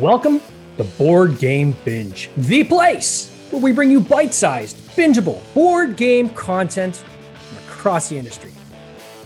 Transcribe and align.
Welcome 0.00 0.42
to 0.76 0.84
Board 0.84 1.38
Game 1.38 1.74
Binge, 1.86 2.28
the 2.36 2.64
place 2.64 3.30
where 3.50 3.62
we 3.62 3.72
bring 3.72 3.90
you 3.90 3.98
bite 3.98 4.34
sized, 4.34 4.76
bingeable 4.90 5.40
board 5.54 5.96
game 5.96 6.28
content 6.28 7.02
across 7.66 8.10
the 8.10 8.18
industry. 8.18 8.52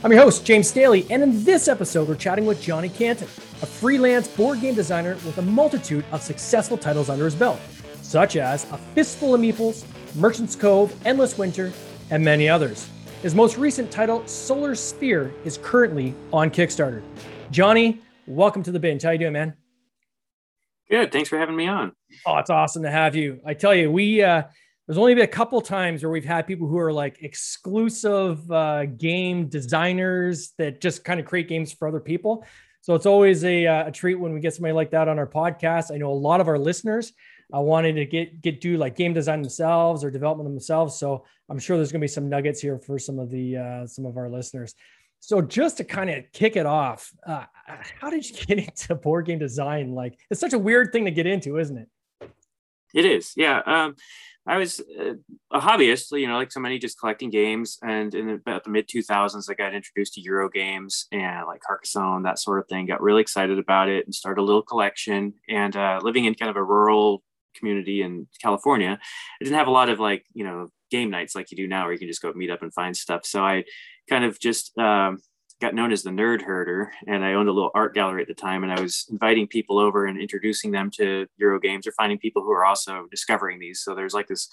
I'm 0.04 0.12
your 0.12 0.22
host, 0.22 0.44
James 0.44 0.68
Staley, 0.68 1.08
and 1.10 1.24
in 1.24 1.42
this 1.42 1.66
episode, 1.66 2.06
we're 2.06 2.14
chatting 2.14 2.46
with 2.46 2.62
Johnny 2.62 2.88
Cantin, 2.88 3.26
a 3.62 3.66
freelance 3.66 4.28
board 4.28 4.60
game 4.60 4.76
designer 4.76 5.14
with 5.26 5.38
a 5.38 5.42
multitude 5.42 6.04
of 6.12 6.22
successful 6.22 6.78
titles 6.78 7.10
under 7.10 7.24
his 7.24 7.34
belt, 7.34 7.58
such 8.02 8.36
as 8.36 8.70
A 8.70 8.78
Fistful 8.94 9.34
of 9.34 9.40
Meeples, 9.40 9.84
Merchant's 10.14 10.54
Cove, 10.54 10.94
Endless 11.04 11.36
Winter, 11.36 11.72
and 12.10 12.24
many 12.24 12.48
others. 12.48 12.88
His 13.22 13.34
most 13.34 13.58
recent 13.58 13.90
title, 13.90 14.24
Solar 14.28 14.76
Sphere, 14.76 15.34
is 15.44 15.58
currently 15.60 16.14
on 16.32 16.48
Kickstarter. 16.48 17.02
Johnny, 17.50 18.00
welcome 18.28 18.62
to 18.62 18.70
the 18.70 18.78
binge. 18.78 19.02
How 19.02 19.10
you 19.10 19.18
doing, 19.18 19.32
man? 19.32 19.54
Good. 20.90 21.12
Thanks 21.12 21.28
for 21.28 21.38
having 21.38 21.56
me 21.56 21.68
on. 21.68 21.92
Oh, 22.26 22.38
it's 22.38 22.50
awesome 22.50 22.82
to 22.82 22.90
have 22.90 23.14
you. 23.14 23.40
I 23.46 23.54
tell 23.54 23.74
you, 23.74 23.90
we 23.90 24.22
uh 24.22 24.42
there's 24.86 24.98
only 24.98 25.14
been 25.14 25.22
a 25.22 25.28
couple 25.28 25.60
times 25.60 26.02
where 26.02 26.10
we've 26.10 26.24
had 26.24 26.48
people 26.48 26.66
who 26.66 26.76
are 26.76 26.92
like 26.92 27.22
exclusive 27.22 28.50
uh, 28.50 28.86
game 28.86 29.46
designers 29.46 30.52
that 30.58 30.80
just 30.80 31.04
kind 31.04 31.20
of 31.20 31.26
create 31.26 31.46
games 31.46 31.72
for 31.72 31.86
other 31.86 32.00
people. 32.00 32.44
So 32.80 32.96
it's 32.96 33.06
always 33.06 33.44
a, 33.44 33.68
uh, 33.68 33.86
a 33.86 33.92
treat 33.92 34.16
when 34.16 34.32
we 34.32 34.40
get 34.40 34.52
somebody 34.52 34.72
like 34.72 34.90
that 34.90 35.06
on 35.06 35.16
our 35.16 35.28
podcast. 35.28 35.94
I 35.94 35.98
know 35.98 36.10
a 36.10 36.12
lot 36.12 36.40
of 36.40 36.48
our 36.48 36.58
listeners 36.58 37.12
uh, 37.54 37.60
wanted 37.60 37.92
to 37.94 38.04
get 38.04 38.40
get 38.40 38.60
do 38.60 38.78
like 38.78 38.96
game 38.96 39.12
design 39.12 39.42
themselves 39.42 40.02
or 40.02 40.10
development 40.10 40.48
themselves. 40.48 40.98
So 40.98 41.24
I'm 41.48 41.60
sure 41.60 41.76
there's 41.76 41.92
going 41.92 42.00
to 42.00 42.04
be 42.04 42.08
some 42.08 42.28
nuggets 42.28 42.60
here 42.60 42.78
for 42.78 42.98
some 42.98 43.20
of 43.20 43.30
the 43.30 43.56
uh, 43.58 43.86
some 43.86 44.06
of 44.06 44.16
our 44.16 44.28
listeners. 44.28 44.74
So 45.20 45.40
just 45.42 45.76
to 45.76 45.84
kind 45.84 46.10
of 46.10 46.24
kick 46.32 46.56
it 46.56 46.66
off, 46.66 47.12
uh, 47.26 47.44
how 48.00 48.10
did 48.10 48.28
you 48.28 48.36
get 48.46 48.58
into 48.58 48.94
board 48.94 49.26
game 49.26 49.38
design? 49.38 49.94
Like 49.94 50.18
it's 50.30 50.40
such 50.40 50.54
a 50.54 50.58
weird 50.58 50.92
thing 50.92 51.04
to 51.04 51.10
get 51.10 51.26
into, 51.26 51.58
isn't 51.58 51.76
it? 51.76 51.88
It 52.92 53.04
is, 53.04 53.34
yeah. 53.36 53.60
Um, 53.64 53.94
I 54.46 54.56
was 54.56 54.80
uh, 54.80 55.14
a 55.52 55.60
hobbyist, 55.60 56.18
you 56.18 56.26
know, 56.26 56.36
like 56.36 56.50
so 56.50 56.60
many, 56.60 56.78
just 56.78 56.98
collecting 56.98 57.30
games. 57.30 57.78
And 57.82 58.12
in 58.14 58.30
about 58.30 58.64
the 58.64 58.70
mid 58.70 58.88
2000s, 58.88 59.48
I 59.48 59.54
got 59.54 59.74
introduced 59.74 60.14
to 60.14 60.20
Euro 60.22 60.48
games 60.48 61.06
and 61.12 61.46
like 61.46 61.60
Carcassonne, 61.60 62.22
that 62.24 62.38
sort 62.38 62.58
of 62.58 62.66
thing. 62.66 62.86
Got 62.86 63.02
really 63.02 63.20
excited 63.20 63.58
about 63.58 63.88
it 63.88 64.06
and 64.06 64.14
started 64.14 64.40
a 64.40 64.44
little 64.44 64.62
collection. 64.62 65.34
And 65.48 65.76
uh, 65.76 66.00
living 66.02 66.24
in 66.24 66.34
kind 66.34 66.50
of 66.50 66.56
a 66.56 66.64
rural 66.64 67.22
community 67.54 68.02
in 68.02 68.26
California, 68.40 68.98
I 68.98 69.44
didn't 69.44 69.58
have 69.58 69.68
a 69.68 69.72
lot 69.72 69.90
of 69.90 70.00
like, 70.00 70.24
you 70.32 70.44
know, 70.44 70.68
game 70.90 71.10
nights 71.10 71.36
like 71.36 71.50
you 71.50 71.56
do 71.56 71.68
now, 71.68 71.84
where 71.84 71.92
you 71.92 71.98
can 71.98 72.08
just 72.08 72.22
go 72.22 72.32
meet 72.32 72.50
up 72.50 72.62
and 72.62 72.72
find 72.72 72.96
stuff. 72.96 73.24
So 73.24 73.44
I 73.44 73.64
kind 74.10 74.24
of 74.24 74.38
just 74.38 74.76
um, 74.76 75.18
got 75.60 75.74
known 75.74 75.92
as 75.92 76.02
the 76.02 76.10
nerd 76.10 76.42
herder 76.42 76.92
and 77.06 77.24
i 77.24 77.34
owned 77.34 77.48
a 77.48 77.52
little 77.52 77.70
art 77.74 77.94
gallery 77.94 78.22
at 78.22 78.28
the 78.28 78.34
time 78.34 78.62
and 78.62 78.72
i 78.72 78.80
was 78.80 79.06
inviting 79.10 79.46
people 79.46 79.78
over 79.78 80.06
and 80.06 80.20
introducing 80.20 80.70
them 80.70 80.90
to 80.90 81.26
euro 81.36 81.60
games 81.60 81.86
or 81.86 81.92
finding 81.92 82.18
people 82.18 82.42
who 82.42 82.50
are 82.50 82.64
also 82.64 83.06
discovering 83.10 83.58
these. 83.58 83.80
So 83.80 83.94
there's 83.94 84.14
like 84.14 84.28
this 84.28 84.48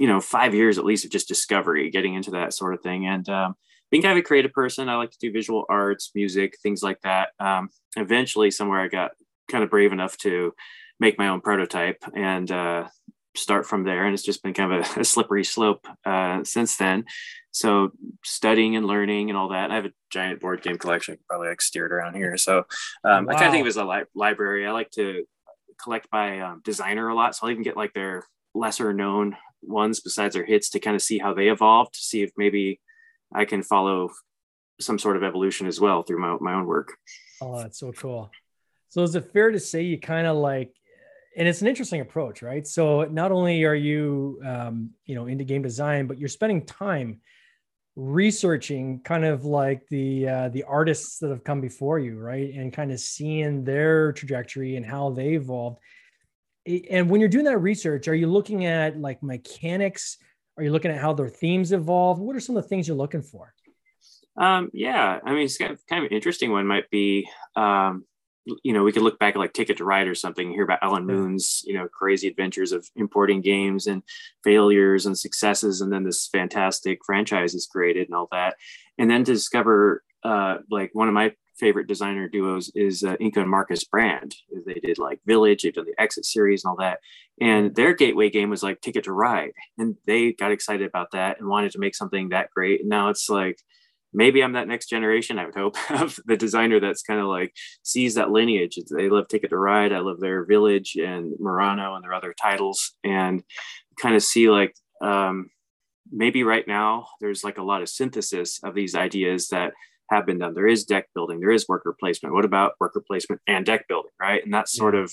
you 0.00 0.06
know 0.06 0.20
five 0.20 0.54
years 0.54 0.78
at 0.78 0.84
least 0.84 1.04
of 1.04 1.10
just 1.10 1.28
discovery 1.28 1.90
getting 1.90 2.14
into 2.14 2.30
that 2.32 2.54
sort 2.54 2.74
of 2.74 2.80
thing. 2.80 3.06
And 3.06 3.28
um, 3.28 3.54
being 3.90 4.02
kind 4.02 4.18
of 4.18 4.22
a 4.22 4.26
creative 4.26 4.52
person 4.52 4.88
i 4.88 4.96
like 4.96 5.10
to 5.10 5.18
do 5.18 5.32
visual 5.32 5.64
arts 5.68 6.12
music 6.14 6.58
things 6.62 6.82
like 6.82 7.00
that. 7.02 7.30
Um, 7.40 7.68
eventually 7.96 8.50
somewhere 8.50 8.80
i 8.80 8.88
got 8.88 9.12
kind 9.48 9.64
of 9.64 9.70
brave 9.70 9.92
enough 9.92 10.16
to 10.18 10.54
make 11.00 11.18
my 11.18 11.28
own 11.28 11.40
prototype 11.40 12.02
and 12.14 12.50
uh, 12.50 12.88
start 13.34 13.66
from 13.66 13.82
there. 13.82 14.04
And 14.04 14.14
it's 14.14 14.22
just 14.22 14.42
been 14.42 14.54
kind 14.54 14.72
of 14.72 14.96
a, 14.96 15.00
a 15.00 15.04
slippery 15.04 15.44
slope 15.44 15.86
uh, 16.04 16.44
since 16.44 16.76
then 16.76 17.04
so 17.52 17.92
studying 18.24 18.76
and 18.76 18.86
learning 18.86 19.30
and 19.30 19.36
all 19.36 19.50
that. 19.50 19.70
I 19.70 19.76
have 19.76 19.84
a 19.84 19.92
giant 20.10 20.40
board 20.40 20.62
game 20.62 20.78
collection. 20.78 21.12
I 21.12 21.16
could 21.16 21.26
probably 21.28 21.48
like 21.48 21.60
steer 21.60 21.86
it 21.86 21.92
around 21.92 22.14
here. 22.14 22.36
So 22.36 22.64
um, 23.04 23.26
wow. 23.26 23.34
I 23.34 23.34
kind 23.34 23.46
of 23.46 23.52
think 23.52 23.60
of 23.60 23.66
it 23.66 23.68
as 23.68 23.76
a 23.76 23.84
li- 23.84 24.04
library. 24.14 24.66
I 24.66 24.72
like 24.72 24.90
to 24.92 25.24
collect 25.82 26.10
by 26.10 26.40
um, 26.40 26.62
designer 26.64 27.08
a 27.08 27.14
lot. 27.14 27.36
So 27.36 27.46
I'll 27.46 27.52
even 27.52 27.62
get 27.62 27.76
like 27.76 27.92
their 27.92 28.24
lesser 28.54 28.92
known 28.92 29.36
ones 29.62 30.00
besides 30.00 30.34
their 30.34 30.44
hits 30.44 30.70
to 30.70 30.80
kind 30.80 30.96
of 30.96 31.02
see 31.02 31.18
how 31.18 31.34
they 31.34 31.48
evolved, 31.48 31.94
to 31.94 32.00
see 32.00 32.22
if 32.22 32.32
maybe 32.36 32.80
I 33.32 33.44
can 33.44 33.62
follow 33.62 34.10
some 34.80 34.98
sort 34.98 35.16
of 35.16 35.22
evolution 35.22 35.66
as 35.66 35.78
well 35.78 36.02
through 36.02 36.20
my, 36.20 36.36
my 36.40 36.54
own 36.54 36.66
work. 36.66 36.96
Oh, 37.40 37.58
that's 37.58 37.78
so 37.78 37.92
cool. 37.92 38.30
So 38.88 39.02
is 39.02 39.14
it 39.14 39.32
fair 39.32 39.50
to 39.50 39.60
say 39.60 39.82
you 39.82 39.98
kind 39.98 40.26
of 40.26 40.36
like 40.36 40.74
and 41.36 41.48
it's 41.48 41.62
an 41.62 41.68
interesting 41.68 42.00
approach, 42.00 42.42
right? 42.42 42.66
So 42.66 43.04
not 43.04 43.32
only 43.32 43.64
are 43.64 43.74
you, 43.74 44.38
um, 44.44 44.90
you 45.06 45.14
know, 45.14 45.26
into 45.26 45.44
game 45.44 45.62
design, 45.62 46.06
but 46.06 46.18
you're 46.18 46.28
spending 46.28 46.66
time 46.66 47.20
researching 47.94 49.00
kind 49.00 49.24
of 49.24 49.44
like 49.44 49.86
the 49.88 50.28
uh, 50.28 50.48
the 50.48 50.64
artists 50.64 51.18
that 51.18 51.30
have 51.30 51.44
come 51.44 51.60
before 51.60 51.98
you 51.98 52.18
right? 52.18 52.52
And 52.54 52.72
kind 52.72 52.92
of 52.92 53.00
seeing 53.00 53.64
their 53.64 54.12
trajectory 54.12 54.76
and 54.76 54.86
how 54.86 55.10
they 55.10 55.34
evolved. 55.34 55.78
And 56.90 57.10
when 57.10 57.20
you're 57.20 57.28
doing 57.28 57.44
that 57.46 57.58
research 57.58 58.08
are 58.08 58.14
you 58.14 58.28
looking 58.28 58.66
at 58.66 58.98
like 58.98 59.22
mechanics? 59.22 60.18
Are 60.56 60.62
you 60.62 60.70
looking 60.70 60.90
at 60.90 61.00
how 61.00 61.12
their 61.12 61.28
themes 61.28 61.72
evolve? 61.72 62.18
What 62.18 62.36
are 62.36 62.40
some 62.40 62.56
of 62.56 62.62
the 62.62 62.68
things 62.68 62.86
you're 62.88 62.96
looking 62.96 63.22
for? 63.22 63.52
Um, 64.34 64.70
yeah 64.72 65.18
i 65.22 65.32
mean 65.34 65.44
it's 65.44 65.58
kind 65.58 65.72
of, 65.72 65.86
kind 65.86 66.06
of 66.06 66.12
interesting 66.12 66.50
one. 66.50 66.66
Might 66.66 66.88
be 66.90 67.28
um, 67.54 68.06
you 68.62 68.72
know, 68.72 68.82
we 68.82 68.92
could 68.92 69.02
look 69.02 69.18
back 69.18 69.34
at 69.34 69.38
like 69.38 69.52
Ticket 69.52 69.76
to 69.78 69.84
Ride 69.84 70.08
or 70.08 70.14
something, 70.14 70.50
hear 70.50 70.64
about 70.64 70.82
Alan 70.82 71.06
Moon's, 71.06 71.62
you 71.64 71.74
know, 71.74 71.88
crazy 71.88 72.28
adventures 72.28 72.72
of 72.72 72.88
importing 72.96 73.40
games 73.40 73.86
and 73.86 74.02
failures 74.42 75.06
and 75.06 75.16
successes, 75.16 75.80
and 75.80 75.92
then 75.92 76.04
this 76.04 76.28
fantastic 76.28 77.00
franchise 77.04 77.54
is 77.54 77.66
created 77.66 78.08
and 78.08 78.14
all 78.14 78.28
that. 78.32 78.56
And 78.98 79.10
then 79.10 79.24
to 79.24 79.32
discover, 79.32 80.02
uh, 80.24 80.58
like 80.70 80.90
one 80.92 81.08
of 81.08 81.14
my 81.14 81.32
favorite 81.56 81.86
designer 81.86 82.28
duos 82.28 82.70
is 82.74 83.04
uh, 83.04 83.16
Inka 83.16 83.38
and 83.38 83.50
Markus 83.50 83.84
Brand. 83.84 84.34
They 84.66 84.80
did 84.80 84.98
like 84.98 85.20
Village, 85.26 85.62
they've 85.62 85.72
done 85.72 85.84
the 85.84 86.00
Exit 86.00 86.24
series 86.24 86.64
and 86.64 86.70
all 86.70 86.76
that. 86.78 86.98
And 87.40 87.74
their 87.74 87.94
gateway 87.94 88.30
game 88.30 88.50
was 88.50 88.62
like 88.62 88.80
Ticket 88.80 89.04
to 89.04 89.12
Ride, 89.12 89.52
and 89.78 89.96
they 90.06 90.32
got 90.32 90.52
excited 90.52 90.86
about 90.86 91.12
that 91.12 91.38
and 91.38 91.48
wanted 91.48 91.72
to 91.72 91.78
make 91.78 91.94
something 91.94 92.30
that 92.30 92.50
great. 92.54 92.80
And 92.80 92.88
now 92.88 93.08
it's 93.08 93.28
like 93.28 93.58
maybe 94.12 94.42
I'm 94.42 94.52
that 94.52 94.68
next 94.68 94.88
generation, 94.88 95.38
I 95.38 95.46
would 95.46 95.54
hope, 95.54 95.76
of 95.90 96.18
the 96.26 96.36
designer 96.36 96.80
that's 96.80 97.02
kind 97.02 97.20
of 97.20 97.26
like 97.26 97.54
sees 97.82 98.14
that 98.14 98.30
lineage. 98.30 98.78
They 98.90 99.08
love 99.08 99.28
Ticket 99.28 99.50
to 99.50 99.58
Ride. 99.58 99.92
I 99.92 99.98
love 99.98 100.20
their 100.20 100.44
Village 100.44 100.96
and 100.96 101.32
Murano 101.38 101.94
and 101.94 102.04
their 102.04 102.14
other 102.14 102.34
titles 102.40 102.92
and 103.04 103.42
kind 104.00 104.14
of 104.14 104.22
see 104.22 104.48
like 104.50 104.74
um, 105.00 105.50
maybe 106.10 106.44
right 106.44 106.66
now 106.66 107.06
there's 107.20 107.44
like 107.44 107.58
a 107.58 107.62
lot 107.62 107.82
of 107.82 107.88
synthesis 107.88 108.60
of 108.62 108.74
these 108.74 108.94
ideas 108.94 109.48
that 109.48 109.72
have 110.10 110.26
been 110.26 110.38
done. 110.38 110.54
There 110.54 110.66
is 110.66 110.84
deck 110.84 111.08
building, 111.14 111.40
there 111.40 111.50
is 111.50 111.68
worker 111.68 111.96
placement. 111.98 112.34
What 112.34 112.44
about 112.44 112.74
worker 112.80 113.02
placement 113.06 113.40
and 113.46 113.64
deck 113.64 113.88
building, 113.88 114.10
right? 114.20 114.44
And 114.44 114.52
that's 114.52 114.72
sort 114.72 114.94
of 114.94 115.12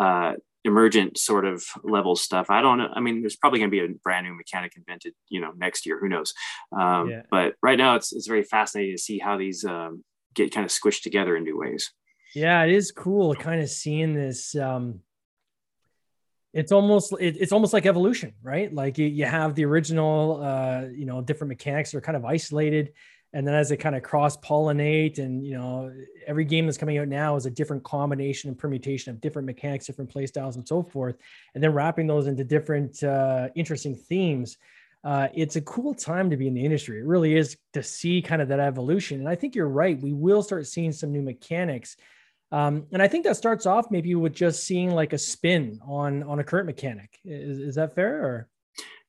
uh, 0.00 0.34
emergent 0.68 1.18
sort 1.18 1.44
of 1.44 1.64
level 1.82 2.14
stuff. 2.14 2.50
I 2.50 2.62
don't 2.62 2.78
know. 2.78 2.88
I 2.94 3.00
mean, 3.00 3.20
there's 3.20 3.36
probably 3.36 3.58
going 3.58 3.70
to 3.70 3.76
be 3.76 3.80
a 3.80 3.98
brand 4.02 4.26
new 4.26 4.34
mechanic 4.36 4.76
invented, 4.76 5.14
you 5.28 5.40
know, 5.40 5.52
next 5.56 5.86
year. 5.86 5.98
Who 5.98 6.08
knows? 6.08 6.32
Um, 6.78 7.10
yeah. 7.10 7.22
But 7.30 7.54
right 7.62 7.78
now, 7.78 7.96
it's 7.96 8.12
it's 8.12 8.28
very 8.28 8.44
fascinating 8.44 8.94
to 8.94 9.02
see 9.02 9.18
how 9.18 9.36
these 9.36 9.64
um, 9.64 10.04
get 10.34 10.54
kind 10.54 10.64
of 10.64 10.70
squished 10.70 11.02
together 11.02 11.36
in 11.36 11.42
new 11.42 11.58
ways. 11.58 11.90
Yeah, 12.34 12.62
it 12.62 12.70
is 12.70 12.92
cool, 12.92 13.34
kind 13.34 13.60
of 13.60 13.68
seeing 13.68 14.14
this. 14.14 14.54
Um, 14.54 15.00
it's 16.52 16.72
almost 16.72 17.12
it, 17.20 17.36
it's 17.40 17.52
almost 17.52 17.72
like 17.72 17.86
evolution, 17.86 18.34
right? 18.42 18.72
Like 18.72 18.98
you, 18.98 19.06
you 19.06 19.24
have 19.24 19.54
the 19.54 19.64
original, 19.64 20.40
uh, 20.42 20.86
you 20.90 21.06
know, 21.06 21.20
different 21.20 21.48
mechanics 21.48 21.94
are 21.94 22.00
kind 22.00 22.16
of 22.16 22.24
isolated 22.24 22.92
and 23.32 23.46
then 23.46 23.54
as 23.54 23.68
they 23.68 23.76
kind 23.76 23.94
of 23.94 24.02
cross 24.02 24.36
pollinate 24.38 25.18
and 25.18 25.46
you 25.46 25.56
know 25.56 25.92
every 26.26 26.44
game 26.44 26.66
that's 26.66 26.78
coming 26.78 26.98
out 26.98 27.08
now 27.08 27.36
is 27.36 27.46
a 27.46 27.50
different 27.50 27.82
combination 27.84 28.48
and 28.48 28.58
permutation 28.58 29.10
of 29.10 29.20
different 29.20 29.46
mechanics 29.46 29.86
different 29.86 30.10
play 30.10 30.26
styles 30.26 30.56
and 30.56 30.66
so 30.66 30.82
forth. 30.82 31.16
And 31.54 31.62
then 31.62 31.72
wrapping 31.72 32.06
those 32.06 32.26
into 32.26 32.44
different 32.44 33.02
uh, 33.02 33.48
interesting 33.54 33.94
themes 33.94 34.56
uh, 35.04 35.28
it's 35.32 35.56
a 35.56 35.60
cool 35.60 35.94
time 35.94 36.30
to 36.30 36.36
be 36.36 36.48
in 36.48 36.54
the 36.54 36.64
industry. 36.64 36.98
It 36.98 37.06
really 37.06 37.36
is 37.36 37.56
to 37.72 37.82
see 37.82 38.20
kind 38.20 38.42
of 38.42 38.48
that 38.48 38.60
evolution. 38.60 39.20
And 39.20 39.28
i 39.28 39.34
think 39.34 39.54
you're 39.54 39.68
right. 39.68 40.00
We 40.00 40.12
will 40.12 40.42
start 40.42 40.66
seeing 40.66 40.92
some 40.92 41.12
new 41.12 41.22
mechanics. 41.22 41.96
Um, 42.50 42.86
and 42.92 43.02
i 43.02 43.08
think 43.08 43.24
that 43.24 43.36
starts 43.36 43.66
off 43.66 43.90
maybe 43.90 44.14
with 44.14 44.32
just 44.32 44.64
seeing 44.64 44.90
like 44.90 45.12
a 45.12 45.18
spin 45.18 45.80
on 45.86 46.22
on 46.22 46.38
a 46.38 46.44
current 46.44 46.66
mechanic. 46.66 47.18
Is, 47.24 47.58
is 47.58 47.74
that 47.76 47.94
fair 47.94 48.24
or? 48.24 48.48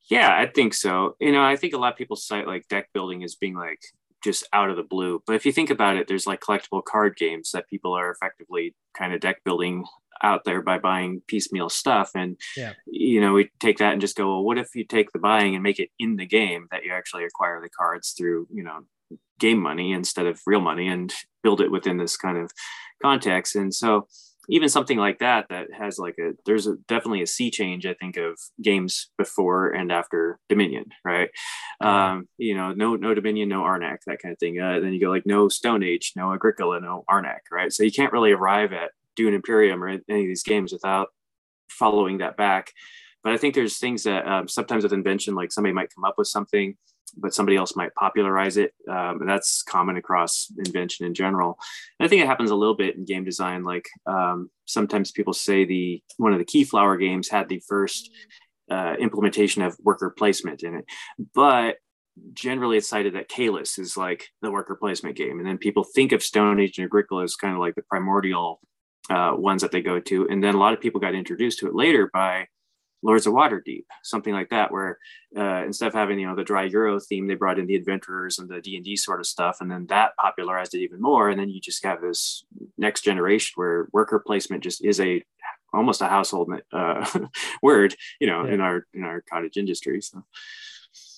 Yeah, 0.09 0.35
I 0.35 0.47
think 0.47 0.73
so. 0.73 1.15
You 1.19 1.31
know, 1.31 1.43
I 1.43 1.55
think 1.55 1.73
a 1.73 1.77
lot 1.77 1.93
of 1.93 1.97
people 1.97 2.15
cite 2.15 2.47
like 2.47 2.67
deck 2.67 2.89
building 2.93 3.23
as 3.23 3.35
being 3.35 3.55
like 3.55 3.79
just 4.23 4.47
out 4.53 4.69
of 4.69 4.77
the 4.77 4.83
blue. 4.83 5.21
But 5.25 5.35
if 5.35 5.45
you 5.45 5.51
think 5.51 5.69
about 5.69 5.95
it, 5.95 6.07
there's 6.07 6.27
like 6.27 6.41
collectible 6.41 6.83
card 6.83 7.15
games 7.15 7.51
that 7.51 7.69
people 7.69 7.93
are 7.93 8.11
effectively 8.11 8.75
kind 8.97 9.13
of 9.13 9.21
deck 9.21 9.43
building 9.43 9.85
out 10.21 10.43
there 10.43 10.61
by 10.61 10.77
buying 10.77 11.21
piecemeal 11.27 11.69
stuff. 11.69 12.11
And, 12.15 12.37
yeah. 12.57 12.73
you 12.85 13.21
know, 13.21 13.33
we 13.33 13.49
take 13.59 13.77
that 13.77 13.93
and 13.93 14.01
just 14.01 14.17
go, 14.17 14.27
well, 14.27 14.43
what 14.43 14.57
if 14.57 14.75
you 14.75 14.83
take 14.83 15.11
the 15.11 15.19
buying 15.19 15.55
and 15.55 15.63
make 15.63 15.79
it 15.79 15.89
in 15.97 16.17
the 16.17 16.25
game 16.25 16.67
that 16.71 16.83
you 16.83 16.91
actually 16.91 17.23
acquire 17.23 17.61
the 17.61 17.69
cards 17.69 18.11
through, 18.11 18.47
you 18.51 18.63
know, 18.63 18.81
game 19.39 19.59
money 19.59 19.93
instead 19.93 20.25
of 20.25 20.41
real 20.45 20.59
money 20.59 20.87
and 20.87 21.13
build 21.41 21.61
it 21.61 21.71
within 21.71 21.97
this 21.97 22.17
kind 22.17 22.37
of 22.37 22.51
context. 23.01 23.55
And 23.55 23.73
so, 23.73 24.07
even 24.49 24.69
something 24.69 24.97
like 24.97 25.19
that 25.19 25.45
that 25.49 25.67
has 25.77 25.97
like 25.97 26.15
a 26.19 26.31
there's 26.45 26.67
a 26.67 26.75
definitely 26.87 27.21
a 27.21 27.27
sea 27.27 27.51
change 27.51 27.85
i 27.85 27.93
think 27.93 28.17
of 28.17 28.37
games 28.61 29.11
before 29.17 29.69
and 29.69 29.91
after 29.91 30.39
dominion 30.49 30.85
right? 31.05 31.29
Um 31.81 32.27
you 32.37 32.55
know 32.55 32.73
no 32.73 32.95
no 32.95 33.13
dominion 33.13 33.49
no 33.49 33.61
arnak 33.61 33.97
that 34.05 34.21
kind 34.21 34.33
of 34.33 34.39
thing. 34.39 34.59
Uh, 34.59 34.79
then 34.79 34.93
you 34.93 34.99
go 34.99 35.09
like 35.09 35.25
no 35.25 35.49
stone 35.49 35.83
age 35.83 36.13
no 36.15 36.33
agricola 36.33 36.79
no 36.79 37.03
arnak 37.09 37.39
right? 37.51 37.71
So 37.71 37.83
you 37.83 37.91
can't 37.91 38.13
really 38.13 38.31
arrive 38.31 38.73
at 38.73 38.91
Dune 39.15 39.33
Imperium 39.33 39.83
or 39.83 39.87
any 39.89 39.99
of 40.07 40.07
these 40.09 40.43
games 40.43 40.71
without 40.71 41.09
following 41.69 42.19
that 42.19 42.37
back. 42.37 42.71
But 43.23 43.33
I 43.33 43.37
think 43.37 43.53
there's 43.53 43.77
things 43.77 44.03
that 44.03 44.25
um, 44.25 44.47
sometimes 44.47 44.83
with 44.83 44.93
invention, 44.93 45.35
like 45.35 45.51
somebody 45.51 45.73
might 45.73 45.93
come 45.93 46.05
up 46.05 46.15
with 46.17 46.27
something, 46.27 46.77
but 47.17 47.33
somebody 47.33 47.57
else 47.57 47.75
might 47.75 47.93
popularize 47.95 48.57
it. 48.57 48.73
Um, 48.87 49.21
and 49.21 49.29
that's 49.29 49.63
common 49.63 49.97
across 49.97 50.51
invention 50.57 51.05
in 51.05 51.13
general. 51.13 51.57
And 51.99 52.05
I 52.05 52.09
think 52.09 52.21
it 52.21 52.27
happens 52.27 52.51
a 52.51 52.55
little 52.55 52.75
bit 52.75 52.95
in 52.95 53.05
game 53.05 53.23
design. 53.23 53.63
Like 53.63 53.87
um, 54.05 54.49
sometimes 54.65 55.11
people 55.11 55.33
say 55.33 55.65
the 55.65 56.01
one 56.17 56.33
of 56.33 56.39
the 56.39 56.45
Keyflower 56.45 56.99
games 56.99 57.29
had 57.29 57.49
the 57.49 57.61
first 57.67 58.11
uh, 58.69 58.95
implementation 58.99 59.61
of 59.61 59.77
worker 59.81 60.13
placement 60.15 60.63
in 60.63 60.75
it, 60.75 60.85
but 61.33 61.77
generally 62.33 62.77
it's 62.77 62.89
cited 62.89 63.15
that 63.15 63.29
Caylus 63.29 63.77
is 63.77 63.95
like 63.95 64.27
the 64.41 64.51
worker 64.51 64.75
placement 64.75 65.15
game. 65.15 65.39
And 65.39 65.47
then 65.47 65.57
people 65.57 65.83
think 65.83 66.11
of 66.11 66.23
Stone 66.23 66.59
Age 66.59 66.77
and 66.77 66.85
Agricola 66.85 67.23
as 67.23 67.35
kind 67.35 67.53
of 67.53 67.59
like 67.59 67.75
the 67.75 67.83
primordial 67.83 68.59
uh, 69.09 69.33
ones 69.35 69.61
that 69.61 69.71
they 69.71 69.81
go 69.81 69.99
to. 69.99 70.27
And 70.29 70.43
then 70.43 70.55
a 70.55 70.59
lot 70.59 70.73
of 70.73 70.81
people 70.81 70.99
got 70.99 71.15
introduced 71.15 71.59
to 71.59 71.67
it 71.67 71.75
later 71.75 72.09
by 72.13 72.47
Lords 73.01 73.27
of 73.27 73.33
Waterdeep, 73.33 73.85
something 74.03 74.33
like 74.33 74.49
that, 74.49 74.71
where 74.71 74.97
uh, 75.37 75.63
instead 75.65 75.87
of 75.87 75.93
having 75.93 76.19
you 76.19 76.27
know 76.27 76.35
the 76.35 76.43
dry 76.43 76.63
Euro 76.63 76.99
theme, 76.99 77.27
they 77.27 77.35
brought 77.35 77.59
in 77.59 77.65
the 77.65 77.75
adventurers 77.75 78.39
and 78.39 78.49
the 78.49 78.61
D 78.61 78.75
and 78.75 78.83
D 78.83 78.95
sort 78.95 79.19
of 79.19 79.27
stuff, 79.27 79.57
and 79.61 79.71
then 79.71 79.85
that 79.87 80.15
popularized 80.17 80.75
it 80.75 80.81
even 80.81 81.01
more. 81.01 81.29
And 81.29 81.39
then 81.39 81.49
you 81.49 81.61
just 81.61 81.83
have 81.85 82.01
this 82.01 82.43
next 82.77 83.01
generation 83.01 83.53
where 83.55 83.87
worker 83.93 84.19
placement 84.19 84.63
just 84.63 84.83
is 84.83 84.99
a 84.99 85.23
almost 85.73 86.01
a 86.01 86.07
household 86.07 86.51
uh, 86.73 87.19
word, 87.61 87.95
you 88.19 88.27
know, 88.27 88.45
yeah. 88.45 88.53
in 88.53 88.61
our 88.61 88.85
in 88.93 89.03
our 89.03 89.21
cottage 89.21 89.57
industry. 89.57 90.01
So, 90.01 90.23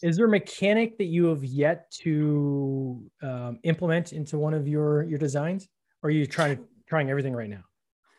is 0.03 0.17
there 0.17 0.25
a 0.25 0.29
mechanic 0.29 0.97
that 0.97 1.05
you 1.05 1.25
have 1.25 1.43
yet 1.43 1.91
to 2.01 3.09
um, 3.23 3.59
implement 3.63 4.13
into 4.13 4.37
one 4.37 4.53
of 4.53 4.67
your 4.67 5.03
your 5.03 5.19
designs, 5.19 5.67
or 6.03 6.09
are 6.09 6.11
you 6.11 6.25
trying 6.25 6.59
trying 6.87 7.09
everything 7.09 7.33
right 7.33 7.49
now? 7.49 7.63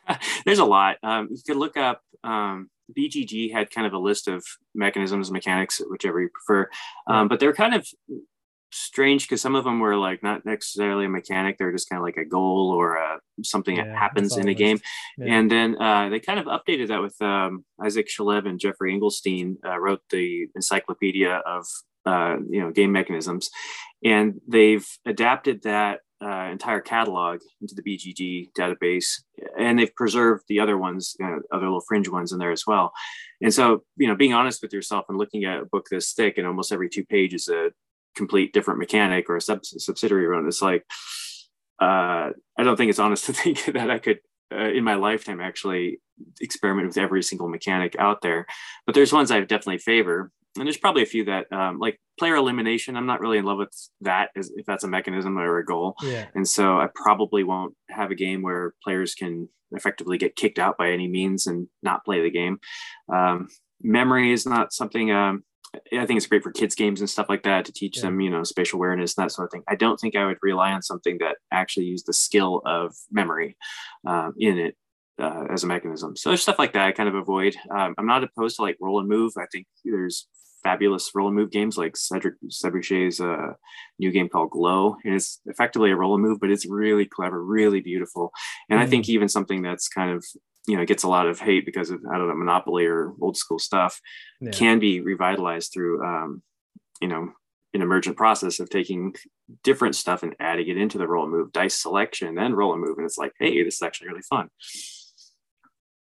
There's 0.45 0.59
a 0.59 0.65
lot. 0.65 0.97
Um, 1.03 1.29
you 1.31 1.39
could 1.47 1.57
look 1.57 1.77
up. 1.77 2.03
Um, 2.25 2.71
BGG 2.97 3.53
had 3.53 3.71
kind 3.71 3.87
of 3.87 3.93
a 3.93 3.99
list 3.99 4.29
of 4.29 4.45
mechanisms, 4.75 5.31
mechanics, 5.31 5.81
whichever 5.89 6.21
you 6.21 6.29
prefer, 6.29 6.69
um, 7.07 7.29
but 7.29 7.41
they're 7.41 7.55
kind 7.55 7.75
of 7.75 7.87
strange 8.73 9.29
because 9.29 9.41
some 9.41 9.55
of 9.55 9.65
them 9.65 9.81
were 9.81 9.97
like 9.97 10.23
not 10.23 10.45
necessarily 10.45 11.07
a 11.07 11.09
mechanic; 11.09 11.59
they're 11.59 11.73
just 11.73 11.89
kind 11.89 11.99
of 11.99 12.05
like 12.05 12.17
a 12.17 12.25
goal 12.25 12.71
or 12.71 12.97
a, 12.97 13.21
something 13.43 13.77
yeah, 13.77 13.85
that 13.85 13.97
happens 13.97 14.37
in 14.37 14.49
a 14.49 14.55
game. 14.55 14.81
Yeah. 15.19 15.35
And 15.35 15.51
then 15.51 15.81
uh, 15.81 16.09
they 16.09 16.21
kind 16.21 16.41
of 16.41 16.47
updated 16.47 16.89
that 16.89 17.03
with 17.03 17.21
um, 17.21 17.65
Isaac 17.83 18.09
Shalev 18.09 18.49
and 18.49 18.59
Geoffrey 18.59 18.99
Engelstein 18.99 19.57
uh, 19.65 19.79
wrote 19.79 20.01
the 20.11 20.47
encyclopedia 20.55 21.43
of 21.47 21.67
uh, 22.07 22.37
you 22.49 22.61
know 22.61 22.71
game 22.71 22.93
mechanisms, 22.93 23.51
and 24.05 24.41
they've 24.49 24.87
adapted 25.07 25.63
that 25.63 26.01
uh, 26.23 26.49
entire 26.51 26.81
catalog 26.81 27.41
into 27.61 27.75
the 27.75 27.83
BGG 27.83 28.53
database, 28.57 29.23
and 29.59 29.79
they've 29.79 29.95
preserved 29.95 30.45
the 30.49 30.61
other 30.61 30.79
ones, 30.79 31.17
you 31.19 31.27
know, 31.27 31.41
other 31.53 31.67
little 31.67 31.85
fringe 31.87 32.09
ones 32.09 32.33
in 32.33 32.39
there 32.39 32.53
as 32.53 32.67
well. 32.67 32.93
And 33.41 33.53
so, 33.53 33.83
you 33.97 34.07
know, 34.07 34.15
being 34.15 34.33
honest 34.33 34.63
with 34.63 34.73
yourself 34.73 35.07
and 35.09 35.19
looking 35.19 35.45
at 35.45 35.61
a 35.61 35.67
book 35.67 35.89
this 35.91 36.13
thick, 36.13 36.39
and 36.39 36.47
almost 36.47 36.73
every 36.73 36.89
two 36.89 37.05
pages 37.05 37.49
a 37.49 37.71
complete 38.15 38.53
different 38.53 38.79
mechanic 38.79 39.29
or 39.29 39.37
a 39.37 39.41
sub- 39.41 39.65
subsidiary 39.65 40.27
run, 40.27 40.47
it's 40.47 40.63
like 40.63 40.85
uh, 41.81 42.31
I 42.57 42.63
don't 42.63 42.77
think 42.77 42.91
it's 42.91 42.99
honest 42.99 43.25
to 43.27 43.33
think 43.33 43.65
that 43.67 43.91
I 43.91 43.99
could. 43.99 44.21
Uh, 44.55 44.69
in 44.69 44.85
my 44.85 44.97
lifetime, 44.97 45.41
actually 45.41 45.99
experiment 46.43 46.87
with 46.87 46.99
every 46.99 47.23
single 47.23 47.49
mechanic 47.49 47.97
out 47.99 48.21
there, 48.21 48.47
but 48.85 48.95
there's 48.95 49.11
ones 49.11 49.31
I 49.31 49.41
definitely 49.41 49.79
favor 49.79 50.31
and 50.57 50.67
there's 50.67 50.77
probably 50.77 51.03
a 51.03 51.07
few 51.07 51.25
that 51.25 51.51
um, 51.53 51.79
like 51.79 51.99
player 52.19 52.37
elimination 52.37 52.97
i'm 52.97 53.07
not 53.07 53.21
really 53.21 53.39
in 53.39 53.45
love 53.45 53.59
with 53.59 53.73
that 54.01 54.31
as 54.37 54.51
if 54.57 54.67
that's 54.67 54.85
a 54.85 54.89
mechanism 54.89 55.39
or 55.39 55.59
a 55.59 55.65
goal 55.65 55.95
yeah. 56.03 56.27
and 56.35 56.47
so 56.47 56.79
i 56.79 56.89
probably 56.95 57.45
won't 57.45 57.75
have 57.89 58.11
a 58.11 58.15
game 58.15 58.43
where 58.43 58.75
players 58.83 59.15
can 59.15 59.49
effectively 59.73 60.19
get 60.19 60.37
kicked 60.37 60.59
out 60.59 60.77
by 60.77 60.91
any 60.91 61.09
means 61.09 61.47
and 61.47 61.69
not 61.83 62.05
play 62.05 62.23
the 62.23 62.31
game 62.31 62.59
um, 63.13 63.49
memory 63.83 64.33
is 64.33 64.47
not 64.47 64.73
something 64.73 65.11
um, 65.11 65.43
i 65.99 66.05
think 66.05 66.19
it's 66.19 66.27
great 66.27 66.43
for 66.43 66.53
kids 66.53 66.75
games 66.75 67.01
and 67.01 67.09
stuff 67.09 67.29
like 67.29 67.43
that 67.43 67.65
to 67.65 67.73
teach 67.73 67.97
yeah. 67.97 68.03
them 68.03 68.21
you 68.21 68.31
know 68.31 68.45
spatial 68.45 68.79
awareness 68.79 69.17
and 69.17 69.25
that 69.25 69.33
sort 69.33 69.47
of 69.47 69.53
thing 69.53 69.65
i 69.69 69.75
don't 69.75 69.99
think 69.99 70.15
i 70.15 70.27
would 70.27 70.39
rely 70.43 70.73
on 70.73 70.83
something 70.83 71.17
that 71.19 71.37
actually 71.51 71.87
used 71.87 72.07
the 72.07 72.13
skill 72.13 72.61
of 72.67 72.95
memory 73.11 73.57
um, 74.07 74.35
in 74.39 74.59
it 74.59 74.77
uh, 75.19 75.45
as 75.51 75.65
a 75.65 75.67
mechanism. 75.67 76.17
So 76.17 76.31
there's 76.31 76.43
stuff 76.43 76.59
like 76.59 76.73
that 76.73 76.87
I 76.87 76.93
kind 76.93 77.09
of 77.09 77.15
avoid. 77.15 77.55
Um, 77.71 77.95
I'm 77.99 78.07
not 78.07 78.25
opposed 78.25 78.57
to 78.57 78.63
like 78.63 78.77
roll 78.81 78.99
and 78.99 79.09
move. 79.09 79.33
I 79.37 79.47
think 79.53 79.67
there's 79.85 80.27
fabulous 80.63 81.11
roll 81.15 81.29
and 81.29 81.37
move 81.37 81.51
games 81.51 81.77
like 81.77 81.97
Cedric 81.97 82.35
Sebrichet's 82.49 83.21
uh, 83.21 83.55
new 83.99 84.11
game 84.11 84.29
called 84.29 84.51
Glow. 84.51 84.97
And 85.05 85.15
it's 85.15 85.41
effectively 85.47 85.91
a 85.91 85.97
roll 85.97 86.15
and 86.15 86.23
move, 86.23 86.39
but 86.41 86.51
it's 86.51 86.67
really 86.67 87.07
clever, 87.07 87.43
really 87.43 87.81
beautiful. 87.81 88.33
And 88.69 88.79
mm-hmm. 88.79 88.87
I 88.87 88.91
think 88.91 89.07
mm. 89.07 89.11
even 89.11 89.29
something 89.29 89.63
that's 89.63 89.89
kind 89.89 90.11
of 90.11 90.25
you 90.67 90.77
know 90.77 90.85
gets 90.85 91.03
a 91.03 91.09
lot 91.09 91.27
of 91.27 91.41
hate 91.41 91.67
because 91.67 91.91
of 91.91 92.01
I 92.13 92.19
don't 92.19 92.29
know 92.29 92.37
Monopoly 92.37 92.87
or 92.87 93.13
old 93.21 93.37
school 93.37 93.59
stuff 93.59 94.01
yeah. 94.41 94.53
can 94.53 94.79
be 94.79 95.01
revitalized 95.01 95.73
through 95.73 96.05
um, 96.05 96.43
you 97.01 97.09
know 97.09 97.33
an 97.75 97.83
emergent 97.83 98.17
process 98.17 98.61
of 98.61 98.69
taking 98.69 99.15
different 99.63 99.97
stuff 99.97 100.23
and 100.23 100.37
adding 100.39 100.69
it 100.69 100.77
into 100.77 100.99
the 100.99 101.09
roll 101.09 101.25
and 101.25 101.33
move 101.33 101.53
dice 101.53 101.81
selection, 101.81 102.35
then 102.35 102.55
roll 102.55 102.73
and 102.73 102.83
move, 102.83 102.99
and 102.99 103.07
it's 103.07 103.19
like, 103.19 103.33
hey, 103.39 103.63
this 103.63 103.77
is 103.77 103.83
actually 103.83 104.09
really 104.09 104.23
fun. 104.23 104.49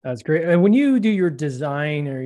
That's 0.03 0.23
great. 0.23 0.45
And 0.45 0.63
when 0.63 0.73
you 0.73 0.99
do 0.99 1.11
your 1.11 1.31
design 1.31 2.09
or 2.09 2.23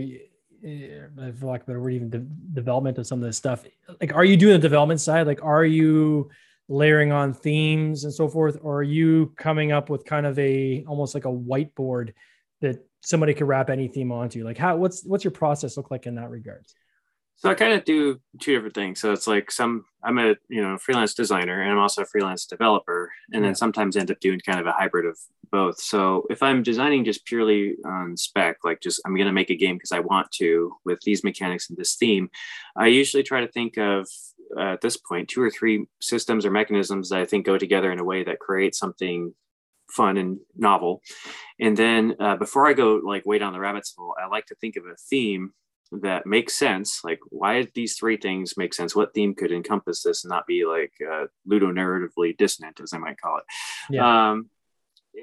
Eh, 0.64 1.00
for 1.38 1.46
lack 1.46 1.60
of 1.60 1.66
a 1.66 1.72
better 1.72 1.80
word, 1.80 1.92
even 1.92 2.10
de- 2.10 2.26
development 2.54 2.96
of 2.96 3.06
some 3.06 3.18
of 3.18 3.24
this 3.26 3.36
stuff. 3.36 3.64
Like, 4.00 4.14
are 4.14 4.24
you 4.24 4.36
doing 4.36 4.54
the 4.54 4.58
development 4.58 5.00
side? 5.00 5.26
Like, 5.26 5.44
are 5.44 5.64
you 5.64 6.30
layering 6.68 7.12
on 7.12 7.34
themes 7.34 8.04
and 8.04 8.12
so 8.12 8.28
forth, 8.28 8.58
or 8.62 8.78
are 8.78 8.82
you 8.82 9.34
coming 9.36 9.72
up 9.72 9.90
with 9.90 10.06
kind 10.06 10.24
of 10.24 10.38
a 10.38 10.84
almost 10.88 11.14
like 11.14 11.26
a 11.26 11.32
whiteboard 11.32 12.14
that 12.62 12.78
somebody 13.02 13.34
could 13.34 13.46
wrap 13.46 13.68
any 13.68 13.88
theme 13.88 14.10
onto? 14.10 14.42
Like, 14.42 14.56
how 14.56 14.76
what's 14.76 15.04
what's 15.04 15.22
your 15.22 15.32
process 15.32 15.76
look 15.76 15.90
like 15.90 16.06
in 16.06 16.14
that 16.14 16.30
regard? 16.30 16.64
So 17.36 17.50
I 17.50 17.54
kind 17.54 17.74
of 17.74 17.84
do 17.84 18.20
two 18.40 18.54
different 18.54 18.74
things. 18.74 19.00
So 19.00 19.12
it's 19.12 19.26
like 19.26 19.50
some 19.50 19.84
I'm 20.02 20.18
a 20.18 20.36
you 20.48 20.62
know 20.62 20.78
freelance 20.78 21.12
designer 21.12 21.60
and 21.60 21.72
I'm 21.72 21.78
also 21.78 22.02
a 22.02 22.06
freelance 22.06 22.46
developer, 22.46 23.12
and 23.32 23.42
yeah. 23.42 23.48
then 23.48 23.54
sometimes 23.54 23.98
end 23.98 24.10
up 24.10 24.20
doing 24.20 24.40
kind 24.40 24.60
of 24.60 24.66
a 24.66 24.72
hybrid 24.72 25.04
of 25.04 25.18
both. 25.54 25.80
So 25.80 26.26
if 26.30 26.42
I'm 26.42 26.64
designing 26.64 27.04
just 27.04 27.24
purely 27.24 27.76
on 27.84 28.16
spec, 28.16 28.56
like 28.64 28.80
just 28.80 29.00
I'm 29.06 29.14
going 29.14 29.28
to 29.28 29.32
make 29.40 29.50
a 29.50 29.62
game 29.64 29.76
because 29.76 29.92
I 29.92 30.00
want 30.00 30.28
to 30.32 30.74
with 30.84 31.00
these 31.02 31.22
mechanics 31.22 31.68
and 31.68 31.78
this 31.78 31.94
theme, 31.94 32.28
I 32.76 32.88
usually 32.88 33.22
try 33.22 33.40
to 33.40 33.52
think 33.52 33.76
of 33.76 34.08
uh, 34.58 34.72
at 34.72 34.80
this 34.80 34.96
point 34.96 35.28
two 35.28 35.40
or 35.40 35.52
three 35.52 35.86
systems 36.00 36.44
or 36.44 36.50
mechanisms 36.50 37.08
that 37.10 37.20
I 37.20 37.24
think 37.24 37.46
go 37.46 37.56
together 37.56 37.92
in 37.92 38.00
a 38.00 38.04
way 38.04 38.24
that 38.24 38.40
creates 38.40 38.80
something 38.80 39.32
fun 39.92 40.16
and 40.16 40.40
novel. 40.56 41.02
And 41.60 41.76
then 41.76 42.16
uh, 42.18 42.36
before 42.36 42.66
I 42.66 42.72
go 42.72 43.00
like 43.04 43.24
way 43.24 43.38
down 43.38 43.52
the 43.52 43.60
rabbit 43.60 43.88
hole, 43.96 44.16
I 44.20 44.26
like 44.26 44.46
to 44.46 44.56
think 44.56 44.74
of 44.76 44.86
a 44.86 44.96
theme 45.08 45.52
that 46.02 46.26
makes 46.26 46.58
sense. 46.58 47.02
Like, 47.04 47.20
why 47.30 47.68
these 47.74 47.96
three 47.96 48.16
things 48.16 48.56
make 48.56 48.74
sense? 48.74 48.96
What 48.96 49.14
theme 49.14 49.36
could 49.36 49.52
encompass 49.52 50.02
this 50.02 50.24
and 50.24 50.30
not 50.30 50.48
be 50.48 50.64
like 50.64 50.92
uh, 51.00 51.26
ludonarratively 51.48 52.36
dissonant, 52.36 52.80
as 52.80 52.92
I 52.92 52.98
might 52.98 53.20
call 53.20 53.38
it? 53.38 53.44
Yeah. 53.90 54.30
Um, 54.30 54.50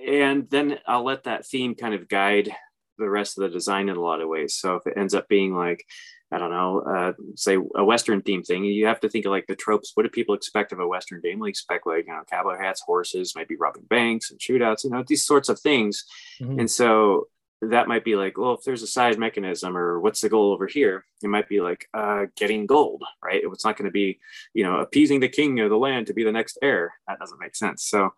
and 0.07 0.49
then 0.49 0.79
I'll 0.87 1.03
let 1.03 1.23
that 1.23 1.45
theme 1.45 1.75
kind 1.75 1.93
of 1.93 2.07
guide 2.07 2.55
the 2.97 3.09
rest 3.09 3.37
of 3.37 3.43
the 3.43 3.49
design 3.49 3.89
in 3.89 3.97
a 3.97 4.01
lot 4.01 4.21
of 4.21 4.29
ways. 4.29 4.55
So 4.55 4.75
if 4.75 4.87
it 4.87 4.97
ends 4.97 5.13
up 5.13 5.27
being 5.27 5.55
like, 5.55 5.85
I 6.31 6.37
don't 6.37 6.51
know, 6.51 6.79
uh, 6.81 7.13
say 7.35 7.57
a 7.75 7.83
Western 7.83 8.21
theme 8.21 8.43
thing, 8.43 8.63
you 8.63 8.85
have 8.85 9.01
to 9.01 9.09
think 9.09 9.25
of 9.25 9.31
like 9.31 9.47
the 9.47 9.55
tropes. 9.55 9.91
What 9.95 10.03
do 10.03 10.09
people 10.09 10.33
expect 10.33 10.71
of 10.71 10.79
a 10.79 10.87
Western 10.87 11.19
game? 11.19 11.41
They 11.41 11.49
expect 11.49 11.85
like, 11.85 12.05
you 12.07 12.13
know, 12.13 12.23
cowboy 12.29 12.57
hats, 12.57 12.81
horses, 12.81 13.33
maybe 13.35 13.57
robbing 13.57 13.83
banks 13.83 14.31
and 14.31 14.39
shootouts, 14.39 14.85
you 14.85 14.91
know, 14.91 15.03
these 15.05 15.25
sorts 15.25 15.49
of 15.49 15.59
things. 15.59 16.05
Mm-hmm. 16.39 16.61
And 16.61 16.71
so 16.71 17.27
that 17.61 17.87
might 17.87 18.05
be 18.05 18.15
like, 18.15 18.37
well, 18.37 18.53
if 18.53 18.63
there's 18.63 18.81
a 18.81 18.87
side 18.87 19.19
mechanism 19.19 19.77
or 19.77 19.99
what's 19.99 20.21
the 20.21 20.29
goal 20.29 20.51
over 20.51 20.67
here, 20.67 21.05
it 21.21 21.27
might 21.27 21.49
be 21.49 21.59
like 21.59 21.87
uh, 21.93 22.25
getting 22.37 22.65
gold, 22.65 23.03
right? 23.23 23.41
It's 23.43 23.65
not 23.65 23.77
going 23.77 23.87
to 23.87 23.91
be, 23.91 24.19
you 24.53 24.63
know, 24.63 24.79
appeasing 24.79 25.19
the 25.19 25.29
king 25.29 25.59
of 25.59 25.69
the 25.69 25.77
land 25.77 26.07
to 26.07 26.13
be 26.13 26.23
the 26.23 26.31
next 26.31 26.57
heir. 26.61 26.93
That 27.07 27.19
doesn't 27.19 27.39
make 27.39 27.55
sense. 27.55 27.83
So, 27.83 28.13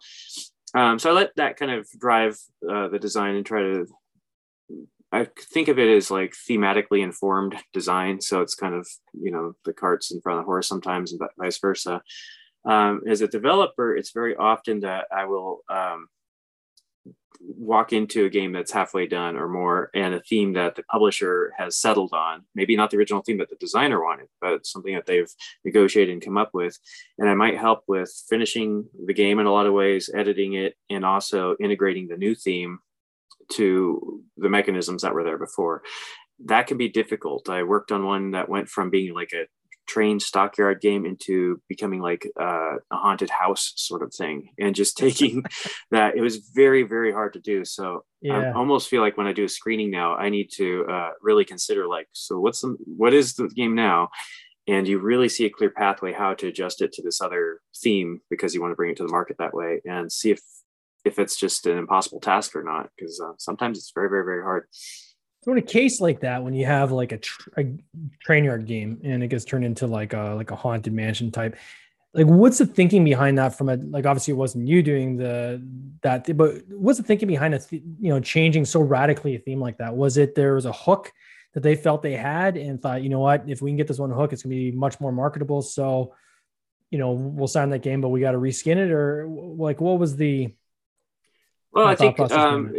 um, 0.73 0.99
so 0.99 1.09
I 1.09 1.13
let 1.13 1.35
that 1.35 1.57
kind 1.57 1.71
of 1.71 1.87
drive 1.97 2.37
uh, 2.69 2.87
the 2.87 2.99
design 2.99 3.35
and 3.35 3.45
try 3.45 3.61
to. 3.61 3.87
I 5.11 5.27
think 5.53 5.67
of 5.67 5.77
it 5.77 5.95
as 5.95 6.09
like 6.09 6.33
thematically 6.33 7.03
informed 7.03 7.55
design. 7.71 8.19
So 8.19 8.41
it's 8.41 8.55
kind 8.55 8.73
of 8.73 8.87
you 9.13 9.31
know 9.31 9.53
the 9.65 9.73
carts 9.73 10.11
in 10.11 10.21
front 10.21 10.39
of 10.39 10.43
the 10.43 10.47
horse 10.47 10.67
sometimes, 10.67 11.11
and 11.11 11.21
vice 11.37 11.59
versa. 11.59 12.01
Um, 12.65 13.01
as 13.07 13.21
a 13.21 13.27
developer, 13.27 13.95
it's 13.95 14.11
very 14.11 14.35
often 14.35 14.79
that 14.81 15.05
I 15.15 15.25
will 15.25 15.59
um, 15.69 16.07
walk 17.39 17.93
into 17.93 18.25
a 18.25 18.29
game 18.29 18.51
that's 18.51 18.71
halfway 18.71 19.07
done 19.07 19.35
or 19.35 19.47
more 19.47 19.89
and 19.93 20.13
a 20.13 20.21
theme 20.21 20.53
that 20.53 20.75
the 20.75 20.83
publisher 20.83 21.51
has 21.57 21.77
settled 21.77 22.13
on 22.13 22.43
maybe 22.55 22.75
not 22.75 22.89
the 22.89 22.97
original 22.97 23.21
theme 23.21 23.37
that 23.37 23.49
the 23.49 23.55
designer 23.57 24.01
wanted 24.01 24.27
but 24.39 24.65
something 24.65 24.95
that 24.95 25.05
they've 25.05 25.31
negotiated 25.65 26.13
and 26.13 26.21
come 26.21 26.37
up 26.37 26.51
with. 26.53 26.77
And 27.17 27.29
i 27.29 27.33
might 27.33 27.57
help 27.57 27.83
with 27.87 28.11
finishing 28.29 28.85
the 29.05 29.13
game 29.13 29.39
in 29.39 29.45
a 29.45 29.51
lot 29.51 29.65
of 29.65 29.73
ways 29.73 30.09
editing 30.13 30.53
it 30.53 30.75
and 30.89 31.05
also 31.05 31.55
integrating 31.59 32.07
the 32.07 32.17
new 32.17 32.35
theme 32.35 32.79
to 33.51 34.23
the 34.37 34.49
mechanisms 34.49 35.01
that 35.01 35.13
were 35.13 35.23
there 35.23 35.37
before. 35.37 35.83
That 36.45 36.67
can 36.67 36.77
be 36.77 36.89
difficult. 36.89 37.49
I 37.49 37.63
worked 37.63 37.91
on 37.91 38.05
one 38.05 38.31
that 38.31 38.49
went 38.49 38.69
from 38.69 38.89
being 38.89 39.13
like 39.13 39.33
a 39.33 39.45
train 39.87 40.19
stockyard 40.19 40.81
game 40.81 41.05
into 41.05 41.61
becoming 41.67 42.01
like 42.01 42.27
uh, 42.39 42.75
a 42.91 42.95
haunted 42.95 43.29
house 43.29 43.73
sort 43.75 44.01
of 44.01 44.13
thing 44.13 44.49
and 44.59 44.75
just 44.75 44.97
taking 44.97 45.43
that. 45.91 46.15
It 46.15 46.21
was 46.21 46.37
very 46.53 46.83
very 46.83 47.11
hard 47.11 47.33
to 47.33 47.39
do. 47.39 47.65
So 47.65 48.05
yeah. 48.21 48.39
i 48.39 48.53
almost 48.53 48.87
feel 48.87 49.01
like 49.01 49.17
when 49.17 49.27
i 49.27 49.33
do 49.33 49.43
a 49.43 49.49
screening 49.49 49.91
now 49.91 50.15
i 50.15 50.29
need 50.29 50.49
to 50.55 50.85
uh, 50.89 51.09
really 51.21 51.43
consider 51.43 51.89
like 51.89 52.07
so 52.13 52.39
what's 52.39 52.61
the 52.61 52.77
what 52.85 53.13
is 53.13 53.33
the 53.33 53.47
game 53.49 53.75
now? 53.75 54.09
And 54.67 54.87
you 54.87 54.99
really 54.99 55.27
see 55.27 55.45
a 55.45 55.49
clear 55.49 55.69
pathway 55.69 56.13
how 56.13 56.33
to 56.35 56.47
adjust 56.47 56.81
it 56.81 56.93
to 56.93 57.01
this 57.01 57.19
other 57.21 57.59
theme 57.75 58.21
because 58.29 58.55
you 58.55 58.61
want 58.61 58.71
to 58.71 58.75
bring 58.75 58.91
it 58.91 58.97
to 58.97 59.03
the 59.03 59.11
market 59.11 59.35
that 59.39 59.53
way 59.53 59.81
and 59.85 60.11
see 60.11 60.31
if 60.31 60.41
if 61.03 61.19
it's 61.19 61.37
just 61.37 61.67
an 61.67 61.77
impossible 61.77 62.21
task 62.21 62.55
or 62.55 62.63
not 62.63 62.89
because 62.95 63.19
uh, 63.19 63.33
sometimes 63.37 63.77
it's 63.77 63.91
very 63.93 64.09
very 64.09 64.23
very 64.23 64.41
hard 64.41 64.67
so 65.43 65.51
in 65.51 65.57
a 65.57 65.61
case 65.61 65.99
like 65.99 66.21
that, 66.21 66.41
when 66.41 66.53
you 66.53 66.65
have 66.65 66.91
like 66.93 67.11
a, 67.11 67.17
tr- 67.17 67.49
a 67.57 67.65
train 68.21 68.45
yard 68.45 68.65
game 68.65 69.01
and 69.03 69.21
it 69.21 69.27
gets 69.27 69.43
turned 69.43 69.65
into 69.65 69.87
like 69.87 70.13
a 70.13 70.35
like 70.35 70.51
a 70.51 70.55
haunted 70.55 70.93
mansion 70.93 71.31
type, 71.31 71.57
like 72.13 72.27
what's 72.27 72.59
the 72.59 72.65
thinking 72.65 73.03
behind 73.03 73.37
that? 73.37 73.57
From 73.57 73.67
a 73.67 73.75
like 73.75 74.05
obviously 74.05 74.31
it 74.31 74.37
wasn't 74.37 74.67
you 74.67 74.81
doing 74.81 75.17
the 75.17 75.61
that, 76.01 76.37
but 76.37 76.61
what's 76.69 76.97
the 76.97 77.03
thinking 77.03 77.27
behind 77.27 77.53
a 77.55 77.59
th- 77.59 77.83
you 77.99 78.09
know 78.09 78.21
changing 78.21 78.63
so 78.63 78.79
radically 78.79 79.35
a 79.35 79.39
theme 79.39 79.59
like 79.59 79.79
that? 79.79 79.93
Was 79.93 80.15
it 80.15 80.33
there 80.33 80.55
was 80.55 80.65
a 80.65 80.71
hook 80.71 81.11
that 81.53 81.61
they 81.61 81.75
felt 81.75 82.01
they 82.01 82.13
had 82.15 82.55
and 82.55 82.81
thought, 82.81 83.03
you 83.03 83.09
know 83.09 83.19
what, 83.19 83.43
if 83.47 83.61
we 83.61 83.69
can 83.69 83.77
get 83.77 83.87
this 83.87 83.99
one 83.99 84.11
hook, 84.11 84.31
it's 84.31 84.43
gonna 84.43 84.55
be 84.55 84.71
much 84.71 85.01
more 85.01 85.11
marketable. 85.11 85.61
So, 85.61 86.15
you 86.89 86.99
know, 86.99 87.11
we'll 87.11 87.47
sign 87.47 87.69
that 87.71 87.81
game, 87.81 87.99
but 87.99 88.09
we 88.09 88.21
got 88.21 88.31
to 88.31 88.39
reskin 88.39 88.77
it, 88.77 88.91
or 88.91 89.27
like 89.27 89.81
what 89.81 89.99
was 89.99 90.15
the 90.15 90.53
well, 91.73 91.87
I 91.87 91.95
think 91.95 92.19
um, 92.19 92.75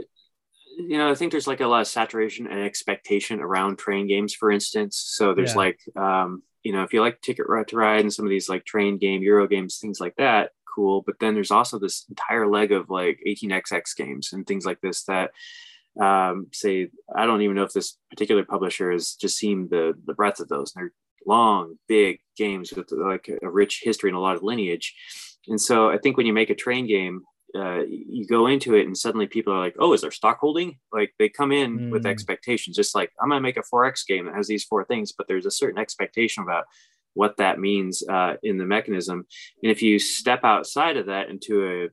you 0.76 0.99
know, 0.99 1.11
I 1.11 1.14
think 1.14 1.33
there's 1.33 1.47
like 1.47 1.61
a 1.61 1.66
lot 1.66 1.83
of 1.83 1.87
saturation 1.87 2.47
and 2.47 2.61
expectation 2.61 3.40
around 3.40 3.78
train 3.78 4.07
games, 4.07 4.35
for 4.35 4.50
instance. 4.50 4.97
So 4.97 5.35
there's 5.35 5.52
yeah. 5.52 5.57
like, 5.57 5.81
um, 5.97 6.43
you 6.62 6.73
know, 6.73 6.83
if 6.83 6.93
you 6.93 7.00
like 7.00 7.21
Ticket 7.21 7.47
to 7.69 7.76
Ride 7.76 8.00
and 8.00 8.12
some 8.12 8.25
of 8.25 8.31
these 8.31 8.49
like 8.49 8.64
train 8.64 8.99
game, 8.99 9.23
Euro 9.23 9.47
games, 9.47 9.78
things 9.78 10.00
like 10.00 10.16
that, 10.16 10.50
cool. 10.75 11.02
But 11.02 11.16
then 11.21 11.35
there's 11.35 11.50
also 11.50 11.78
this 11.78 12.07
entire 12.09 12.47
leg 12.47 12.73
of 12.73 12.90
like 12.90 13.21
18xx 13.26 13.97
games 13.97 14.33
and 14.33 14.47
things 14.47 14.64
like 14.66 14.81
this 14.81 15.04
that 15.04 15.31
um, 16.00 16.49
say, 16.52 16.90
I 17.14 17.26
don't 17.26 17.43
even 17.43 17.57
know 17.57 17.62
if 17.62 17.73
this 17.73 17.97
particular 18.11 18.45
publisher 18.45 18.90
has 18.90 19.14
just 19.14 19.37
seen 19.38 19.69
the 19.71 19.95
the 20.07 20.14
breadth 20.14 20.40
of 20.40 20.49
those. 20.49 20.73
They're 20.73 20.93
long, 21.26 21.78
big 21.88 22.21
games 22.37 22.73
with 22.73 22.90
like 22.93 23.31
a 23.43 23.49
rich 23.49 23.81
history 23.83 24.11
and 24.11 24.16
a 24.16 24.21
lot 24.21 24.37
of 24.37 24.43
lineage. 24.43 24.95
And 25.47 25.61
so 25.61 25.90
I 25.90 25.99
think 25.99 26.16
when 26.16 26.26
you 26.26 26.33
make 26.33 26.50
a 26.50 26.54
train 26.54 26.87
game, 26.87 27.23
uh, 27.54 27.82
you 27.87 28.26
go 28.26 28.46
into 28.46 28.75
it 28.75 28.87
and 28.87 28.96
suddenly 28.96 29.26
people 29.26 29.52
are 29.52 29.61
like, 29.61 29.76
oh, 29.78 29.92
is 29.92 30.00
there 30.00 30.11
stock 30.11 30.38
holding? 30.40 30.78
Like 30.92 31.14
they 31.18 31.28
come 31.28 31.52
in 31.52 31.78
mm. 31.78 31.90
with 31.90 32.06
expectations, 32.06 32.76
just 32.76 32.94
like 32.94 33.12
I'm 33.20 33.28
going 33.28 33.38
to 33.38 33.42
make 33.42 33.56
a 33.56 33.62
4X 33.62 34.06
game 34.06 34.26
that 34.26 34.34
has 34.34 34.49
these 34.49 34.64
four 34.64 34.84
things, 34.84 35.12
but 35.12 35.28
there's 35.28 35.46
a 35.46 35.50
certain 35.50 35.78
expectation 35.78 36.42
about 36.42 36.64
what 37.14 37.37
that 37.37 37.61
means 37.61 38.02
uh, 38.08 38.34
in 38.42 38.58
the 38.58 38.64
mechanism. 38.64 39.26
And 39.62 39.70
if 39.70 39.82
you 39.82 39.99
step 39.99 40.40
outside 40.42 40.96
of 40.96 41.06
that 41.06 41.30
into 41.30 41.90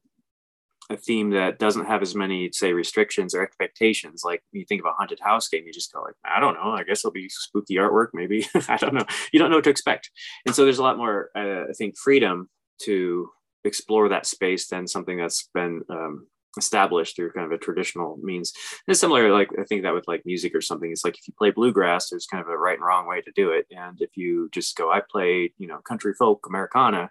a, 0.90 0.94
a 0.94 0.98
theme 0.98 1.30
that 1.30 1.60
doesn't 1.60 1.86
have 1.86 2.02
as 2.02 2.16
many, 2.16 2.52
say, 2.52 2.74
restrictions 2.74 3.36
or 3.36 3.44
expectations, 3.44 4.24
like 4.26 4.42
you 4.52 4.66
think 4.66 4.82
of 4.82 4.88
a 4.88 4.94
haunted 4.94 5.20
house 5.20 5.48
game, 5.48 5.64
you 5.66 5.72
just 5.72 5.94
go 5.94 6.02
like, 6.02 6.16
I 6.26 6.40
don't 6.40 6.56
know, 6.56 6.72
I 6.72 6.84
guess 6.84 7.00
it'll 7.00 7.12
be 7.12 7.30
spooky 7.30 7.76
artwork, 7.76 8.08
maybe. 8.14 8.48
I 8.68 8.78
don't 8.78 8.96
know. 8.96 9.06
You 9.32 9.40
don't 9.40 9.52
know 9.52 9.58
what 9.58 9.64
to 9.66 9.70
expect. 9.70 10.10
And 10.46 10.56
so 10.56 10.64
there's 10.64 10.80
a 10.80 10.84
lot 10.84 10.98
more, 10.98 11.30
uh, 11.36 11.70
I 11.70 11.74
think, 11.78 11.98
freedom 11.98 12.50
to 12.84 13.30
explore 13.64 14.10
that 14.10 14.26
space 14.26 14.68
than 14.68 14.88
something 14.88 15.18
that's 15.18 15.50
been 15.54 15.82
um, 15.90 16.28
established 16.58 17.16
through 17.16 17.32
kind 17.32 17.46
of 17.46 17.52
a 17.52 17.58
traditional 17.58 18.18
means. 18.22 18.54
And 18.88 18.98
similar, 18.98 19.32
like 19.32 19.50
I 19.60 19.64
think 19.64 19.84
that 19.84 19.94
with 19.94 20.08
like 20.08 20.26
music 20.26 20.54
or 20.56 20.62
something, 20.62 20.92
it's 20.92 21.06
like 21.06 21.18
if 21.18 21.28
you 21.28 21.34
play 21.38 21.52
bluegrass, 21.52 22.10
there's 22.10 22.28
kind 22.28 22.42
of 22.42 22.50
a 22.50 22.58
right 22.58 22.78
and 22.78 22.86
wrong 22.86 23.08
way 23.08 23.22
to 23.22 23.32
do 23.36 23.52
it. 23.52 23.68
And 23.72 24.02
if 24.02 24.18
you 24.18 24.50
just 24.52 24.76
go, 24.76 24.92
I 24.92 25.02
play, 25.10 25.54
you 25.58 25.68
know, 25.68 25.78
country 25.80 26.14
folk, 26.14 26.46
Americana, 26.48 27.10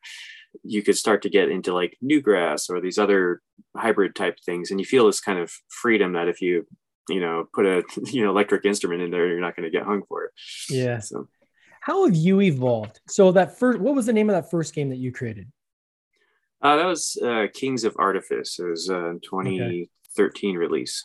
you 0.63 0.83
could 0.83 0.97
start 0.97 1.23
to 1.23 1.31
get 1.31 1.49
into 1.49 1.73
like 1.73 1.97
newgrass 2.03 2.69
or 2.69 2.81
these 2.81 2.99
other 2.99 3.41
hybrid 3.77 4.15
type 4.15 4.39
things. 4.45 4.71
And 4.71 4.81
you 4.81 4.87
feel 4.87 5.07
this 5.07 5.21
kind 5.21 5.39
of 5.39 5.53
freedom 5.69 6.13
that 6.15 6.29
if 6.29 6.43
you, 6.43 6.67
you 7.09 7.21
know, 7.21 7.49
put 7.53 7.67
a, 7.67 7.83
you 8.11 8.25
know, 8.25 8.31
electric 8.31 8.65
instrument 8.65 9.03
in 9.03 9.11
there, 9.11 9.27
you're 9.27 9.41
not 9.41 9.57
going 9.57 9.71
to 9.71 9.77
get 9.77 9.87
hung 9.87 10.03
for 10.09 10.25
it. 10.25 10.33
Yeah. 10.69 10.99
So 10.99 11.29
how 11.81 12.05
have 12.05 12.15
you 12.15 12.43
evolved? 12.43 13.01
So 13.09 13.33
that 13.33 13.59
first, 13.59 13.81
what 13.81 13.95
was 13.95 14.07
the 14.07 14.13
name 14.13 14.29
of 14.29 14.35
that 14.35 14.51
first 14.51 14.75
game 14.75 14.91
that 14.91 14.99
you 14.99 15.13
created? 15.13 15.51
Uh, 16.63 16.77
that 16.77 16.87
was 16.87 17.17
uh, 17.23 17.47
Kings 17.55 17.85
of 17.85 17.95
Artifice. 17.99 18.59
It 18.59 18.65
was 18.65 18.89
a 18.89 19.17
2013 19.23 20.51
okay. 20.51 20.57
release. 20.57 21.05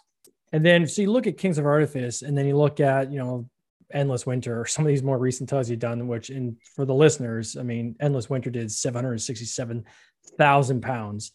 And 0.52 0.66
then, 0.66 0.88
so 0.88 1.02
you 1.02 1.12
look 1.12 1.28
at 1.28 1.38
Kings 1.38 1.58
of 1.58 1.66
Artifice, 1.66 2.22
and 2.22 2.38
then 2.38 2.46
you 2.46 2.58
look 2.58 2.80
at, 2.80 3.12
you 3.12 3.20
know, 3.20 3.50
Endless 3.92 4.26
Winter, 4.26 4.62
or 4.62 4.66
some 4.66 4.86
of 4.86 4.90
these 4.90 5.04
more 5.04 5.18
recent 5.18 5.50
titles 5.50 5.70
you've 5.70 5.80
done, 5.80 6.08
which, 6.08 6.30
in 6.30 6.56
for 6.76 6.86
the 6.86 6.94
listeners, 6.94 7.58
I 7.58 7.64
mean, 7.64 7.96
Endless 8.00 8.30
Winter 8.30 8.50
did 8.50 8.72
767,000 8.72 10.82
pounds 10.82 11.32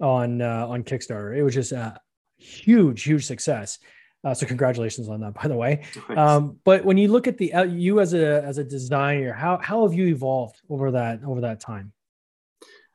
on 0.00 0.42
uh, 0.42 0.66
on 0.68 0.84
Kickstarter. 0.84 1.36
It 1.36 1.42
was 1.42 1.54
just 1.54 1.72
a 1.72 1.98
huge, 2.36 3.02
huge 3.02 3.26
success. 3.26 3.78
Uh, 4.24 4.34
so 4.34 4.46
congratulations 4.46 5.08
on 5.08 5.20
that, 5.20 5.34
by 5.34 5.48
the 5.48 5.56
way. 5.56 5.84
Um, 6.16 6.58
but 6.64 6.84
when 6.84 6.98
you 6.98 7.08
look 7.08 7.28
at 7.28 7.38
the 7.38 7.54
uh, 7.54 7.64
you 7.64 8.00
as 8.00 8.14
a 8.14 8.42
as 8.42 8.58
a 8.58 8.64
designer, 8.64 9.32
how 9.32 9.58
how 9.58 9.84
have 9.84 9.94
you 9.94 10.06
evolved 10.06 10.60
over 10.68 10.90
that 10.92 11.22
over 11.24 11.40
that 11.42 11.60
time? 11.60 11.92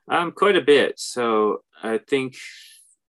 Um, 0.08 0.32
quite 0.32 0.56
a 0.56 0.60
bit. 0.60 0.98
So 0.98 1.62
I 1.82 1.98
think, 1.98 2.36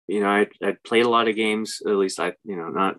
you 0.08 0.20
know, 0.20 0.30
I 0.30 0.48
I 0.64 0.78
played 0.86 1.06
a 1.06 1.10
lot 1.10 1.28
of 1.28 1.36
games. 1.36 1.82
At 1.86 1.94
least 1.94 2.20
I, 2.20 2.34
you 2.44 2.56
know, 2.56 2.70
not. 2.70 2.98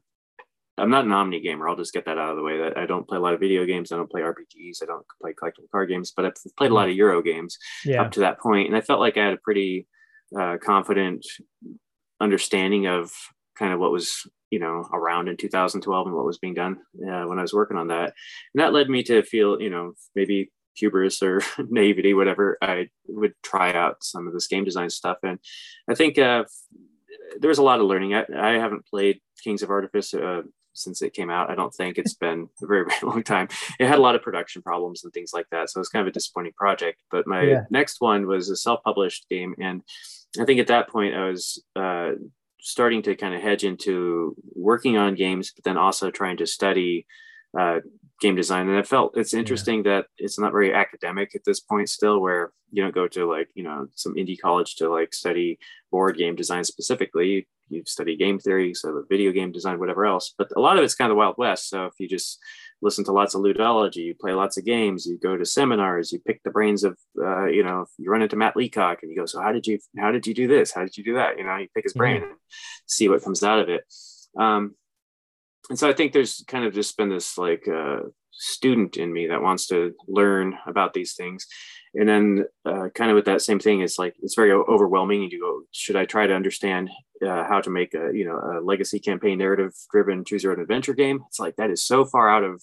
I'm 0.79 0.91
not 0.91 1.07
an 1.07 1.13
omni 1.13 1.41
gamer. 1.41 1.67
I'll 1.67 1.77
just 1.77 1.95
get 1.95 2.05
that 2.05 2.19
out 2.19 2.33
of 2.33 2.37
the 2.37 2.43
way. 2.43 2.59
That 2.59 2.77
I 2.77 2.85
don't 2.85 3.09
play 3.09 3.17
a 3.17 3.21
lot 3.21 3.33
of 3.33 3.41
video 3.41 3.65
games. 3.65 3.91
I 3.91 3.97
don't 3.97 4.11
play 4.11 4.21
RPGs. 4.21 4.83
I 4.83 4.87
don't 4.87 5.07
play 5.23 5.33
collectible 5.33 5.71
card 5.73 5.89
games. 5.89 6.13
But 6.15 6.27
I've 6.27 6.35
played 6.59 6.71
a 6.71 6.75
lot 6.75 6.91
of 6.91 6.95
Euro 6.97 7.23
games 7.23 7.57
yeah. 7.83 8.03
up 8.03 8.13
to 8.13 8.21
that 8.21 8.39
point, 8.39 8.69
and 8.69 8.77
I 8.77 8.83
felt 8.83 9.01
like 9.01 9.17
I 9.17 9.25
had 9.25 9.33
a 9.33 9.39
pretty 9.39 9.87
uh, 10.39 10.59
confident 10.63 11.25
understanding 12.21 12.87
of 12.87 13.11
kind 13.59 13.73
of 13.73 13.81
what 13.81 13.93
was 13.93 14.27
you 14.51 14.59
know 14.59 14.87
around 14.93 15.29
in 15.29 15.37
2012 15.37 16.07
and 16.07 16.15
what 16.15 16.27
was 16.27 16.39
being 16.39 16.55
done 16.55 16.79
uh, 16.97 17.25
when 17.25 17.39
I 17.39 17.43
was 17.43 17.55
working 17.55 17.77
on 17.77 17.89
that, 17.89 18.13
and 18.55 18.63
that 18.63 18.73
led 18.73 18.91
me 18.91 19.03
to 19.05 19.23
feel 19.23 19.61
you 19.61 19.71
know 19.71 19.95
maybe 20.15 20.51
hubris 20.77 21.23
or 21.23 21.43
naivety, 21.59 22.15
whatever, 22.15 22.59
I 22.61 22.89
would 23.09 23.35
try 23.43 23.73
out 23.73 24.03
some 24.03 24.27
of 24.27 24.35
this 24.35 24.47
game 24.47 24.65
design 24.65 24.91
stuff. 24.91 25.19
And 25.23 25.39
I 25.89 25.95
think 25.95 26.19
uh, 26.19 26.45
there 27.39 27.49
was 27.49 27.59
a 27.59 27.63
lot 27.63 27.81
of 27.81 27.87
learning. 27.87 28.15
I, 28.15 28.25
I 28.37 28.53
haven't 28.59 28.87
played 28.87 29.21
Kings 29.43 29.63
of 29.63 29.71
Artifice 29.71 30.15
uh, 30.15 30.43
since 30.75 31.03
it 31.03 31.15
came 31.15 31.31
out. 31.31 31.51
I 31.51 31.55
don't 31.55 31.75
think 31.75 31.99
it's 31.99 32.15
been 32.15 32.49
a 32.63 32.67
very, 32.67 32.85
very 32.85 33.01
long 33.03 33.23
time. 33.23 33.49
It 33.79 33.89
had 33.89 33.99
a 33.99 34.03
lot 34.03 34.15
of 34.15 34.23
production 34.23 34.63
problems 34.63 35.05
and 35.05 35.13
things 35.13 35.33
like 35.33 35.47
that. 35.51 35.71
So 35.71 35.79
it 35.79 35.81
was 35.81 35.89
kind 35.89 36.03
of 36.03 36.09
a 36.09 36.15
disappointing 36.15 36.53
project. 36.57 37.01
But 37.11 37.27
my 37.27 37.43
yeah. 37.43 37.65
next 37.71 38.01
one 38.01 38.27
was 38.27 38.51
a 38.51 38.57
self 38.57 38.83
published 38.85 39.29
game. 39.29 39.55
And 39.61 39.83
I 40.41 40.45
think 40.45 40.61
at 40.61 40.69
that 40.69 40.89
point, 40.89 41.15
I 41.15 41.29
was. 41.29 41.63
Uh, 41.75 42.13
starting 42.59 43.01
to 43.01 43.15
kind 43.15 43.33
of 43.33 43.41
hedge 43.41 43.63
into 43.63 44.35
working 44.57 44.97
on 44.97 45.15
games 45.15 45.53
but 45.55 45.63
then 45.63 45.77
also 45.77 46.11
trying 46.11 46.37
to 46.37 46.45
study 46.45 47.07
uh, 47.57 47.79
game 48.21 48.35
design 48.35 48.69
and 48.69 48.79
i 48.79 48.83
felt 48.83 49.17
it's 49.17 49.35
interesting 49.35 49.85
yeah. 49.85 49.97
that 49.97 50.07
it's 50.17 50.39
not 50.39 50.53
very 50.53 50.73
academic 50.73 51.35
at 51.35 51.45
this 51.45 51.61
point 51.61 51.89
still 51.89 52.21
where 52.21 52.53
you 52.73 52.83
don't 52.83 52.95
go 52.95 53.09
to 53.09 53.29
like 53.31 53.49
you 53.55 53.63
know 53.63 53.87
some 53.95 54.15
indie 54.15 54.41
college 54.41 54.77
to 54.77 54.89
like 54.89 55.15
study 55.15 55.59
board 55.91 56.17
game 56.19 56.35
design 56.35 56.65
specifically. 56.65 57.47
You 57.69 57.83
study 57.85 58.17
game 58.17 58.39
theory 58.39 58.75
so 58.75 58.93
the 58.93 59.05
video 59.09 59.33
game 59.33 59.51
design 59.51 59.81
whatever 59.81 60.05
else. 60.05 60.35
But 60.37 60.49
a 60.57 60.61
lot 60.61 60.79
of 60.79 60.85
it's 60.85 60.95
kind 60.95 61.11
of 61.11 61.17
the 61.17 61.19
wild 61.19 61.37
west. 61.37 61.69
So 61.69 61.87
if 61.87 61.95
you 61.99 62.09
just 62.09 62.39
listen 62.83 63.05
to 63.05 63.13
lots 63.13 63.35
of 63.35 63.41
ludology 63.41 64.05
you 64.05 64.15
play 64.15 64.33
lots 64.33 64.59
of 64.59 64.65
games 64.65 65.07
you 65.07 65.19
go 65.19 65.35
to 65.35 65.47
seminars 65.47 66.13
you 66.13 66.21
pick 66.27 66.43
the 66.43 66.51
brains 66.51 66.85
of 66.85 66.99
uh, 67.19 67.47
you 67.47 67.65
know 67.65 67.87
you 67.97 68.11
run 68.11 68.21
into 68.21 68.37
matt 68.37 68.55
leacock 68.55 68.99
and 69.01 69.11
you 69.11 69.17
go 69.17 69.25
so 69.25 69.41
how 69.41 69.51
did 69.51 69.67
you 69.67 69.79
how 69.99 70.11
did 70.13 70.27
you 70.27 70.35
do 70.35 70.47
this? 70.47 70.73
How 70.73 70.83
did 70.83 70.97
you 70.97 71.05
do 71.05 71.15
that? 71.15 71.39
You 71.39 71.45
know 71.45 71.57
you 71.57 71.69
pick 71.75 71.85
his 71.85 71.95
brain 71.95 72.23
and 72.23 72.33
see 72.87 73.09
what 73.09 73.25
comes 73.25 73.43
out 73.43 73.61
of 73.61 73.69
it. 73.69 73.83
Um, 74.39 74.75
and 75.69 75.79
so 75.79 75.89
I 75.89 75.93
think 75.93 76.13
there's 76.13 76.45
kind 76.47 76.65
of 76.65 76.75
just 76.75 76.97
been 76.97 77.09
this 77.09 77.39
like 77.39 77.67
uh, 77.69 78.01
student 78.33 78.97
in 78.97 79.13
me 79.13 79.27
that 79.29 79.43
wants 79.43 79.67
to 79.69 79.95
learn 80.07 80.59
about 80.67 80.95
these 80.95 81.15
things. 81.15 81.47
And 81.95 82.09
then, 82.09 82.45
uh, 82.65 82.89
kind 82.95 83.11
of 83.11 83.15
with 83.15 83.25
that 83.25 83.41
same 83.41 83.59
thing, 83.59 83.81
it's 83.81 83.99
like 83.99 84.15
it's 84.23 84.35
very 84.35 84.53
overwhelming. 84.53 85.23
And 85.23 85.33
you 85.33 85.41
go, 85.41 85.63
should 85.73 85.97
I 85.97 86.05
try 86.05 86.27
to 86.27 86.35
understand 86.35 86.91
uh, 87.27 87.45
how 87.45 87.61
to 87.63 87.71
make 87.71 87.95
a 87.95 88.11
you 88.13 88.27
know 88.27 88.37
a 88.37 88.61
legacy 88.61 88.99
campaign 88.99 89.39
narrative 89.39 89.73
driven 89.91 90.25
choose 90.25 90.43
your 90.43 90.53
own 90.53 90.61
adventure 90.61 90.95
game? 90.95 91.21
It's 91.29 91.41
like 91.41 91.57
that 91.57 91.71
is 91.71 91.83
so 91.83 92.05
far 92.05 92.29
out 92.29 92.45
of 92.45 92.63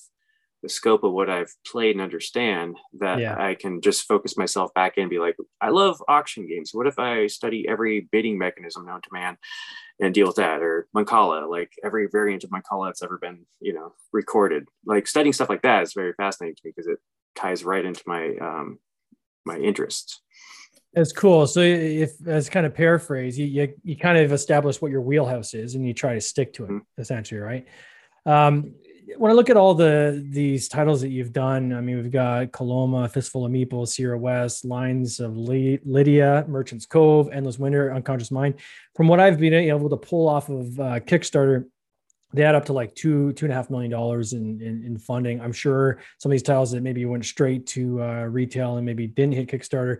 the 0.63 0.69
scope 0.69 1.03
of 1.03 1.11
what 1.11 1.29
I've 1.29 1.53
played 1.67 1.95
and 1.95 2.01
understand 2.01 2.77
that 2.99 3.19
yeah. 3.19 3.35
I 3.37 3.53
can 3.53 3.81
just 3.81 4.07
focus 4.07 4.37
myself 4.37 4.73
back 4.73 4.97
in 4.97 5.03
and 5.03 5.09
be 5.09 5.19
like, 5.19 5.35
I 5.61 5.69
love 5.69 6.01
auction 6.07 6.47
games. 6.47 6.71
What 6.73 6.87
if 6.87 6.97
I 6.97 7.27
study 7.27 7.67
every 7.67 8.07
bidding 8.11 8.37
mechanism 8.37 8.85
known 8.85 9.01
to 9.01 9.09
man 9.11 9.37
and 9.99 10.13
deal 10.13 10.25
with 10.25 10.37
that? 10.37 10.61
Or 10.61 10.87
Mancala, 10.95 11.49
like 11.49 11.73
every 11.83 12.07
variant 12.07 12.45
of 12.45 12.49
Mancala 12.49 12.87
that's 12.87 13.03
ever 13.03 13.17
been, 13.17 13.45
you 13.59 13.73
know, 13.73 13.93
recorded. 14.13 14.65
Like 14.85 15.05
studying 15.05 15.33
stuff 15.33 15.49
like 15.49 15.63
that 15.63 15.83
is 15.83 15.93
very 15.93 16.13
fascinating 16.13 16.55
to 16.55 16.61
me 16.63 16.73
because 16.73 16.87
it 16.87 16.99
ties 17.35 17.65
right 17.65 17.83
into 17.83 18.03
my 18.07 18.33
um, 18.41 18.79
my 19.45 19.57
interests. 19.57 20.21
It's 20.93 21.11
cool. 21.11 21.45
So 21.45 21.59
if 21.59 22.11
as 22.25 22.49
kind 22.49 22.65
of 22.65 22.73
paraphrase, 22.73 23.37
you, 23.37 23.47
you, 23.47 23.73
you 23.83 23.97
kind 23.97 24.17
of 24.17 24.31
establish 24.31 24.81
what 24.81 24.91
your 24.91 25.01
wheelhouse 25.01 25.55
is 25.55 25.75
and 25.75 25.85
you 25.85 25.93
try 25.93 26.13
to 26.13 26.21
stick 26.21 26.53
to 26.53 26.63
it 26.65 26.69
mm-hmm. 26.69 27.01
essentially, 27.01 27.41
right? 27.41 27.67
Um, 28.25 28.75
when 29.17 29.31
I 29.31 29.33
look 29.33 29.49
at 29.49 29.57
all 29.57 29.73
the 29.73 30.23
these 30.29 30.67
titles 30.67 31.01
that 31.01 31.09
you've 31.09 31.33
done, 31.33 31.73
I 31.73 31.81
mean, 31.81 31.97
we've 31.97 32.11
got 32.11 32.51
Coloma, 32.51 33.09
Fistful 33.09 33.45
of 33.45 33.51
Meeples, 33.51 33.89
Sierra 33.89 34.17
West, 34.17 34.65
Lions 34.65 35.19
of 35.19 35.35
Lydia, 35.37 36.45
Merchant's 36.47 36.85
Cove, 36.85 37.29
Endless 37.31 37.59
Winter, 37.59 37.93
Unconscious 37.93 38.31
Mind. 38.31 38.55
From 38.95 39.07
what 39.07 39.19
I've 39.19 39.39
been 39.39 39.53
able 39.53 39.89
to 39.89 39.97
pull 39.97 40.27
off 40.27 40.49
of 40.49 40.79
uh, 40.79 40.99
Kickstarter, 40.99 41.65
they 42.33 42.43
add 42.43 42.55
up 42.55 42.65
to 42.65 42.73
like 42.73 42.95
two 42.95 43.33
two 43.33 43.45
and 43.45 43.53
a 43.53 43.55
half 43.55 43.69
million 43.69 43.91
dollars 43.91 44.33
in, 44.33 44.61
in, 44.61 44.83
in 44.83 44.97
funding. 44.97 45.39
I'm 45.41 45.53
sure 45.53 45.99
some 46.17 46.31
of 46.31 46.33
these 46.33 46.43
titles 46.43 46.71
that 46.71 46.81
maybe 46.81 47.05
went 47.05 47.25
straight 47.25 47.67
to 47.67 48.01
uh, 48.01 48.23
retail 48.23 48.77
and 48.77 48.85
maybe 48.85 49.07
didn't 49.07 49.33
hit 49.33 49.49
Kickstarter. 49.49 49.97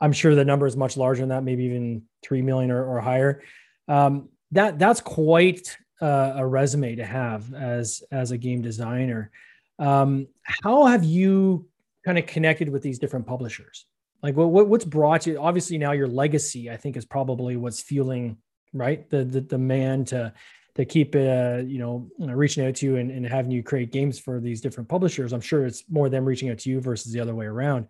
I'm 0.00 0.12
sure 0.12 0.34
the 0.34 0.44
number 0.44 0.66
is 0.66 0.76
much 0.76 0.96
larger 0.96 1.22
than 1.22 1.30
that, 1.30 1.42
maybe 1.42 1.64
even 1.64 2.02
three 2.22 2.42
million 2.42 2.70
or, 2.70 2.84
or 2.84 3.00
higher. 3.00 3.42
Um, 3.88 4.28
that 4.52 4.78
that's 4.78 5.00
quite 5.00 5.76
uh, 6.00 6.32
a 6.36 6.46
resume 6.46 6.96
to 6.96 7.04
have 7.04 7.52
as 7.54 8.02
as 8.10 8.30
a 8.30 8.38
game 8.38 8.62
designer. 8.62 9.30
Um, 9.78 10.28
how 10.42 10.86
have 10.86 11.04
you 11.04 11.66
kind 12.04 12.18
of 12.18 12.26
connected 12.26 12.68
with 12.68 12.82
these 12.82 12.98
different 12.98 13.26
publishers? 13.26 13.86
Like 14.22 14.36
what, 14.36 14.50
what 14.50 14.68
what's 14.68 14.84
brought 14.84 15.26
you? 15.26 15.38
Obviously, 15.40 15.78
now 15.78 15.92
your 15.92 16.08
legacy, 16.08 16.70
I 16.70 16.76
think, 16.76 16.96
is 16.96 17.04
probably 17.04 17.56
what's 17.56 17.82
fueling 17.82 18.38
right 18.72 19.08
the 19.08 19.24
the, 19.24 19.58
man 19.58 20.04
to 20.04 20.32
to 20.74 20.84
keep 20.84 21.14
uh, 21.14 21.62
you 21.64 21.78
know 21.78 22.08
reaching 22.18 22.66
out 22.66 22.76
to 22.76 22.86
you 22.86 22.96
and, 22.96 23.10
and 23.10 23.26
having 23.26 23.50
you 23.50 23.62
create 23.62 23.92
games 23.92 24.18
for 24.18 24.40
these 24.40 24.60
different 24.60 24.88
publishers. 24.88 25.32
I'm 25.32 25.40
sure 25.40 25.66
it's 25.66 25.84
more 25.88 26.08
them 26.08 26.24
reaching 26.24 26.50
out 26.50 26.58
to 26.58 26.70
you 26.70 26.80
versus 26.80 27.12
the 27.12 27.20
other 27.20 27.34
way 27.34 27.46
around. 27.46 27.88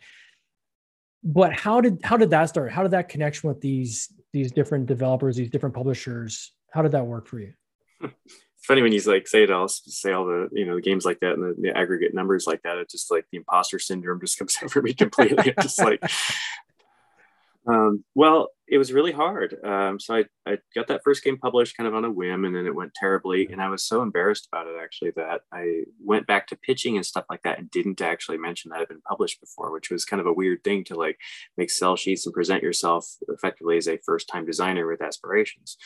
But 1.24 1.52
how 1.52 1.80
did 1.80 2.00
how 2.02 2.16
did 2.16 2.30
that 2.30 2.46
start? 2.46 2.72
How 2.72 2.82
did 2.82 2.92
that 2.92 3.08
connection 3.08 3.48
with 3.48 3.60
these 3.60 4.12
these 4.32 4.52
different 4.52 4.86
developers, 4.86 5.36
these 5.36 5.50
different 5.50 5.74
publishers? 5.74 6.52
How 6.70 6.82
did 6.82 6.92
that 6.92 7.06
work 7.06 7.26
for 7.26 7.38
you? 7.38 7.54
It's 8.00 8.14
funny 8.62 8.82
when 8.82 8.92
you 8.92 9.00
like 9.02 9.26
say 9.26 9.42
it 9.42 9.50
all 9.50 9.68
say 9.68 10.12
all 10.12 10.26
the 10.26 10.48
you 10.52 10.66
know 10.66 10.76
the 10.76 10.82
games 10.82 11.04
like 11.04 11.20
that 11.20 11.34
and 11.34 11.42
the, 11.42 11.54
the 11.60 11.76
aggregate 11.76 12.14
numbers 12.14 12.46
like 12.46 12.62
that 12.62 12.78
it's 12.78 12.92
just 12.92 13.10
like 13.10 13.24
the 13.30 13.38
imposter 13.38 13.78
syndrome 13.78 14.20
just 14.20 14.38
comes 14.38 14.56
over 14.62 14.82
me 14.82 14.94
completely. 14.94 15.54
Just 15.60 15.78
like 15.78 16.02
um, 17.68 18.04
well 18.14 18.48
it 18.70 18.76
was 18.76 18.92
really 18.92 19.12
hard. 19.12 19.56
Um, 19.64 19.98
so 19.98 20.14
I, 20.14 20.24
I 20.46 20.58
got 20.74 20.88
that 20.88 21.00
first 21.02 21.24
game 21.24 21.38
published 21.38 21.74
kind 21.74 21.88
of 21.88 21.94
on 21.94 22.04
a 22.04 22.10
whim 22.10 22.44
and 22.44 22.54
then 22.54 22.66
it 22.66 22.74
went 22.74 22.92
terribly 22.92 23.48
and 23.50 23.62
i 23.62 23.68
was 23.70 23.82
so 23.82 24.02
embarrassed 24.02 24.46
about 24.52 24.66
it 24.66 24.76
actually 24.78 25.12
that 25.12 25.40
i 25.52 25.84
went 26.04 26.26
back 26.26 26.46
to 26.48 26.56
pitching 26.56 26.96
and 26.96 27.06
stuff 27.06 27.24
like 27.30 27.42
that 27.44 27.58
and 27.58 27.70
didn't 27.70 28.02
actually 28.02 28.36
mention 28.36 28.70
that 28.70 28.80
i'd 28.80 28.88
been 28.88 29.00
published 29.00 29.40
before 29.40 29.72
which 29.72 29.90
was 29.90 30.04
kind 30.04 30.20
of 30.20 30.26
a 30.26 30.32
weird 30.32 30.62
thing 30.64 30.84
to 30.84 30.94
like 30.96 31.18
make 31.56 31.70
sell 31.70 31.96
sheets 31.96 32.26
and 32.26 32.34
present 32.34 32.62
yourself 32.62 33.06
effectively 33.28 33.78
as 33.78 33.88
a 33.88 33.98
first 34.04 34.28
time 34.28 34.44
designer 34.44 34.86
with 34.86 35.02
aspirations. 35.02 35.76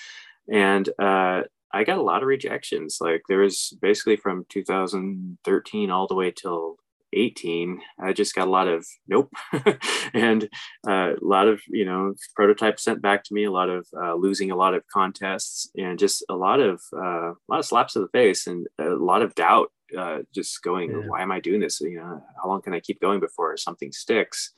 And 0.50 0.88
uh, 0.99 1.42
I 1.73 1.85
got 1.85 1.99
a 1.99 2.02
lot 2.02 2.23
of 2.23 2.29
rejections. 2.29 2.99
Like 3.00 3.23
there 3.29 3.38
was 3.38 3.76
basically 3.81 4.17
from 4.17 4.47
2013 4.49 5.91
all 5.91 6.07
the 6.07 6.14
way 6.14 6.31
till 6.31 6.76
18 7.14 7.81
i 8.00 8.12
just 8.12 8.35
got 8.35 8.49
a 8.49 8.50
lot 8.50 8.69
of 8.69 8.87
nope 9.07 9.31
and 10.14 10.49
uh, 10.88 11.12
a 11.14 11.17
lot 11.21 11.49
of 11.49 11.61
you 11.69 11.85
know 11.85 12.14
prototypes 12.35 12.83
sent 12.83 13.02
back 13.02 13.23
to 13.25 13.35
me 13.35 13.45
a 13.45 13.50
lot 13.50 13.69
of 13.69 13.87
uh, 14.00 14.14
losing 14.14 14.50
a 14.50 14.57
lot 14.57 14.75
of 14.75 14.87
contests 14.88 15.71
and 15.76 15.99
just 15.99 16.25
a 16.29 16.35
lot 16.35 16.61
of 16.61 16.81
uh, 16.95 17.31
a 17.33 17.49
lot 17.49 17.59
of 17.59 17.64
slaps 17.64 17.95
to 17.95 18.00
the 18.00 18.09
face 18.09 18.47
and 18.47 18.67
a 18.79 18.85
lot 18.85 19.23
of 19.23 19.35
doubt 19.35 19.71
uh, 19.99 20.19
just 20.35 20.62
going 20.62 20.91
yeah. 20.91 21.07
why 21.07 21.23
am 21.23 21.33
i 21.33 21.41
doing 21.41 21.61
this 21.61 21.81
you 21.81 21.97
know 21.97 22.23
how 22.43 22.49
long 22.49 22.62
can 22.62 22.75
i 22.75 22.81
keep 22.81 23.00
going 23.00 23.21
before 23.21 23.57
something 23.57 23.93
sticks 23.93 24.52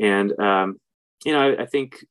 and 0.00 0.38
um, 0.40 0.80
you 1.24 1.32
know 1.32 1.40
I, 1.40 1.62
I 1.62 1.66
think 1.66 2.04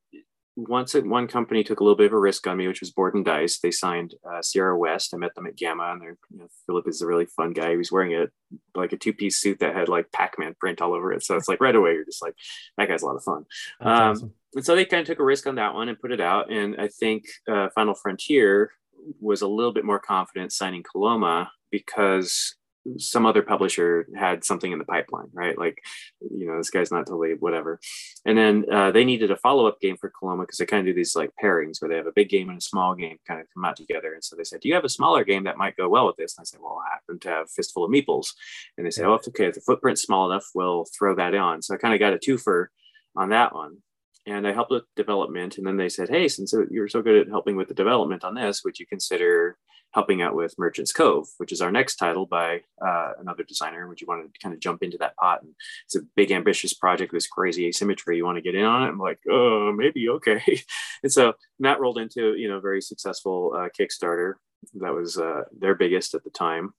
once 0.56 0.94
one 0.94 1.28
company 1.28 1.64
took 1.64 1.80
a 1.80 1.84
little 1.84 1.98
bit 1.98 2.08
of 2.08 2.14
a 2.14 2.20
risk 2.20 2.46
on 2.46 2.58
me, 2.58 2.68
which 2.68 2.82
was 2.82 2.92
Board&Dice. 2.92 3.60
They 3.60 3.72
signed 3.72 4.14
uh, 4.24 4.42
Sierra 4.42 4.78
West. 4.78 5.14
I 5.14 5.18
met 5.18 5.34
them 5.36 5.48
at 5.48 5.56
GAMA, 5.56 5.84
and 5.84 6.02
they're 6.02 6.18
you 6.32 6.40
know, 6.40 6.48
Philip 6.68 6.88
is 6.88 7.02
a 7.02 7.08
really 7.08 7.26
fun 7.26 7.54
guy. 7.54 7.72
He 7.72 7.78
was 7.78 7.92
wearing 7.92 8.14
a 8.14 8.28
like 8.76 8.94
a 8.94 8.98
two 8.98 9.14
piece 9.14 9.40
suit 9.40 9.60
that 9.60 9.76
had 9.76 9.90
like 9.90 10.12
Pac 10.12 10.38
Man 10.38 10.56
print 10.60 10.82
all 10.82 10.94
over 10.94 11.12
it. 11.12 11.24
So 11.24 11.36
it's 11.36 11.48
like 11.48 11.62
right 11.62 11.76
away 11.76 11.94
you're 11.94 12.06
just 12.06 12.22
like 12.22 12.36
that 12.78 12.88
guy's 12.88 13.02
a 13.02 13.06
lot 13.06 13.16
of 13.16 13.24
fun. 13.24 13.46
Um, 13.82 14.12
awesome. 14.12 14.34
And 14.56 14.66
so 14.66 14.76
they 14.76 14.86
kind 14.86 15.02
of 15.02 15.08
took 15.08 15.20
a 15.20 15.24
risk 15.24 15.48
on 15.48 15.56
that 15.56 15.74
one 15.74 15.90
and 15.90 16.00
put 16.00 16.12
it 16.12 16.22
out. 16.22 16.52
And 16.52 16.80
I 16.80 16.88
think 16.88 17.26
uh, 17.52 17.70
Final 17.74 17.96
Frontier 17.96 18.72
was 19.20 19.42
a 19.42 19.48
little 19.48 19.74
bit 19.74 19.86
more 19.86 20.00
confident 20.00 20.54
signing 20.54 20.84
Coloma 20.84 21.52
because 21.72 22.56
some 22.98 23.26
other 23.26 23.42
publisher 23.42 24.08
had 24.16 24.44
something 24.44 24.72
in 24.72 24.80
the 24.80 24.86
pipeline, 24.86 25.30
right? 25.34 25.58
Like, 25.58 25.82
you 26.20 26.46
know, 26.46 26.58
this 26.58 26.70
guy's 26.70 26.92
not 26.92 27.08
totally 27.08 27.34
whatever. 27.34 27.80
And 28.26 28.38
then 28.38 28.66
uh, 28.72 28.92
they 28.92 29.06
needed 29.06 29.32
a 29.32 29.38
follow 29.38 29.68
up 29.68 29.80
game 29.80 29.98
for 29.98 30.12
Coloma 30.12 30.44
because 30.44 30.58
they 30.58 30.66
kind 30.66 30.82
of 30.82 30.94
do 30.94 30.96
these 30.96 31.16
like 31.16 31.32
pairings 31.42 31.82
where 31.82 31.90
they 31.90 31.96
have 31.96 32.08
a 32.08 32.14
big 32.14 32.30
game 32.30 32.50
and 32.50 32.58
a 32.58 32.62
small 32.62 32.94
game 32.96 33.18
kind 33.28 33.40
of 33.40 33.48
come 33.54 33.66
out 33.66 33.78
together. 33.78 34.14
And 34.14 34.24
so 34.24 34.36
they 34.36 34.44
said, 34.44 34.60
Do 34.60 34.68
you 34.68 34.76
have 34.76 34.86
a 34.86 34.90
smaller 34.90 35.24
game 35.24 35.46
that 35.46 35.58
might 35.58 35.78
go 35.78 35.88
well 35.90 36.08
with 36.08 36.18
this? 36.18 36.38
And 36.38 36.44
I 36.44 36.46
said, 36.46 36.60
Well, 36.62 36.82
I 36.86 36.94
happen 36.94 37.20
to 37.20 37.30
have 37.30 37.52
Fistful 37.52 37.86
of 37.86 37.92
Meeples. 37.92 38.28
And 38.78 38.86
they 38.86 38.92
said, 38.92 39.06
Oh, 39.06 39.14
okay, 39.14 39.46
if 39.46 39.56
the 39.56 39.62
footprint's 39.62 40.02
small 40.02 40.30
enough, 40.30 40.46
we'll 40.54 40.86
throw 40.98 41.16
that 41.16 41.36
on. 41.36 41.62
So 41.62 41.74
I 41.74 41.78
kind 41.78 41.94
of 41.94 42.00
got 42.00 42.14
a 42.14 42.18
twofer 42.18 42.68
on 43.16 43.30
that 43.30 43.54
one 43.54 43.78
and 44.26 44.48
I 44.48 44.54
helped 44.54 44.72
with 44.72 44.84
development. 44.96 45.58
And 45.58 45.68
then 45.68 45.78
they 45.78 45.90
said, 45.90 46.10
"Hey, 46.10 46.28
since 46.28 46.54
you're 46.72 46.88
so 46.88 47.02
good 47.02 47.18
at 47.18 47.28
helping 47.28 47.56
with 47.56 47.68
the 47.68 47.74
development 47.74 48.24
on 48.24 48.36
this, 48.36 48.64
would 48.64 48.80
you 48.80 48.86
consider 48.86 49.58
helping 49.94 50.22
out 50.22 50.36
with 50.36 50.58
Merchant's 50.58 50.92
Cove, 50.92 51.28
which 51.38 51.52
is 51.52 51.62
our 51.62 51.72
next 51.72 51.96
title 51.96 52.26
by 52.26 52.62
uh, 52.86 53.14
another 53.20 53.44
designer? 53.44 53.88
Would 53.88 54.02
you 54.02 54.08
want 54.08 54.34
to 54.34 54.40
kind 54.40 54.54
of 54.54 54.60
jump 54.60 54.84
into 54.84 54.98
that 55.00 55.16
pot? 55.18 55.42
And 55.44 55.54
it's 55.86 55.96
a 55.96 56.02
big, 56.16 56.32
ambitious 56.32 56.74
project 56.74 57.14
with 57.14 57.30
crazy 57.30 57.68
asymmetry. 57.68 58.18
You 58.18 58.26
want 58.26 58.38
to 58.38 58.42
get 58.42 58.56
in 58.56 58.66
on 58.66 58.84
it?" 58.84 58.88
I'm 58.90 59.00
like, 59.00 59.20
"Oh, 59.30 59.72
maybe 59.72 60.10
okay." 60.10 60.62
and 61.04 61.12
so 61.12 61.34
that 61.60 61.80
rolled 61.80 61.98
into 61.98 62.36
you 62.36 62.50
know 62.50 62.60
very 62.60 62.82
successful 62.82 63.54
uh, 63.56 63.70
Kickstarter. 63.78 64.34
That 64.76 64.94
was 64.94 65.18
uh, 65.18 65.44
their 65.58 65.76
biggest 65.76 66.14
at 66.16 66.24
the 66.24 66.30
time 66.30 66.74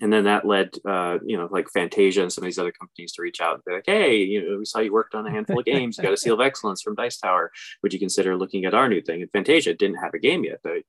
and 0.00 0.12
then 0.12 0.24
that 0.24 0.46
led 0.46 0.70
uh, 0.84 1.18
you 1.24 1.36
know 1.36 1.48
like 1.50 1.68
fantasia 1.70 2.22
and 2.22 2.32
some 2.32 2.44
of 2.44 2.46
these 2.46 2.58
other 2.58 2.72
companies 2.72 3.12
to 3.12 3.22
reach 3.22 3.40
out 3.40 3.54
and 3.54 3.64
be 3.64 3.72
like 3.72 3.84
hey 3.86 4.16
you 4.16 4.48
know 4.48 4.58
we 4.58 4.64
saw 4.64 4.78
you 4.78 4.92
worked 4.92 5.14
on 5.14 5.26
a 5.26 5.30
handful 5.30 5.58
of 5.58 5.64
games 5.64 5.96
you 5.96 6.04
got 6.04 6.12
a 6.12 6.16
seal 6.18 6.34
of 6.34 6.40
excellence 6.40 6.82
from 6.82 6.94
dice 6.94 7.18
tower 7.18 7.50
would 7.82 7.92
you 7.92 7.98
consider 7.98 8.36
looking 8.36 8.64
at 8.64 8.74
our 8.74 8.88
new 8.88 9.00
thing 9.00 9.22
and 9.22 9.30
fantasia 9.32 9.74
didn't 9.74 9.96
have 9.96 10.14
a 10.14 10.18
game 10.18 10.44
yet 10.44 10.60
the 10.62 10.82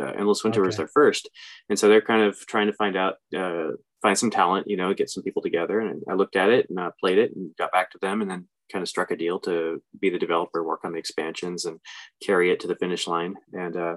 uh, 0.00 0.12
endless 0.18 0.44
winter 0.44 0.60
okay. 0.60 0.66
was 0.66 0.76
their 0.76 0.88
first 0.88 1.28
and 1.68 1.78
so 1.78 1.88
they're 1.88 2.00
kind 2.00 2.22
of 2.22 2.38
trying 2.46 2.66
to 2.66 2.72
find 2.72 2.96
out 2.96 3.14
uh, 3.36 3.68
find 4.02 4.18
some 4.18 4.30
talent 4.30 4.66
you 4.68 4.76
know 4.76 4.92
get 4.94 5.10
some 5.10 5.22
people 5.22 5.42
together 5.42 5.80
and 5.80 6.02
i 6.08 6.14
looked 6.14 6.36
at 6.36 6.50
it 6.50 6.66
and 6.68 6.78
uh, 6.78 6.90
played 7.00 7.18
it 7.18 7.34
and 7.34 7.50
got 7.56 7.72
back 7.72 7.90
to 7.90 7.98
them 8.00 8.20
and 8.20 8.30
then 8.30 8.46
kind 8.72 8.82
of 8.82 8.88
struck 8.88 9.10
a 9.10 9.16
deal 9.16 9.38
to 9.38 9.80
be 10.00 10.10
the 10.10 10.18
developer 10.18 10.64
work 10.64 10.80
on 10.84 10.92
the 10.92 10.98
expansions 10.98 11.64
and 11.64 11.78
carry 12.24 12.50
it 12.50 12.60
to 12.60 12.66
the 12.66 12.76
finish 12.76 13.06
line 13.06 13.34
and 13.52 13.76
uh, 13.76 13.96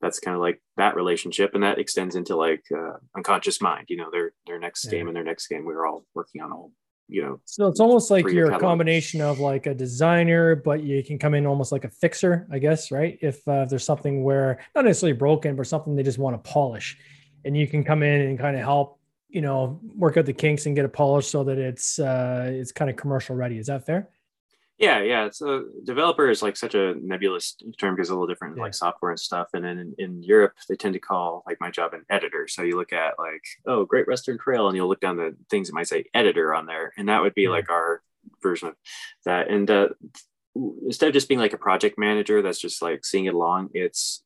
that's 0.00 0.20
kind 0.20 0.34
of 0.34 0.40
like 0.40 0.60
that 0.76 0.94
relationship 0.94 1.52
and 1.54 1.62
that 1.62 1.78
extends 1.78 2.14
into 2.14 2.36
like 2.36 2.62
uh, 2.76 2.96
unconscious 3.16 3.60
mind 3.60 3.86
you 3.88 3.96
know 3.96 4.10
their 4.10 4.32
their 4.46 4.58
next 4.58 4.84
yeah. 4.84 4.92
game 4.92 5.08
and 5.08 5.16
their 5.16 5.24
next 5.24 5.48
game 5.48 5.64
we 5.64 5.74
were 5.74 5.86
all 5.86 6.04
working 6.14 6.40
on 6.40 6.52
a 6.52 6.54
whole 6.54 6.72
you 7.08 7.22
know 7.22 7.40
so 7.44 7.68
it's 7.68 7.78
almost 7.78 8.10
like 8.10 8.26
you're 8.28 8.52
a 8.52 8.58
combination 8.58 9.20
of 9.20 9.38
like 9.38 9.66
a 9.66 9.74
designer 9.74 10.56
but 10.56 10.82
you 10.82 11.04
can 11.04 11.18
come 11.18 11.34
in 11.34 11.46
almost 11.46 11.70
like 11.70 11.84
a 11.84 11.88
fixer 11.88 12.48
i 12.50 12.58
guess 12.58 12.90
right? 12.90 13.18
If 13.20 13.46
uh, 13.48 13.64
there's 13.66 13.84
something 13.84 14.24
where 14.24 14.60
not 14.74 14.84
necessarily 14.84 15.16
broken 15.16 15.56
but 15.56 15.66
something 15.66 15.94
they 15.94 16.02
just 16.02 16.18
want 16.18 16.42
to 16.42 16.50
polish. 16.50 16.96
And 17.44 17.56
you 17.56 17.68
can 17.68 17.84
come 17.84 18.02
in 18.02 18.22
and 18.22 18.38
kind 18.38 18.56
of 18.56 18.62
help 18.62 18.98
you 19.28 19.40
know 19.40 19.80
work 19.96 20.16
out 20.16 20.26
the 20.26 20.32
kinks 20.32 20.66
and 20.66 20.74
get 20.74 20.84
it 20.84 20.92
polished 20.92 21.30
so 21.30 21.44
that 21.44 21.58
it's 21.58 21.98
uh 21.98 22.50
it's 22.52 22.72
kind 22.72 22.90
of 22.90 22.96
commercial 22.96 23.36
ready. 23.36 23.58
Is 23.58 23.66
that 23.66 23.86
fair 23.86 24.08
yeah, 24.78 25.00
yeah. 25.00 25.30
So 25.30 25.64
developer 25.84 26.28
is 26.28 26.42
like 26.42 26.56
such 26.56 26.74
a 26.74 26.94
nebulous 27.00 27.56
term 27.78 27.94
because 27.94 28.08
it's 28.08 28.10
a 28.10 28.14
little 28.14 28.26
different 28.26 28.56
yeah. 28.56 28.64
like 28.64 28.74
software 28.74 29.10
and 29.10 29.20
stuff. 29.20 29.48
And 29.54 29.64
then 29.64 29.78
in, 29.78 29.94
in, 29.98 30.22
Europe, 30.22 30.52
they 30.68 30.76
tend 30.76 30.92
to 30.92 31.00
call 31.00 31.42
like 31.46 31.58
my 31.60 31.70
job 31.70 31.94
an 31.94 32.04
editor. 32.10 32.46
So 32.46 32.62
you 32.62 32.76
look 32.76 32.92
at 32.92 33.18
like, 33.18 33.42
oh, 33.64 33.86
Great 33.86 34.06
Western 34.06 34.38
Trail, 34.38 34.68
and 34.68 34.76
you'll 34.76 34.88
look 34.88 35.00
down 35.00 35.16
the 35.16 35.34
things 35.48 35.68
that 35.68 35.74
might 35.74 35.88
say 35.88 36.04
editor 36.12 36.54
on 36.54 36.66
there, 36.66 36.92
and 36.98 37.08
that 37.08 37.22
would 37.22 37.34
be 37.34 37.44
yeah. 37.44 37.50
like 37.50 37.70
our 37.70 38.02
version 38.42 38.68
of 38.68 38.74
that. 39.24 39.48
And 39.48 39.70
uh, 39.70 39.88
instead 40.84 41.08
of 41.08 41.14
just 41.14 41.28
being 41.28 41.40
like 41.40 41.54
a 41.54 41.58
project 41.58 41.98
manager 41.98 42.42
that's 42.42 42.60
just 42.60 42.82
like 42.82 43.04
seeing 43.04 43.24
it 43.24 43.34
along, 43.34 43.70
it's 43.72 44.22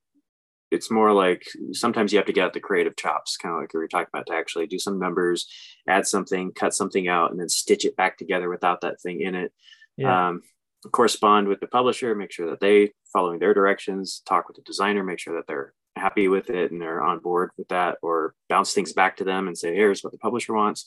it's 0.72 0.90
more 0.90 1.12
like 1.12 1.44
sometimes 1.72 2.12
you 2.12 2.18
have 2.18 2.26
to 2.26 2.32
get 2.32 2.44
out 2.44 2.54
the 2.54 2.60
creative 2.60 2.96
chops, 2.96 3.36
kind 3.36 3.54
of 3.54 3.60
like 3.60 3.72
we 3.72 3.78
were 3.78 3.88
talking 3.88 4.08
about, 4.12 4.26
to 4.26 4.34
actually 4.34 4.66
do 4.66 4.78
some 4.78 4.98
numbers, 4.98 5.48
add 5.88 6.06
something, 6.06 6.52
cut 6.52 6.74
something 6.74 7.08
out, 7.08 7.30
and 7.30 7.40
then 7.40 7.48
stitch 7.48 7.84
it 7.84 7.96
back 7.96 8.16
together 8.16 8.48
without 8.48 8.80
that 8.80 9.00
thing 9.00 9.20
in 9.20 9.36
it 9.36 9.52
yeah. 9.96 10.28
um, 10.28 10.42
correspond 10.92 11.48
with 11.48 11.60
the 11.60 11.66
publisher, 11.66 12.14
make 12.14 12.32
sure 12.32 12.50
that 12.50 12.60
they 12.60 12.92
following 13.12 13.38
their 13.38 13.54
directions, 13.54 14.22
talk 14.26 14.48
with 14.48 14.56
the 14.56 14.62
designer, 14.62 15.02
make 15.02 15.18
sure 15.18 15.36
that 15.36 15.46
they're 15.46 15.72
happy 15.96 16.28
with 16.28 16.50
it 16.50 16.70
and 16.70 16.80
they're 16.80 17.02
on 17.02 17.18
board 17.18 17.50
with 17.58 17.68
that, 17.68 17.98
or 18.02 18.34
bounce 18.48 18.72
things 18.72 18.92
back 18.92 19.16
to 19.16 19.24
them 19.24 19.48
and 19.48 19.58
say, 19.58 19.74
here's 19.74 20.02
what 20.02 20.12
the 20.12 20.18
publisher 20.18 20.54
wants. 20.54 20.84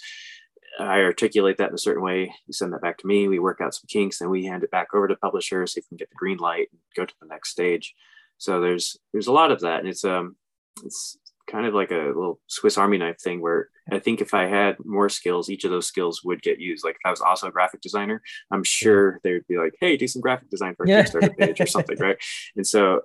I 0.79 1.01
articulate 1.01 1.57
that 1.57 1.69
in 1.69 1.75
a 1.75 1.79
certain 1.79 2.03
way. 2.03 2.33
You 2.47 2.53
send 2.53 2.73
that 2.73 2.81
back 2.81 2.97
to 2.99 3.07
me. 3.07 3.27
We 3.27 3.39
work 3.39 3.61
out 3.61 3.75
some 3.75 3.87
kinks, 3.87 4.21
and 4.21 4.29
we 4.29 4.45
hand 4.45 4.63
it 4.63 4.71
back 4.71 4.87
over 4.93 5.07
to 5.07 5.15
publishers. 5.15 5.73
see 5.73 5.79
if 5.79 5.85
we 5.85 5.89
can 5.89 5.97
get 5.97 6.09
the 6.09 6.15
green 6.15 6.37
light 6.37 6.69
and 6.71 6.79
go 6.95 7.05
to 7.05 7.13
the 7.21 7.27
next 7.27 7.49
stage. 7.49 7.93
So 8.39 8.59
there's 8.59 8.97
there's 9.11 9.27
a 9.27 9.31
lot 9.31 9.51
of 9.51 9.61
that, 9.61 9.81
and 9.81 9.87
it's 9.87 10.03
um 10.03 10.35
it's 10.83 11.17
kind 11.49 11.65
of 11.65 11.73
like 11.73 11.91
a 11.91 11.95
little 11.95 12.39
Swiss 12.47 12.77
Army 12.77 12.97
knife 12.97 13.19
thing 13.19 13.41
where 13.41 13.69
I 13.91 13.99
think 13.99 14.21
if 14.21 14.33
I 14.33 14.47
had 14.47 14.77
more 14.83 15.09
skills, 15.09 15.49
each 15.49 15.65
of 15.65 15.71
those 15.71 15.87
skills 15.87 16.23
would 16.23 16.41
get 16.41 16.59
used. 16.59 16.85
Like 16.85 16.95
if 16.95 17.05
I 17.05 17.11
was 17.11 17.21
also 17.21 17.47
a 17.47 17.51
graphic 17.51 17.81
designer, 17.81 18.21
I'm 18.51 18.63
sure 18.63 19.19
they 19.23 19.33
would 19.33 19.47
be 19.47 19.57
like, 19.57 19.73
hey, 19.79 19.97
do 19.97 20.07
some 20.07 20.21
graphic 20.21 20.49
design 20.49 20.75
for 20.75 20.85
a 20.85 20.89
yeah. 20.89 21.03
Kickstarter 21.03 21.37
page 21.37 21.61
or 21.61 21.65
something, 21.65 21.97
right? 21.99 22.17
And 22.55 22.65
so 22.65 23.01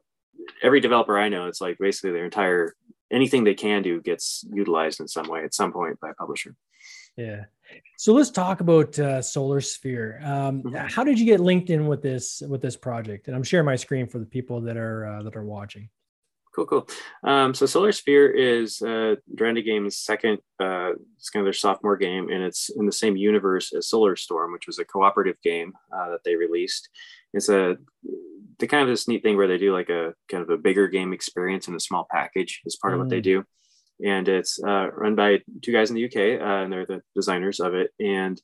every 0.62 0.80
developer 0.80 1.18
I 1.18 1.28
know, 1.28 1.46
it's 1.46 1.60
like 1.60 1.78
basically 1.78 2.12
their 2.12 2.24
entire 2.24 2.74
anything 3.10 3.44
they 3.44 3.54
can 3.54 3.82
do 3.82 4.00
gets 4.00 4.44
utilized 4.52 5.00
in 5.00 5.08
some 5.08 5.28
way 5.28 5.42
at 5.42 5.54
some 5.54 5.72
point 5.72 5.98
by 6.00 6.10
a 6.10 6.14
publisher. 6.14 6.54
Yeah. 7.16 7.46
So 7.96 8.12
let's 8.12 8.30
talk 8.30 8.60
about 8.60 8.98
uh, 8.98 9.20
Solar 9.20 9.60
Sphere. 9.60 10.20
Um, 10.22 10.62
mm-hmm. 10.62 10.86
How 10.86 11.04
did 11.04 11.18
you 11.18 11.26
get 11.26 11.40
linked 11.40 11.68
in 11.68 11.86
with 11.86 12.00
this 12.00 12.42
with 12.48 12.62
this 12.62 12.76
project? 12.76 13.26
And 13.26 13.36
I'm 13.36 13.42
sharing 13.42 13.66
my 13.66 13.76
screen 13.76 14.06
for 14.06 14.18
the 14.18 14.26
people 14.26 14.60
that 14.62 14.76
are 14.76 15.06
uh, 15.06 15.22
that 15.24 15.36
are 15.36 15.44
watching. 15.44 15.88
Cool, 16.58 16.66
cool. 16.66 16.88
Um, 17.22 17.54
so 17.54 17.66
Solar 17.66 17.92
Sphere 17.92 18.30
is 18.30 18.82
uh, 18.82 19.14
Dranda 19.32 19.64
Games' 19.64 19.96
second. 19.96 20.38
Uh, 20.58 20.94
it's 21.16 21.30
kind 21.30 21.42
of 21.42 21.46
their 21.46 21.52
sophomore 21.52 21.96
game, 21.96 22.30
and 22.30 22.42
it's 22.42 22.68
in 22.70 22.84
the 22.84 22.90
same 22.90 23.16
universe 23.16 23.72
as 23.72 23.88
Solar 23.88 24.16
Storm, 24.16 24.52
which 24.52 24.66
was 24.66 24.80
a 24.80 24.84
cooperative 24.84 25.40
game 25.42 25.72
uh, 25.96 26.10
that 26.10 26.24
they 26.24 26.34
released. 26.34 26.88
It's 27.32 27.48
a 27.48 27.76
the 28.58 28.66
kind 28.66 28.82
of 28.82 28.88
this 28.88 29.06
neat 29.06 29.22
thing 29.22 29.36
where 29.36 29.46
they 29.46 29.58
do 29.58 29.72
like 29.72 29.88
a 29.88 30.14
kind 30.28 30.42
of 30.42 30.50
a 30.50 30.56
bigger 30.56 30.88
game 30.88 31.12
experience 31.12 31.68
in 31.68 31.76
a 31.76 31.80
small 31.80 32.08
package 32.10 32.60
as 32.66 32.74
part 32.74 32.92
of 32.92 32.98
what 32.98 33.08
they 33.08 33.20
mm. 33.20 33.22
do 33.22 33.44
and 34.04 34.28
it's 34.28 34.62
uh, 34.62 34.90
run 34.92 35.14
by 35.14 35.40
two 35.62 35.72
guys 35.72 35.90
in 35.90 35.96
the 35.96 36.04
UK, 36.04 36.40
uh, 36.40 36.62
and 36.62 36.72
they're 36.72 36.86
the 36.86 37.02
designers 37.14 37.58
of 37.58 37.74
it. 37.74 37.90
And 37.98 38.40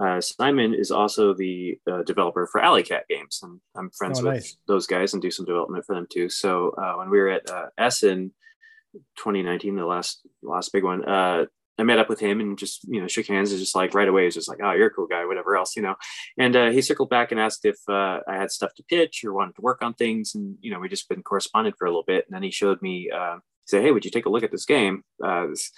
uh, 0.00 0.20
Simon 0.20 0.74
is 0.74 0.90
also 0.90 1.34
the 1.34 1.78
uh, 1.90 2.02
developer 2.02 2.46
for 2.46 2.60
Alley 2.60 2.82
Cat 2.82 3.04
games, 3.08 3.40
and 3.42 3.60
I'm 3.76 3.90
friends 3.90 4.20
oh, 4.20 4.24
with 4.24 4.34
nice. 4.34 4.56
those 4.66 4.86
guys 4.86 5.12
and 5.12 5.22
do 5.22 5.30
some 5.30 5.46
development 5.46 5.84
for 5.84 5.94
them 5.94 6.06
too. 6.10 6.28
So 6.28 6.70
uh, 6.70 6.94
when 6.94 7.10
we 7.10 7.18
were 7.18 7.28
at 7.28 7.48
uh, 7.50 7.66
Essen 7.76 8.32
2019, 9.16 9.76
the 9.76 9.84
last 9.84 10.26
last 10.42 10.72
big 10.72 10.84
one, 10.84 11.04
I 11.80 11.84
met 11.84 12.00
up 12.00 12.08
with 12.08 12.18
him 12.18 12.40
and 12.40 12.58
just 12.58 12.84
you 12.88 13.00
know 13.00 13.06
shook 13.06 13.26
hands 13.26 13.52
and 13.52 13.60
just 13.60 13.76
like 13.76 13.94
right 13.94 14.08
away 14.08 14.24
was 14.24 14.34
just 14.34 14.48
like 14.48 14.58
oh 14.62 14.72
you're 14.72 14.88
a 14.88 14.90
cool 14.90 15.06
guy 15.06 15.24
whatever 15.24 15.56
else 15.56 15.76
you 15.76 15.82
know 15.82 15.94
and 16.36 16.56
uh, 16.56 16.70
he 16.70 16.82
circled 16.82 17.08
back 17.08 17.30
and 17.30 17.40
asked 17.40 17.64
if 17.64 17.76
uh, 17.88 18.18
I 18.26 18.34
had 18.34 18.50
stuff 18.50 18.74
to 18.74 18.82
pitch 18.82 19.22
or 19.24 19.32
wanted 19.32 19.54
to 19.54 19.62
work 19.62 19.80
on 19.80 19.94
things 19.94 20.34
and 20.34 20.56
you 20.60 20.72
know 20.72 20.80
we 20.80 20.88
just 20.88 21.08
been 21.08 21.22
corresponding 21.22 21.74
for 21.78 21.86
a 21.86 21.90
little 21.90 22.02
bit 22.04 22.24
and 22.26 22.34
then 22.34 22.42
he 22.42 22.50
showed 22.50 22.82
me 22.82 23.10
uh, 23.10 23.36
say, 23.68 23.82
hey, 23.82 23.90
would 23.90 24.04
you 24.04 24.10
take 24.10 24.26
a 24.26 24.30
look 24.30 24.42
at 24.42 24.50
this 24.50 24.64
game? 24.64 25.02
Uh, 25.22 25.46
this, 25.48 25.70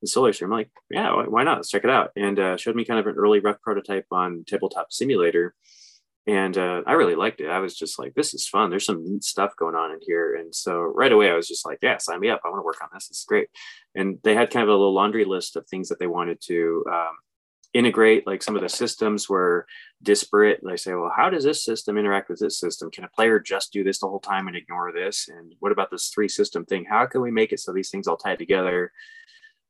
this 0.00 0.12
Solar 0.12 0.32
Sphere. 0.32 0.46
I'm 0.46 0.52
like, 0.52 0.70
yeah, 0.90 1.10
why 1.26 1.44
not? 1.44 1.58
Let's 1.58 1.70
check 1.70 1.84
it 1.84 1.90
out. 1.90 2.10
And 2.16 2.38
uh, 2.38 2.56
showed 2.56 2.76
me 2.76 2.84
kind 2.84 3.00
of 3.00 3.06
an 3.06 3.16
early 3.16 3.40
rough 3.40 3.60
prototype 3.60 4.06
on 4.10 4.44
Tabletop 4.46 4.92
Simulator. 4.92 5.54
And 6.28 6.58
uh, 6.58 6.82
I 6.86 6.92
really 6.92 7.14
liked 7.14 7.40
it. 7.40 7.48
I 7.48 7.60
was 7.60 7.76
just 7.76 7.98
like, 8.00 8.14
this 8.14 8.34
is 8.34 8.48
fun. 8.48 8.68
There's 8.68 8.84
some 8.84 9.04
neat 9.04 9.22
stuff 9.22 9.54
going 9.56 9.76
on 9.76 9.92
in 9.92 10.00
here. 10.02 10.34
And 10.34 10.52
so 10.52 10.80
right 10.80 11.12
away, 11.12 11.30
I 11.30 11.36
was 11.36 11.46
just 11.46 11.64
like, 11.64 11.78
yeah, 11.82 11.98
sign 11.98 12.18
me 12.18 12.30
up. 12.30 12.40
I 12.44 12.48
want 12.48 12.60
to 12.60 12.64
work 12.64 12.82
on 12.82 12.88
this. 12.92 13.08
This 13.08 13.18
is 13.18 13.24
great. 13.24 13.48
And 13.94 14.18
they 14.24 14.34
had 14.34 14.50
kind 14.50 14.64
of 14.64 14.68
a 14.68 14.72
little 14.72 14.92
laundry 14.92 15.24
list 15.24 15.54
of 15.54 15.68
things 15.68 15.88
that 15.88 16.00
they 16.00 16.08
wanted 16.08 16.40
to 16.46 16.84
um, 16.92 17.16
integrate 17.76 18.26
like 18.26 18.42
some 18.42 18.56
of 18.56 18.62
the 18.62 18.68
systems 18.70 19.28
were 19.28 19.66
disparate 20.02 20.60
they 20.62 20.78
say 20.78 20.94
well 20.94 21.12
how 21.14 21.28
does 21.28 21.44
this 21.44 21.62
system 21.62 21.98
interact 21.98 22.30
with 22.30 22.38
this 22.38 22.58
system 22.58 22.90
can 22.90 23.04
a 23.04 23.08
player 23.08 23.38
just 23.38 23.70
do 23.70 23.84
this 23.84 23.98
the 23.98 24.08
whole 24.08 24.20
time 24.20 24.48
and 24.48 24.56
ignore 24.56 24.92
this 24.92 25.28
and 25.28 25.54
what 25.58 25.72
about 25.72 25.90
this 25.90 26.08
three 26.08 26.28
system 26.28 26.64
thing 26.64 26.86
how 26.88 27.04
can 27.04 27.20
we 27.20 27.30
make 27.30 27.52
it 27.52 27.60
so 27.60 27.74
these 27.74 27.90
things 27.90 28.06
all 28.06 28.16
tie 28.16 28.34
together 28.34 28.92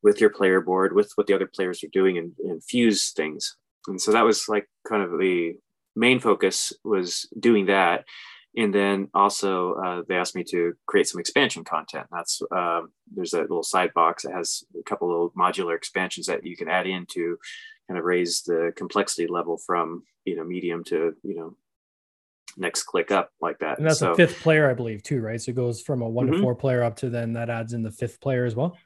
with 0.03 0.21
your 0.21 0.31
player 0.31 0.61
board 0.61 0.93
with 0.93 1.11
what 1.15 1.27
the 1.27 1.35
other 1.35 1.47
players 1.53 1.83
are 1.83 1.89
doing 1.93 2.19
and, 2.19 2.33
and 2.45 2.63
fuse 2.65 3.11
things 3.11 3.57
and 3.89 4.01
so 4.01 4.13
that 4.13 4.25
was 4.25 4.49
like 4.49 4.69
kind 4.89 5.03
of 5.03 5.19
the 5.19 5.55
main 5.95 6.21
focus 6.21 6.73
was 6.85 7.29
doing 7.39 7.67
that 7.67 8.05
and 8.59 8.75
then 8.75 9.09
also 9.13 9.75
uh, 9.75 10.03
they 10.09 10.17
asked 10.17 10.35
me 10.35 10.45
to 10.45 10.75
create 10.87 11.07
some 11.07 11.21
expansion 11.21 11.65
content 11.65 12.07
that's 12.13 12.41
um, 12.55 12.91
there's 13.15 13.35
a 13.35 13.41
little 13.41 13.63
side 13.63 13.93
box 13.95 14.23
that 14.23 14.33
has 14.33 14.65
a 14.79 14.83
couple 14.83 15.27
of 15.27 15.33
modular 15.35 15.77
expansions 15.77 16.27
that 16.27 16.45
you 16.45 16.57
can 16.57 16.69
add 16.69 16.87
into 16.87 17.39
kind 17.89 17.99
of 17.99 18.05
raise 18.05 18.43
the 18.43 18.73
complexity 18.77 19.27
level 19.27 19.59
from 19.59 20.03
you 20.25 20.37
know 20.37 20.45
medium 20.45 20.85
to 20.85 21.15
you 21.23 21.37
know 21.37 21.57
next 22.57 22.85
click 22.85 23.11
up 23.11 23.31
like 23.41 23.59
that. 23.59 23.79
And 23.79 23.87
that's 23.87 23.99
so, 23.99 24.13
a 24.13 24.17
fifth 24.17 24.41
player, 24.41 24.71
I 24.71 24.75
believe, 24.75 25.03
too, 25.03 25.21
right? 25.21 25.41
So 25.41 25.51
it 25.51 25.57
goes 25.57 25.83
from 25.83 26.03
a 26.03 26.09
one 26.09 26.27
mm-hmm. 26.27 26.37
to 26.37 26.43
four 26.43 26.55
player 26.55 26.83
up 26.83 26.97
to 26.97 27.11
then 27.11 27.35
that 27.35 27.51
adds 27.51 27.73
in 27.73 27.83
the 27.83 27.91
fifth 27.91 28.21
player 28.21 28.45
as 28.45 28.55
well. 28.55 28.77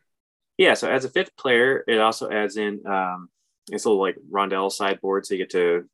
Yeah. 0.60 0.74
So 0.74 0.90
as 0.90 1.06
a 1.06 1.08
fifth 1.08 1.34
player, 1.38 1.82
it 1.88 2.00
also 2.00 2.28
adds 2.30 2.58
in 2.58 2.86
um, 2.86 3.30
it's 3.70 3.86
a 3.86 3.88
little 3.88 4.02
like 4.02 4.16
rondel 4.30 4.70
sideboard, 4.70 5.24
so 5.24 5.32
you 5.32 5.38
get 5.38 5.48
to 5.52 5.88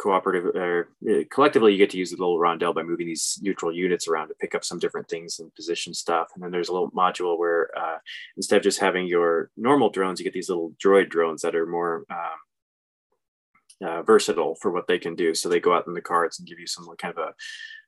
cooperative 0.00 0.46
or 0.56 0.88
uh, 1.08 1.22
collectively 1.30 1.70
you 1.70 1.78
get 1.78 1.90
to 1.90 1.96
use 1.96 2.10
the 2.10 2.16
little 2.16 2.40
rondel 2.40 2.74
by 2.74 2.82
moving 2.82 3.06
these 3.06 3.38
neutral 3.40 3.72
units 3.72 4.08
around 4.08 4.26
to 4.26 4.34
pick 4.34 4.52
up 4.52 4.64
some 4.64 4.80
different 4.80 5.08
things 5.08 5.38
and 5.38 5.54
position 5.54 5.94
stuff 5.94 6.26
and 6.34 6.42
then 6.42 6.50
there's 6.50 6.68
a 6.68 6.72
little 6.72 6.90
module 6.90 7.38
where 7.38 7.70
uh, 7.78 7.98
instead 8.36 8.56
of 8.56 8.64
just 8.64 8.80
having 8.80 9.06
your 9.06 9.50
normal 9.56 9.90
drones 9.90 10.18
you 10.18 10.24
get 10.24 10.32
these 10.32 10.48
little 10.48 10.72
droid 10.84 11.08
drones 11.08 11.42
that 11.42 11.54
are 11.54 11.64
more 11.64 12.04
um, 12.10 12.40
uh, 13.84 14.02
versatile 14.02 14.54
for 14.56 14.70
what 14.70 14.86
they 14.86 14.98
can 14.98 15.14
do 15.14 15.34
so 15.34 15.48
they 15.48 15.60
go 15.60 15.74
out 15.74 15.86
in 15.86 15.94
the 15.94 16.00
cards 16.00 16.38
and 16.38 16.48
give 16.48 16.58
you 16.58 16.66
some 16.66 16.86
kind 16.98 17.16
of 17.16 17.18
a 17.18 17.34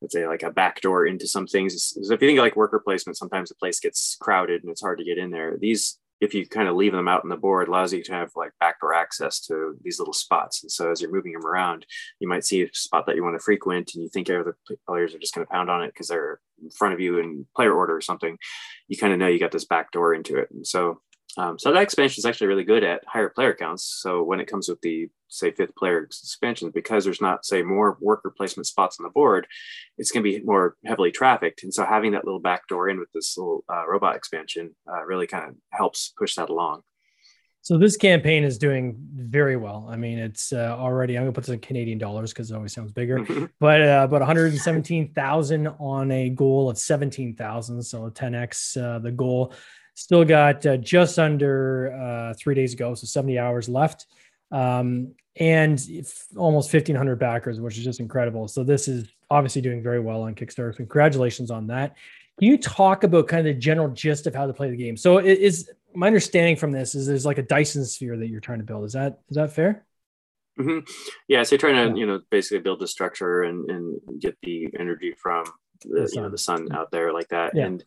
let's 0.02 0.14
say 0.14 0.26
like 0.26 0.42
a 0.42 0.50
backdoor 0.50 1.06
into 1.06 1.26
some 1.26 1.46
things 1.46 1.94
so 2.00 2.14
if 2.14 2.20
you 2.20 2.28
think 2.28 2.38
like 2.38 2.56
worker 2.56 2.80
placement 2.84 3.16
sometimes 3.16 3.48
the 3.48 3.54
place 3.54 3.80
gets 3.80 4.16
crowded 4.20 4.62
and 4.62 4.70
it's 4.70 4.82
hard 4.82 4.98
to 4.98 5.04
get 5.04 5.18
in 5.18 5.30
there 5.30 5.56
these 5.58 5.98
if 6.20 6.32
you 6.34 6.46
kind 6.46 6.68
of 6.68 6.76
leave 6.76 6.92
them 6.92 7.08
out 7.08 7.22
on 7.22 7.28
the 7.28 7.36
board, 7.36 7.68
allows 7.68 7.92
you 7.92 8.02
to 8.02 8.12
have 8.12 8.30
like 8.36 8.52
backdoor 8.58 8.94
access 8.94 9.40
to 9.40 9.76
these 9.82 9.98
little 9.98 10.14
spots. 10.14 10.62
And 10.62 10.72
so 10.72 10.90
as 10.90 11.00
you're 11.00 11.12
moving 11.12 11.32
them 11.32 11.44
around, 11.44 11.84
you 12.20 12.28
might 12.28 12.44
see 12.44 12.62
a 12.62 12.68
spot 12.72 13.06
that 13.06 13.16
you 13.16 13.22
want 13.22 13.36
to 13.36 13.44
frequent 13.44 13.92
and 13.94 14.02
you 14.02 14.08
think 14.08 14.30
other 14.30 14.56
players 14.86 15.14
are 15.14 15.18
just 15.18 15.34
going 15.34 15.46
to 15.46 15.52
pound 15.52 15.70
on 15.70 15.82
it 15.82 15.88
because 15.88 16.08
they're 16.08 16.40
in 16.62 16.70
front 16.70 16.94
of 16.94 17.00
you 17.00 17.18
in 17.18 17.46
player 17.54 17.74
order 17.74 17.94
or 17.94 18.00
something. 18.00 18.38
You 18.88 18.96
kind 18.96 19.12
of 19.12 19.18
know 19.18 19.26
you 19.26 19.38
got 19.38 19.52
this 19.52 19.66
backdoor 19.66 20.14
into 20.14 20.38
it. 20.38 20.48
And 20.50 20.66
so 20.66 21.02
um, 21.36 21.58
so 21.58 21.72
that 21.72 21.82
expansion 21.82 22.20
is 22.20 22.24
actually 22.24 22.46
really 22.46 22.64
good 22.64 22.82
at 22.82 23.04
higher 23.06 23.28
player 23.28 23.54
counts. 23.54 23.84
So 23.84 24.22
when 24.22 24.40
it 24.40 24.46
comes 24.46 24.68
with 24.68 24.80
the 24.80 25.08
say 25.28 25.50
fifth 25.50 25.74
player 25.76 26.02
expansion, 26.02 26.70
because 26.70 27.04
there's 27.04 27.20
not 27.20 27.44
say 27.44 27.62
more 27.62 27.98
worker 28.00 28.32
placement 28.34 28.66
spots 28.66 28.98
on 28.98 29.04
the 29.04 29.10
board, 29.10 29.46
it's 29.98 30.10
going 30.10 30.24
to 30.24 30.30
be 30.30 30.44
more 30.44 30.76
heavily 30.84 31.10
trafficked. 31.10 31.62
And 31.62 31.74
so 31.74 31.84
having 31.84 32.12
that 32.12 32.24
little 32.24 32.40
back 32.40 32.68
door 32.68 32.88
in 32.88 32.98
with 32.98 33.12
this 33.12 33.36
little 33.36 33.64
uh, 33.70 33.86
robot 33.86 34.16
expansion 34.16 34.74
uh, 34.90 35.04
really 35.04 35.26
kind 35.26 35.50
of 35.50 35.56
helps 35.70 36.12
push 36.16 36.36
that 36.36 36.48
along. 36.48 36.82
So 37.60 37.76
this 37.76 37.96
campaign 37.96 38.44
is 38.44 38.58
doing 38.58 38.96
very 39.16 39.56
well. 39.56 39.88
I 39.90 39.96
mean, 39.96 40.20
it's 40.20 40.52
uh, 40.52 40.76
already. 40.78 41.18
I'm 41.18 41.24
gonna 41.24 41.32
put 41.32 41.44
this 41.44 41.52
in 41.52 41.58
Canadian 41.58 41.98
dollars 41.98 42.32
because 42.32 42.50
it 42.50 42.54
always 42.54 42.72
sounds 42.72 42.92
bigger, 42.92 43.26
but 43.60 43.82
uh, 43.82 44.02
about 44.04 44.20
117,000 44.20 45.66
on 45.66 46.12
a 46.12 46.30
goal 46.30 46.70
of 46.70 46.78
17,000, 46.78 47.82
so 47.82 48.08
10x 48.08 48.80
uh, 48.80 49.00
the 49.00 49.10
goal. 49.10 49.52
Still 49.96 50.26
got 50.26 50.64
uh, 50.66 50.76
just 50.76 51.18
under 51.18 51.90
uh, 51.90 52.34
three 52.38 52.54
days 52.54 52.74
ago, 52.74 52.94
so 52.94 53.06
70 53.06 53.38
hours 53.38 53.66
left, 53.66 54.06
um, 54.52 55.14
and 55.36 55.80
almost 56.36 56.70
1,500 56.72 57.16
backers, 57.16 57.60
which 57.60 57.78
is 57.78 57.84
just 57.84 57.98
incredible. 57.98 58.46
So 58.46 58.62
this 58.62 58.88
is 58.88 59.08
obviously 59.30 59.62
doing 59.62 59.82
very 59.82 60.00
well 60.00 60.22
on 60.22 60.34
Kickstarter. 60.34 60.76
Congratulations 60.76 61.50
on 61.50 61.66
that. 61.68 61.96
Can 62.38 62.48
you 62.48 62.58
talk 62.58 63.04
about 63.04 63.26
kind 63.26 63.48
of 63.48 63.54
the 63.54 63.58
general 63.58 63.88
gist 63.88 64.26
of 64.26 64.34
how 64.34 64.46
to 64.46 64.52
play 64.52 64.68
the 64.68 64.76
game? 64.76 64.98
So 64.98 65.16
is 65.16 65.70
my 65.94 66.08
understanding 66.08 66.56
from 66.56 66.72
this 66.72 66.94
is 66.94 67.06
there's 67.06 67.24
like 67.24 67.38
a 67.38 67.42
Dyson 67.42 67.86
sphere 67.86 68.18
that 68.18 68.28
you're 68.28 68.40
trying 68.40 68.58
to 68.58 68.64
build. 68.64 68.84
Is 68.84 68.92
that 68.92 69.20
is 69.30 69.36
that 69.36 69.50
fair? 69.50 69.86
Mm-hmm. 70.58 70.80
Yeah, 71.28 71.42
so 71.42 71.54
you're 71.54 71.58
trying 71.58 71.94
to 71.94 71.98
you 71.98 72.06
know 72.06 72.20
basically 72.30 72.58
build 72.58 72.80
the 72.80 72.86
structure 72.86 73.44
and 73.44 73.70
and 73.70 74.00
get 74.20 74.36
the 74.42 74.68
energy 74.78 75.14
from 75.16 75.46
the, 75.88 76.10
you 76.12 76.20
know 76.20 76.28
the 76.28 76.38
sun. 76.38 76.68
out 76.72 76.90
there 76.90 77.12
like 77.12 77.28
that. 77.28 77.52
Yeah. 77.54 77.66
and 77.66 77.84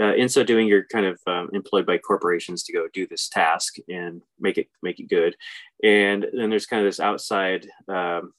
uh, 0.00 0.14
in 0.14 0.28
so 0.28 0.44
doing 0.44 0.66
you're 0.66 0.86
kind 0.86 1.06
of 1.06 1.20
um, 1.26 1.50
employed 1.52 1.86
by 1.86 1.98
corporations 1.98 2.62
to 2.64 2.72
go 2.72 2.88
do 2.92 3.06
this 3.06 3.28
task 3.28 3.76
and 3.88 4.22
make 4.40 4.58
it 4.58 4.68
make 4.82 5.00
it 5.00 5.08
good. 5.08 5.36
And 5.82 6.26
then 6.32 6.50
there's 6.50 6.66
kind 6.66 6.84
of 6.84 6.88
this 6.88 7.00
outside 7.00 7.66
um, 7.88 8.32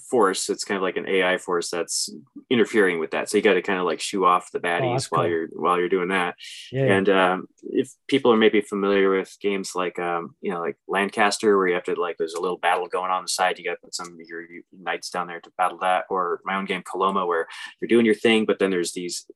force 0.00 0.48
it's 0.48 0.64
kind 0.64 0.76
of 0.76 0.82
like 0.82 0.96
an 0.96 1.08
ai 1.08 1.36
force 1.36 1.70
that's 1.70 2.10
interfering 2.50 2.98
with 2.98 3.12
that. 3.12 3.28
So 3.28 3.36
you 3.36 3.42
got 3.42 3.54
to 3.54 3.62
kind 3.62 3.78
of 3.78 3.86
like 3.86 4.00
shoo 4.00 4.24
off 4.24 4.52
the 4.52 4.60
baddies 4.60 5.06
oh, 5.06 5.16
while 5.16 5.22
cool. 5.22 5.30
you're 5.30 5.48
while 5.52 5.78
you're 5.78 5.88
doing 5.88 6.08
that. 6.08 6.34
Yeah, 6.70 6.84
and 6.84 7.08
um, 7.08 7.46
if 7.62 7.90
people 8.08 8.32
are 8.32 8.36
maybe 8.36 8.60
familiar 8.60 9.10
with 9.10 9.34
games 9.40 9.72
like 9.74 9.98
um, 9.98 10.34
you 10.40 10.50
know 10.50 10.60
like 10.60 10.76
lancaster 10.86 11.56
where 11.56 11.68
you 11.68 11.74
have 11.74 11.84
to 11.84 11.94
like 11.94 12.16
there's 12.18 12.34
a 12.34 12.40
little 12.40 12.58
battle 12.58 12.88
going 12.88 13.10
on 13.10 13.22
the 13.22 13.28
side 13.28 13.58
you 13.58 13.64
got 13.64 13.72
to 13.72 13.80
put 13.82 13.94
some 13.94 14.08
of 14.08 14.20
your, 14.28 14.42
your 14.42 14.62
knights 14.72 15.10
down 15.10 15.26
there 15.26 15.40
to 15.40 15.50
battle 15.56 15.78
that. 15.78 16.04
Or 16.10 16.40
my 16.44 16.56
own 16.56 16.64
game 16.64 16.82
coloma 16.82 17.26
where 17.26 17.46
you're 17.80 17.88
doing 17.88 18.06
your 18.06 18.14
thing 18.14 18.44
but 18.44 18.58
then 18.58 18.70
there's 18.70 18.92
these 18.92 19.26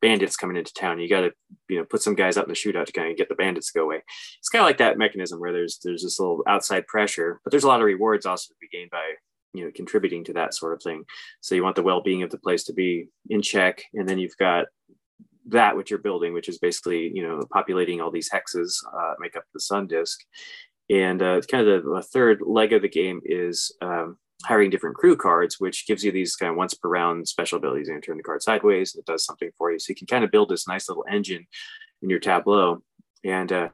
bandits 0.00 0.36
coming 0.36 0.56
into 0.56 0.72
town. 0.74 1.00
You 1.00 1.08
got 1.08 1.22
to 1.22 1.32
you 1.68 1.78
know 1.78 1.84
put 1.84 2.02
some 2.02 2.14
guys 2.14 2.36
out 2.36 2.44
in 2.44 2.50
the 2.50 2.54
shootout 2.54 2.86
to 2.86 2.92
kind 2.92 3.10
of 3.10 3.16
get 3.16 3.28
the 3.28 3.34
bandits 3.34 3.72
to 3.72 3.78
go 3.78 3.84
away. 3.84 4.02
It's 4.38 4.48
kind 4.48 4.62
of 4.62 4.66
like 4.66 4.78
that 4.78 4.98
mechanism 4.98 5.40
where 5.40 5.52
there's 5.52 5.78
there's 5.82 6.02
this 6.02 6.18
little 6.18 6.42
outside 6.46 6.86
pressure 6.86 7.40
but 7.44 7.50
there's 7.50 7.64
a 7.64 7.68
lot 7.68 7.80
of 7.80 7.86
rewards 7.86 8.26
also 8.26 8.48
to 8.48 8.56
be 8.60 8.68
gained 8.76 8.90
by 8.90 9.12
you 9.54 9.64
know 9.64 9.70
contributing 9.74 10.24
to 10.24 10.32
that 10.34 10.54
sort 10.54 10.74
of 10.74 10.82
thing. 10.82 11.04
So 11.40 11.54
you 11.54 11.62
want 11.62 11.76
the 11.76 11.82
well-being 11.82 12.22
of 12.22 12.30
the 12.30 12.38
place 12.38 12.64
to 12.64 12.72
be 12.72 13.08
in 13.30 13.40
check 13.40 13.82
and 13.94 14.08
then 14.08 14.18
you've 14.18 14.36
got 14.36 14.66
that 15.46 15.76
which 15.76 15.90
you're 15.90 15.98
building 15.98 16.32
which 16.32 16.48
is 16.48 16.58
basically 16.58 17.10
you 17.14 17.22
know 17.22 17.42
populating 17.52 18.00
all 18.00 18.10
these 18.10 18.30
hexes 18.30 18.76
uh, 18.92 19.14
make 19.18 19.36
up 19.36 19.44
the 19.54 19.60
sun 19.60 19.86
disk. 19.86 20.20
And 20.90 21.22
uh, 21.22 21.40
kind 21.50 21.66
of 21.66 21.82
the, 21.82 21.90
the, 21.90 22.02
third 22.02 22.42
leg 22.44 22.74
of 22.74 22.82
the 22.82 22.90
game 22.90 23.22
is 23.24 23.74
um, 23.80 24.18
hiring 24.44 24.68
different 24.68 24.96
crew 24.96 25.16
cards 25.16 25.58
which 25.58 25.86
gives 25.86 26.04
you 26.04 26.12
these 26.12 26.36
kind 26.36 26.50
of 26.50 26.56
once 26.56 26.74
per 26.74 26.90
round 26.90 27.26
special 27.26 27.56
abilities. 27.56 27.88
And 27.88 28.02
turn 28.02 28.18
the 28.18 28.22
card 28.22 28.42
sideways 28.42 28.94
and 28.94 29.00
it 29.00 29.06
does 29.06 29.24
something 29.24 29.50
for 29.56 29.72
you. 29.72 29.78
So 29.78 29.90
you 29.90 29.94
can 29.94 30.06
kind 30.06 30.24
of 30.24 30.30
build 30.30 30.50
this 30.50 30.68
nice 30.68 30.88
little 30.88 31.06
engine 31.10 31.46
in 32.02 32.10
your 32.10 32.18
tableau. 32.18 32.82
And 33.24 33.50
uh, 33.50 33.68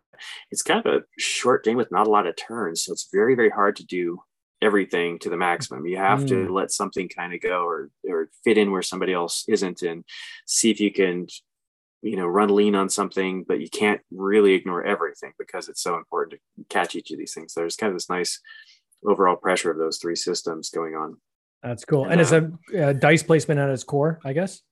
it's 0.51 0.63
kind 0.63 0.85
of 0.85 0.93
a 0.93 1.01
short 1.19 1.65
game 1.65 1.77
with 1.77 1.91
not 1.91 2.07
a 2.07 2.11
lot 2.11 2.27
of 2.27 2.37
turns 2.37 2.85
so 2.85 2.93
it's 2.93 3.09
very 3.13 3.35
very 3.35 3.51
hard 3.51 3.77
to 3.77 3.85
do 3.85 4.21
everything 4.63 5.19
to 5.21 5.31
the 5.31 5.37
maximum. 5.37 5.87
You 5.87 5.97
have 5.97 6.21
mm. 6.21 6.29
to 6.29 6.53
let 6.53 6.71
something 6.71 7.09
kind 7.09 7.35
of 7.35 7.41
go 7.41 7.65
or 7.65 7.91
or 8.09 8.29
fit 8.45 8.59
in 8.59 8.71
where 8.71 8.83
somebody 8.83 9.13
else 9.13 9.45
isn't 9.49 9.83
and 9.83 10.05
see 10.47 10.71
if 10.71 10.81
you 10.81 10.93
can 10.93 11.27
you 12.03 12.17
know 12.17 12.27
run 12.27 12.55
lean 12.55 12.75
on 12.75 12.89
something 12.89 13.45
but 13.47 13.61
you 13.61 13.69
can't 13.69 14.01
really 14.11 14.55
ignore 14.55 14.85
everything 14.85 15.33
because 15.39 15.69
it's 15.69 15.83
so 15.83 15.97
important 15.97 16.41
to 16.57 16.65
catch 16.69 16.95
each 16.95 17.11
of 17.11 17.19
these 17.19 17.35
things 17.35 17.53
so 17.53 17.61
there's 17.61 17.77
kind 17.77 17.91
of 17.91 17.97
this 17.97 18.09
nice 18.09 18.41
overall 19.05 19.37
pressure 19.37 19.71
of 19.71 19.79
those 19.79 19.99
three 19.99 20.17
systems 20.17 20.71
going 20.71 20.95
on 20.95 21.17
that's 21.63 21.85
cool 21.85 22.05
and, 22.05 22.13
and 22.13 22.21
it's 22.21 22.33
a, 22.33 22.51
a 22.75 22.95
dice 22.95 23.23
placement 23.23 23.61
at 23.61 23.69
its 23.69 23.85
core 23.85 24.19
i 24.25 24.33
guess 24.33 24.63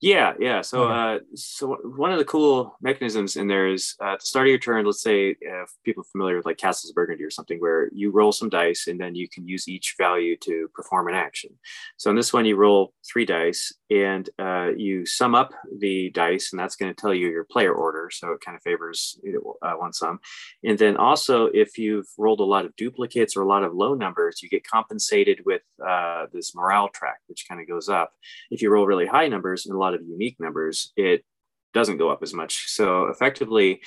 yeah, 0.00 0.34
yeah. 0.38 0.60
So, 0.60 0.88
uh, 0.90 1.20
so 1.34 1.78
one 1.96 2.12
of 2.12 2.18
the 2.18 2.24
cool 2.24 2.76
mechanisms 2.82 3.36
in 3.36 3.48
there 3.48 3.68
is 3.68 3.94
uh, 4.02 4.14
at 4.14 4.20
the 4.20 4.26
start 4.26 4.46
of 4.46 4.50
your 4.50 4.58
turn. 4.58 4.84
Let's 4.84 5.02
say 5.02 5.36
if 5.40 5.70
people 5.82 6.02
are 6.02 6.12
familiar 6.12 6.36
with 6.36 6.46
like 6.46 6.58
Castles 6.58 6.90
of 6.90 6.94
Burgundy 6.94 7.24
or 7.24 7.30
something, 7.30 7.58
where 7.58 7.88
you 7.92 8.10
roll 8.10 8.32
some 8.32 8.50
dice 8.50 8.86
and 8.86 9.00
then 9.00 9.14
you 9.14 9.28
can 9.28 9.48
use 9.48 9.66
each 9.66 9.94
value 9.96 10.36
to 10.38 10.68
perform 10.74 11.08
an 11.08 11.14
action. 11.14 11.50
So 11.96 12.10
in 12.10 12.16
this 12.16 12.32
one, 12.32 12.44
you 12.44 12.56
roll 12.56 12.92
three 13.10 13.24
dice 13.24 13.72
and 13.90 14.28
uh, 14.38 14.70
you 14.76 15.06
sum 15.06 15.34
up 15.34 15.52
the 15.78 16.10
dice, 16.10 16.52
and 16.52 16.60
that's 16.60 16.76
going 16.76 16.92
to 16.92 17.00
tell 17.00 17.14
you 17.14 17.28
your 17.28 17.44
player 17.44 17.72
order. 17.72 18.10
So 18.12 18.32
it 18.32 18.40
kind 18.40 18.56
of 18.56 18.62
favors 18.62 19.18
uh, 19.62 19.72
one 19.74 19.92
sum. 19.92 20.20
And 20.64 20.78
then 20.78 20.96
also, 20.96 21.46
if 21.46 21.78
you've 21.78 22.08
rolled 22.18 22.40
a 22.40 22.44
lot 22.44 22.64
of 22.64 22.74
duplicates 22.76 23.36
or 23.36 23.42
a 23.42 23.48
lot 23.48 23.62
of 23.62 23.74
low 23.74 23.94
numbers, 23.94 24.42
you 24.42 24.48
get 24.48 24.66
compensated 24.66 25.42
with 25.46 25.62
uh, 25.86 26.26
this 26.32 26.54
morale 26.54 26.88
track, 26.88 27.20
which 27.28 27.46
kind 27.48 27.60
of 27.60 27.68
goes 27.68 27.88
up. 27.88 28.12
If 28.50 28.62
you 28.62 28.70
roll 28.70 28.86
really 28.86 29.06
high 29.06 29.28
numbers 29.28 29.66
and 29.66 29.74
a 29.74 29.78
lot 29.84 29.94
of 29.94 30.02
unique 30.16 30.38
numbers, 30.38 30.92
it 30.96 31.24
doesn't 31.72 31.98
go 31.98 32.10
up 32.10 32.22
as 32.22 32.32
much. 32.32 32.68
So 32.68 33.06
effectively, 33.06 33.80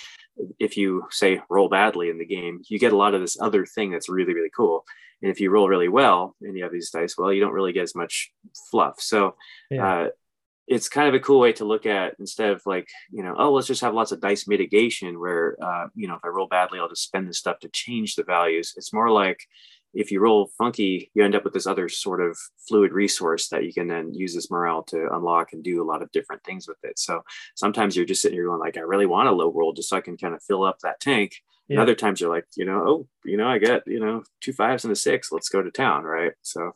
if 0.60 0.78
you 0.78 0.90
say 1.10 1.42
roll 1.50 1.70
badly 1.70 2.10
in 2.10 2.18
the 2.18 2.26
game, 2.26 2.62
you 2.70 2.78
get 2.80 2.94
a 2.94 2.98
lot 2.98 3.16
of 3.16 3.22
this 3.22 3.38
other 3.40 3.66
thing 3.66 3.92
that's 3.92 4.10
really, 4.10 4.34
really 4.34 4.52
cool. 4.56 4.86
And 5.22 5.32
if 5.32 5.40
you 5.40 5.50
roll 5.50 5.68
really 5.68 5.88
well 5.88 6.36
and 6.42 6.56
you 6.56 6.64
have 6.64 6.72
these 6.72 6.92
dice, 6.92 7.18
well, 7.18 7.34
you 7.34 7.42
don't 7.42 7.54
really 7.54 7.74
get 7.74 7.84
as 7.90 7.96
much 7.96 8.32
fluff. 8.70 8.96
So 9.00 9.36
yeah. 9.72 9.88
uh, 9.88 10.08
it's 10.68 10.90
kind 10.90 11.08
of 11.08 11.16
a 11.16 11.20
cool 11.20 11.40
way 11.40 11.54
to 11.54 11.66
look 11.66 11.86
at 11.86 12.16
instead 12.20 12.52
of 12.52 12.62
like, 12.66 12.88
you 13.10 13.24
know, 13.24 13.34
oh, 13.38 13.54
let's 13.54 13.68
just 13.68 13.82
have 13.82 13.96
lots 13.96 14.12
of 14.12 14.22
dice 14.22 14.48
mitigation 14.48 15.20
where, 15.20 15.58
uh, 15.64 15.88
you 15.96 16.08
know, 16.08 16.16
if 16.16 16.26
I 16.26 16.28
roll 16.28 16.48
badly, 16.48 16.78
I'll 16.80 16.90
just 16.90 17.08
spend 17.10 17.28
this 17.28 17.40
stuff 17.40 17.60
to 17.60 17.70
change 17.70 18.16
the 18.16 18.24
values. 18.24 18.74
It's 18.76 18.94
more 18.94 19.10
like, 19.10 19.40
if 19.98 20.12
you 20.12 20.20
roll 20.20 20.52
funky, 20.58 21.10
you 21.16 21.24
end 21.24 21.36
up 21.36 21.44
with 21.44 21.54
this 21.54 21.66
other 21.66 21.90
sort 21.90 22.22
of 22.22 22.38
fluid 22.68 22.92
resource 22.92 23.48
that 23.50 23.66
you 23.66 23.74
can 23.74 23.88
then 23.88 24.14
use 24.14 24.36
this 24.36 24.52
morale 24.52 24.84
to 24.84 25.10
unlock 25.12 25.54
and 25.54 25.64
do 25.64 25.82
a 25.82 25.90
lot 25.92 26.04
of 26.04 26.12
different 26.12 26.44
things 26.44 26.68
with 26.68 26.78
it. 26.84 27.00
So 27.00 27.24
sometimes 27.56 27.96
you're 27.96 28.06
just 28.06 28.22
sitting 28.22 28.38
here 28.38 28.46
going 28.46 28.60
like, 28.60 28.78
I 28.78 28.82
really 28.82 29.08
want 29.08 29.28
a 29.28 29.32
low 29.32 29.52
roll 29.52 29.74
just 29.74 29.90
so 29.90 29.98
I 29.98 30.02
can 30.02 30.16
kind 30.16 30.36
of 30.36 30.44
fill 30.44 30.64
up 30.64 30.80
that 30.80 31.00
tank. 31.00 31.42
Yeah. 31.68 31.74
And 31.74 31.82
other 31.82 31.96
times 31.96 32.22
you're 32.22 32.30
like, 32.30 32.46
you 32.56 32.64
know, 32.64 32.84
oh, 32.88 33.08
you 33.26 33.38
know, 33.38 33.48
I 33.48 33.58
got, 33.58 33.82
you 33.88 34.00
know, 34.00 34.24
two 34.40 34.54
fives 34.54 34.84
and 34.84 34.92
a 34.92 34.96
six, 34.96 35.32
let's 35.32 35.50
go 35.50 35.64
to 35.64 35.72
town. 35.72 36.04
Right. 36.04 36.34
So, 36.44 36.74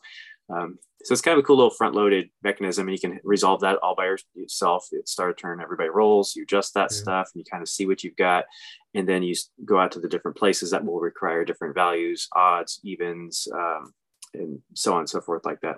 um, 0.50 0.80
so 1.04 1.14
it's 1.14 1.22
kind 1.22 1.38
of 1.38 1.44
a 1.44 1.46
cool 1.46 1.58
little 1.58 1.72
front 1.72 1.96
loaded 1.96 2.30
mechanism 2.44 2.88
and 2.88 2.96
you 2.96 3.00
can 3.00 3.20
resolve 3.24 3.62
that 3.62 3.78
all 3.78 3.96
by 3.96 4.14
yourself. 4.36 4.88
It 4.92 5.08
start 5.08 5.32
a 5.32 5.34
turn, 5.34 5.62
everybody 5.62 5.90
rolls, 5.90 6.36
you 6.36 6.44
adjust 6.44 6.74
that 6.74 6.92
yeah. 6.92 6.98
stuff 6.98 7.30
and 7.34 7.40
you 7.40 7.46
kind 7.50 7.62
of 7.62 7.70
see 7.70 7.86
what 7.86 8.04
you've 8.04 8.16
got. 8.16 8.46
And 8.94 9.08
then 9.08 9.24
you 9.24 9.34
go 9.66 9.80
out 9.80 9.92
to 9.94 10.00
the 10.00 10.10
different 10.10 10.38
places 10.38 10.72
that 10.72 10.86
will 10.86 11.00
require 11.00 11.46
different 11.46 11.76
values, 11.76 12.28
odds, 12.36 12.80
evens, 12.84 13.48
um, 13.54 13.94
and 14.34 14.60
so 14.74 14.94
on 14.94 15.00
and 15.00 15.10
so 15.10 15.22
forth 15.22 15.46
like 15.46 15.62
that. 15.62 15.78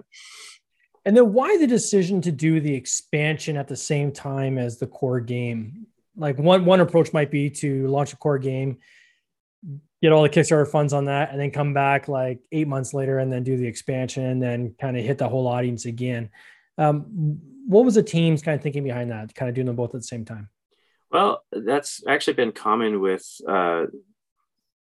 And 1.06 1.18
then 1.18 1.34
why 1.34 1.58
the 1.58 1.68
decision 1.68 2.22
to 2.22 2.32
do 2.32 2.60
the 2.60 2.74
expansion 2.74 3.58
at 3.58 3.68
the 3.68 3.76
same 3.76 4.12
time 4.12 4.58
as 4.58 4.78
the 4.78 4.88
core 4.88 5.20
game? 5.20 5.88
Like 6.16 6.38
one 6.38 6.66
one 6.66 6.80
approach 6.80 7.12
might 7.12 7.32
be 7.32 7.50
to 7.50 7.88
launch 7.88 8.14
a 8.14 8.18
core 8.18 8.38
game, 8.38 8.78
get 10.04 10.12
all 10.12 10.22
the 10.22 10.30
Kickstarter 10.30 10.70
funds 10.70 10.92
on 10.92 11.06
that, 11.06 11.32
and 11.32 11.40
then 11.40 11.50
come 11.50 11.74
back 11.74 12.10
like 12.10 12.42
eight 12.52 12.68
months 12.68 12.94
later 12.94 13.20
and 13.20 13.32
then 13.32 13.42
do 13.42 13.56
the 13.56 13.66
expansion 13.66 14.26
and 14.26 14.44
then 14.44 14.76
kind 14.80 14.98
of 14.98 15.04
hit 15.06 15.18
the 15.18 15.30
whole 15.30 15.48
audience 15.48 15.86
again. 15.86 16.30
Um, 16.78 17.40
what 17.66 17.86
was 17.86 17.96
the 17.96 18.04
team's 18.04 18.42
kind 18.42 18.54
of 18.54 18.62
thinking 18.62 18.84
behind 18.84 19.12
that? 19.12 19.34
Kind 19.34 19.48
of 19.48 19.56
doing 19.56 19.66
them 19.68 19.78
both 19.78 19.96
at 19.96 20.02
the 20.02 20.08
same 20.08 20.26
time. 20.26 20.50
Well, 21.10 21.46
that's 21.54 22.04
actually 22.06 22.34
been 22.34 22.52
common 22.52 23.00
with 23.00 23.26
uh, 23.48 23.86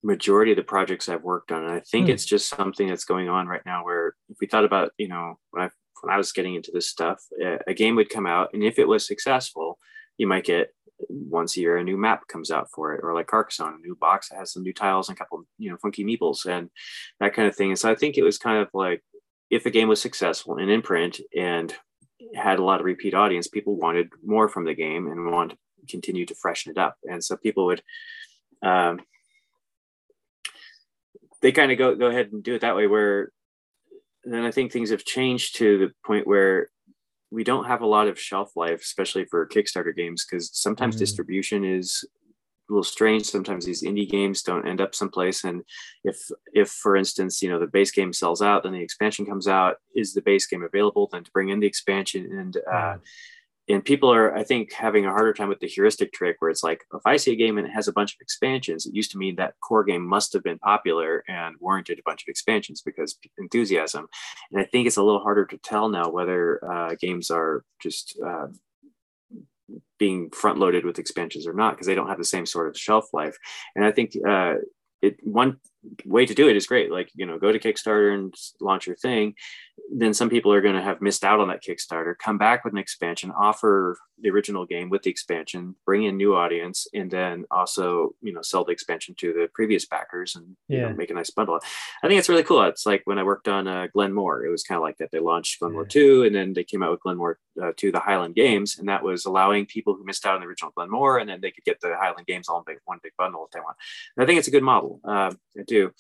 majority 0.03 0.53
of 0.53 0.57
the 0.57 0.63
projects 0.63 1.09
I've 1.09 1.23
worked 1.23 1.53
on, 1.53 1.65
and 1.65 1.73
I 1.73 1.81
think 1.81 2.07
hmm. 2.07 2.13
it's 2.13 2.27
just 2.27 2.47
something 2.51 2.87
that's 2.87 3.07
going 3.07 3.31
on 3.31 3.47
right 3.47 3.65
now. 3.65 3.87
Where 3.87 4.15
if 4.29 4.37
we 4.43 4.47
thought 4.47 4.67
about, 4.67 4.93
you 4.99 5.09
know, 5.09 5.39
when 5.53 5.65
I 5.65 5.71
when 6.03 6.13
I 6.13 6.19
was 6.19 6.33
getting 6.33 6.55
into 6.55 6.71
this 6.71 6.91
stuff, 6.91 7.25
a 7.67 7.73
game 7.73 7.97
would 7.97 8.11
come 8.11 8.27
out, 8.27 8.51
and 8.53 8.63
if 8.63 8.79
it 8.79 8.87
was 8.87 9.07
successful, 9.07 9.79
you 10.19 10.27
might 10.27 10.45
get 10.45 10.75
once 11.09 11.57
a 11.57 11.61
year 11.61 11.77
a 11.77 11.85
new 11.85 11.97
map 11.97 12.27
comes 12.27 12.51
out 12.51 12.69
for 12.71 12.95
it 12.95 13.01
or 13.03 13.15
like 13.15 13.27
carcassonne 13.27 13.75
a 13.75 13.87
new 13.87 13.95
box 13.95 14.29
that 14.29 14.37
has 14.37 14.53
some 14.53 14.63
new 14.63 14.73
tiles 14.73 15.09
and 15.09 15.17
a 15.17 15.19
couple 15.19 15.45
you 15.59 15.71
know 15.71 15.77
funky 15.77 16.05
meeples 16.05 16.47
and 16.47 16.71
that 17.21 17.35
kind 17.35 17.49
of 17.49 17.55
thing. 17.55 17.71
And 17.71 17.79
so 17.79 17.91
i 17.91 17.95
think 17.95 18.17
it 18.17 18.23
was 18.23 18.39
kind 18.39 18.59
of 18.59 18.69
like 18.73 19.03
if 19.51 19.65
a 19.67 19.71
game 19.71 19.89
was 19.89 20.03
successful 20.03 20.57
and 20.57 20.71
in 20.71 20.83
print 20.83 21.21
and 21.37 21.75
had 22.35 22.59
a 22.59 22.65
lot 22.65 22.81
of 22.81 22.87
repeat 22.87 23.15
audience 23.15 23.49
people 23.49 23.77
wanted 23.77 24.09
more 24.25 24.49
from 24.49 24.65
the 24.65 24.75
game 24.75 25.07
and 25.07 25.31
wanted 25.31 25.51
to 25.51 25.57
continue 25.89 26.27
to 26.27 26.35
freshen 26.35 26.73
it 26.73 26.79
up. 26.79 26.97
And 27.05 27.23
so 27.23 27.37
people 27.37 27.67
would 27.67 27.83
um, 28.63 29.01
they 31.41 31.53
kind 31.53 31.73
of 31.73 31.79
go 31.79 31.95
go 31.95 32.07
ahead 32.07 32.33
and 32.33 32.43
do 32.43 32.55
it 32.55 32.61
that 32.63 32.77
way 32.77 32.87
where 32.87 33.31
then 34.25 34.45
i 34.45 34.51
think 34.51 34.73
things 34.73 34.91
have 34.91 35.05
changed 35.05 35.57
to 35.57 35.79
the 35.79 35.93
point 36.05 36.27
where 36.27 36.71
we 37.31 37.45
don't 37.45 37.67
have 37.67 37.83
a 37.83 37.87
lot 37.87 38.09
of 38.09 38.19
shelf 38.19 38.57
life, 38.57 38.81
especially 38.81 39.25
for 39.25 39.47
Kickstarter 39.47 39.95
games, 39.95 40.25
because 40.25 40.51
sometimes 40.53 40.95
mm-hmm. 40.95 41.01
distribution 41.01 41.65
is 41.65 42.05
a 42.69 42.73
little 42.73 42.85
strange. 42.85 43.27
Sometimes 43.27 43.65
these 43.65 43.83
indie 43.83 44.09
games 44.09 44.43
don't 44.43 44.67
end 44.67 44.81
up 44.81 44.95
someplace. 44.95 45.45
And 45.45 45.63
if, 46.05 46.17
if 46.53 46.69
for 46.69 46.97
instance, 46.97 47.43
you 47.43 47.51
know, 47.51 47.59
the 47.59 47.67
base 47.67 47.91
game 47.91 48.13
sells 48.13 48.43
out, 48.43 48.63
then 48.63 48.73
the 48.73 48.81
expansion 48.81 49.27
comes 49.27 49.49
out. 49.49 49.77
Is 49.95 50.15
the 50.15 50.23
base 50.23 50.47
game 50.47 50.63
available? 50.63 51.09
Then 51.11 51.25
to 51.25 51.31
bring 51.31 51.51
in 51.51 51.61
the 51.61 51.67
expansion 51.67 52.25
and 52.39 52.57
uh, 52.71 52.97
and 53.69 53.85
people 53.85 54.13
are 54.13 54.35
i 54.35 54.43
think 54.43 54.73
having 54.73 55.05
a 55.07 55.11
harder 55.11 55.33
time 55.33 55.49
with 55.49 55.61
the 55.61 55.67
heuristic 55.67 56.13
trick 56.13 56.37
where 56.39 56.51
it's 56.51 56.63
like 56.63 56.85
if 56.95 57.03
i 57.05 57.17
see 57.17 57.33
a 57.33 57.37
game 57.37 57.59
and 57.59 57.67
it 57.67 57.73
has 57.73 57.89
a 57.89 57.93
bunch 57.93 58.15
of 58.15 58.21
expansions 58.21 58.87
it 58.87 58.95
used 58.95 59.11
to 59.11 59.19
mean 59.19 59.37
that 59.37 59.55
core 59.61 59.85
game 59.85 60.05
must 60.07 60.33
have 60.33 60.43
been 60.43 60.59
popular 60.59 61.25
and 61.29 61.57
warranted 61.61 61.99
a 61.99 62.03
bunch 62.05 62.23
of 62.23 62.29
expansions 62.29 62.81
because 62.83 63.19
enthusiasm. 63.39 64.09
And 64.51 64.61
i 64.61 64.65
think 64.65 64.87
it's 64.87 64.97
a 64.97 65.03
little 65.03 65.21
harder 65.21 65.47
to 65.47 65.59
tell 65.59 65.89
now 65.89 66.09
whether 66.11 66.65
uh, 66.65 66.95
games 67.01 67.31
are 67.31 67.65
just 67.81 68.19
uh, 68.25 68.49
being 69.99 70.31
front 70.31 70.59
loaded 70.59 70.85
with 70.85 70.99
expansions 70.99 71.47
or 71.47 71.53
not 71.53 71.73
because 71.73 71.87
they 71.87 71.95
don't 71.95 72.09
have 72.09 72.19
the 72.19 72.25
same 72.25 72.47
sort 72.47 72.69
of 72.69 72.79
shelf 72.79 73.13
life. 73.13 73.37
And 73.75 73.85
i 73.85 73.93
think 73.93 74.17
uh, 74.27 74.55
it 75.03 75.19
one 75.23 75.59
way 76.05 76.27
to 76.27 76.35
do 76.35 76.49
it 76.49 76.57
is 76.57 76.67
great. 76.67 76.91
Like, 76.91 77.11
you 77.15 77.27
know, 77.27 77.39
go 77.39 77.53
to 77.53 77.59
Kickstarter 77.59 78.15
and 78.15 78.35
launch 78.61 78.87
your 78.87 78.97
thing. 78.97 79.35
Then 79.95 80.13
some 80.13 80.29
people 80.29 80.53
are 80.53 80.61
going 80.61 80.75
to 80.75 80.83
have 80.83 81.01
missed 81.01 81.25
out 81.25 81.41
on 81.41 81.49
that 81.49 81.63
Kickstarter, 81.63 82.15
come 82.19 82.39
back 82.39 82.65
with 82.65 82.73
an 82.73 82.79
expansion, 82.79 83.31
offer 83.31 83.97
the 84.21 84.31
original 84.31 84.67
game 84.67 84.91
with 84.91 85.03
the 85.03 85.11
expansion, 85.11 85.77
bring 85.87 86.05
in 86.05 86.17
new 86.17 86.35
audience, 86.35 86.87
and 86.93 87.11
then 87.11 87.45
also, 87.51 88.15
you 88.21 88.33
know, 88.33 88.43
sell 88.43 88.65
the 88.65 88.73
expansion 88.73 89.15
to 89.19 89.33
the 89.33 89.49
previous 89.55 89.87
backers 89.87 90.35
and 90.35 90.57
yeah. 90.69 90.77
you 90.77 90.83
know, 90.89 90.95
make 90.95 91.11
a 91.11 91.15
nice 91.15 91.31
bundle. 91.31 91.61
I 92.03 92.09
think 92.09 92.19
it's 92.19 92.29
really 92.29 92.43
cool. 92.43 92.63
It's 92.65 92.87
like 92.87 93.03
when 93.05 93.19
I 93.19 93.23
worked 93.23 93.49
on 93.49 93.69
uh, 93.69 93.87
Glen 93.93 94.13
More, 94.13 94.45
it 94.45 94.51
was 94.51 94.63
kind 94.63 94.77
of 94.77 94.83
like 94.83 94.99
that. 94.99 95.11
They 95.13 95.21
launched 95.21 95.61
Glen 95.61 95.73
More 95.73 95.83
yeah. 95.83 95.89
2 95.89 96.25
and 96.25 96.35
then 96.35 96.53
they 96.53 96.65
came 96.65 96.83
out 96.83 96.91
with 96.91 97.01
Glen 97.01 97.17
More 97.17 97.39
uh, 97.63 97.73
2, 97.77 97.93
the 97.93 98.01
Highland 98.01 98.35
Games. 98.35 98.79
And 98.79 98.89
that 98.89 99.03
was 99.03 99.25
allowing 99.25 99.67
people 99.67 99.95
who 99.95 100.05
missed 100.05 100.27
out 100.27 100.35
on 100.35 100.41
the 100.41 100.47
original 100.47 100.73
Glen 100.75 100.91
More 100.91 101.19
and 101.19 101.29
then 101.29 101.41
they 101.41 101.51
could 101.51 101.65
get 101.65 101.81
the 101.81 101.95
Highland 101.97 102.27
Games 102.27 102.49
all 102.49 102.59
in 102.59 102.65
big, 102.67 102.79
one 102.85 102.99
big 103.03 103.13
bundle 103.17 103.45
if 103.45 103.53
they 103.53 103.61
want. 103.61 103.77
And 104.17 104.25
I 104.25 104.27
think 104.27 104.39
it's 104.39 104.49
a 104.49 104.53
good 104.53 104.63
model. 104.63 105.01
Uh, 105.05 105.33
do 105.69 105.93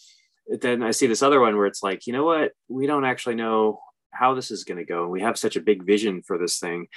then 0.49 0.83
I 0.83 0.91
see 0.93 1.07
this 1.07 1.23
other 1.23 1.41
one 1.41 1.57
where 1.57 1.67
it's 1.67 1.83
like, 1.83 2.07
you 2.07 2.13
know 2.13 2.25
what? 2.25 2.53
We 2.69 2.87
don't 2.87 3.05
actually 3.05 3.35
know 3.35 3.81
how 4.11 4.35
this 4.35 4.51
is 4.51 4.65
going 4.65 4.79
to 4.79 4.85
go. 4.85 5.09
We 5.09 5.21
have 5.21 5.39
such 5.39 5.57
a 5.57 5.61
big 5.61 5.85
vision 5.85 6.23
for 6.23 6.39
this 6.39 6.59
thing. 6.59 6.89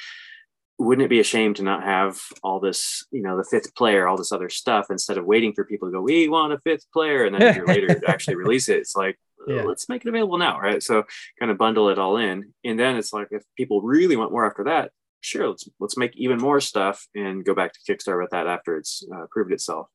Wouldn't 0.79 1.05
it 1.05 1.09
be 1.09 1.19
a 1.19 1.23
shame 1.23 1.53
to 1.55 1.63
not 1.63 1.83
have 1.83 2.19
all 2.41 2.59
this, 2.59 3.05
you 3.11 3.21
know, 3.21 3.37
the 3.37 3.43
fifth 3.43 3.75
player, 3.75 4.07
all 4.07 4.17
this 4.17 4.31
other 4.31 4.49
stuff, 4.49 4.87
instead 4.89 5.17
of 5.17 5.25
waiting 5.25 5.53
for 5.53 5.65
people 5.65 5.87
to 5.87 5.91
go, 5.91 6.01
we 6.01 6.27
want 6.27 6.53
a 6.53 6.59
fifth 6.59 6.91
player, 6.91 7.25
and 7.25 7.35
then 7.35 7.41
a 7.41 7.53
year 7.53 7.67
later 7.67 8.01
actually 8.07 8.35
release 8.35 8.67
it? 8.69 8.77
It's 8.77 8.95
like, 8.95 9.19
yeah. 9.47 9.63
let's 9.63 9.89
make 9.89 10.03
it 10.03 10.09
available 10.09 10.37
now, 10.37 10.59
right? 10.59 10.81
So 10.81 11.03
kind 11.39 11.51
of 11.51 11.57
bundle 11.57 11.89
it 11.89 11.99
all 11.99 12.17
in, 12.17 12.53
and 12.63 12.79
then 12.79 12.95
it's 12.95 13.13
like 13.13 13.27
if 13.31 13.43
people 13.57 13.81
really 13.81 14.15
want 14.15 14.31
more 14.31 14.45
after 14.45 14.63
that, 14.63 14.91
sure, 15.19 15.49
let's 15.49 15.67
let's 15.79 15.97
make 15.97 16.15
even 16.15 16.39
more 16.39 16.61
stuff 16.61 17.05
and 17.13 17.45
go 17.45 17.53
back 17.53 17.73
to 17.73 17.79
Kickstarter 17.87 18.21
with 18.21 18.31
that 18.31 18.47
after 18.47 18.77
it's 18.77 19.03
uh, 19.13 19.25
proved 19.29 19.51
itself 19.51 19.87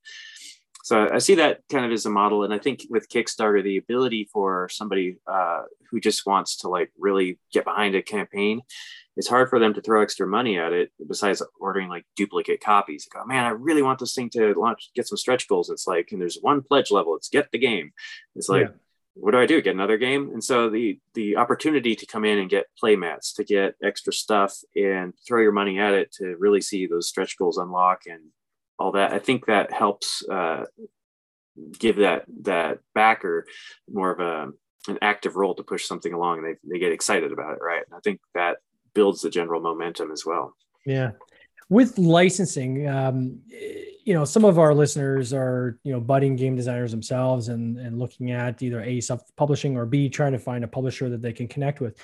so 0.86 1.08
I 1.12 1.18
see 1.18 1.34
that 1.34 1.62
kind 1.68 1.84
of 1.84 1.90
as 1.90 2.06
a 2.06 2.10
model, 2.10 2.44
and 2.44 2.54
I 2.54 2.60
think 2.60 2.86
with 2.88 3.08
Kickstarter, 3.08 3.60
the 3.60 3.76
ability 3.76 4.28
for 4.32 4.68
somebody 4.70 5.16
uh, 5.26 5.62
who 5.90 5.98
just 5.98 6.24
wants 6.26 6.58
to 6.58 6.68
like 6.68 6.92
really 6.96 7.40
get 7.52 7.64
behind 7.64 7.96
a 7.96 8.02
campaign, 8.02 8.60
it's 9.16 9.26
hard 9.26 9.50
for 9.50 9.58
them 9.58 9.74
to 9.74 9.80
throw 9.80 10.00
extra 10.00 10.28
money 10.28 10.60
at 10.60 10.72
it. 10.72 10.92
Besides 11.08 11.42
ordering 11.58 11.88
like 11.88 12.06
duplicate 12.14 12.60
copies, 12.60 13.08
go, 13.12 13.24
man, 13.24 13.44
I 13.44 13.48
really 13.48 13.82
want 13.82 13.98
this 13.98 14.14
thing 14.14 14.30
to 14.34 14.54
launch, 14.54 14.90
get 14.94 15.08
some 15.08 15.18
stretch 15.18 15.48
goals. 15.48 15.70
It's 15.70 15.88
like, 15.88 16.12
and 16.12 16.20
there's 16.20 16.38
one 16.40 16.62
pledge 16.62 16.92
level. 16.92 17.16
It's 17.16 17.30
get 17.30 17.50
the 17.50 17.58
game. 17.58 17.90
It's 18.36 18.48
like. 18.48 18.68
Yeah. 18.68 18.74
What 19.18 19.30
do 19.30 19.38
I 19.38 19.46
do? 19.46 19.62
Get 19.62 19.74
another 19.74 19.96
game? 19.96 20.28
And 20.34 20.44
so 20.44 20.68
the 20.68 21.00
the 21.14 21.38
opportunity 21.38 21.96
to 21.96 22.04
come 22.04 22.26
in 22.26 22.38
and 22.38 22.50
get 22.50 22.66
play 22.78 22.96
mats, 22.96 23.32
to 23.36 23.44
get 23.44 23.74
extra 23.82 24.12
stuff, 24.12 24.54
and 24.76 25.14
throw 25.26 25.40
your 25.40 25.52
money 25.52 25.78
at 25.78 25.94
it 25.94 26.12
to 26.18 26.36
really 26.38 26.60
see 26.60 26.86
those 26.86 27.08
stretch 27.08 27.38
goals 27.38 27.56
unlock 27.56 28.02
and 28.04 28.20
all 28.78 28.92
that. 28.92 29.12
I 29.12 29.18
think 29.18 29.46
that 29.46 29.72
helps 29.72 30.22
uh, 30.28 30.64
give 31.78 31.96
that 31.96 32.24
that 32.42 32.78
backer 32.94 33.46
more 33.90 34.10
of 34.10 34.20
a 34.20 34.52
an 34.88 34.98
active 35.02 35.36
role 35.36 35.54
to 35.54 35.62
push 35.64 35.86
something 35.86 36.12
along, 36.12 36.38
and 36.38 36.46
they 36.46 36.74
they 36.74 36.78
get 36.78 36.92
excited 36.92 37.32
about 37.32 37.54
it, 37.54 37.62
right? 37.62 37.82
And 37.86 37.96
I 37.96 38.00
think 38.04 38.20
that 38.34 38.58
builds 38.94 39.20
the 39.22 39.30
general 39.30 39.60
momentum 39.60 40.10
as 40.10 40.24
well. 40.24 40.56
Yeah. 40.84 41.10
with 41.68 41.98
licensing, 41.98 42.88
um, 42.88 43.40
you 43.50 44.14
know, 44.14 44.24
some 44.24 44.44
of 44.44 44.58
our 44.58 44.72
listeners 44.72 45.32
are, 45.32 45.78
you 45.82 45.92
know, 45.92 46.00
budding 46.00 46.36
game 46.36 46.54
designers 46.54 46.92
themselves 46.92 47.48
and, 47.48 47.76
and 47.78 47.98
looking 47.98 48.30
at 48.30 48.62
either 48.62 48.80
A, 48.80 49.00
self 49.00 49.22
publishing 49.36 49.76
or 49.76 49.84
B, 49.84 50.08
trying 50.08 50.32
to 50.32 50.38
find 50.38 50.62
a 50.62 50.68
publisher 50.68 51.10
that 51.10 51.22
they 51.22 51.32
can 51.32 51.48
connect 51.48 51.80
with. 51.80 51.98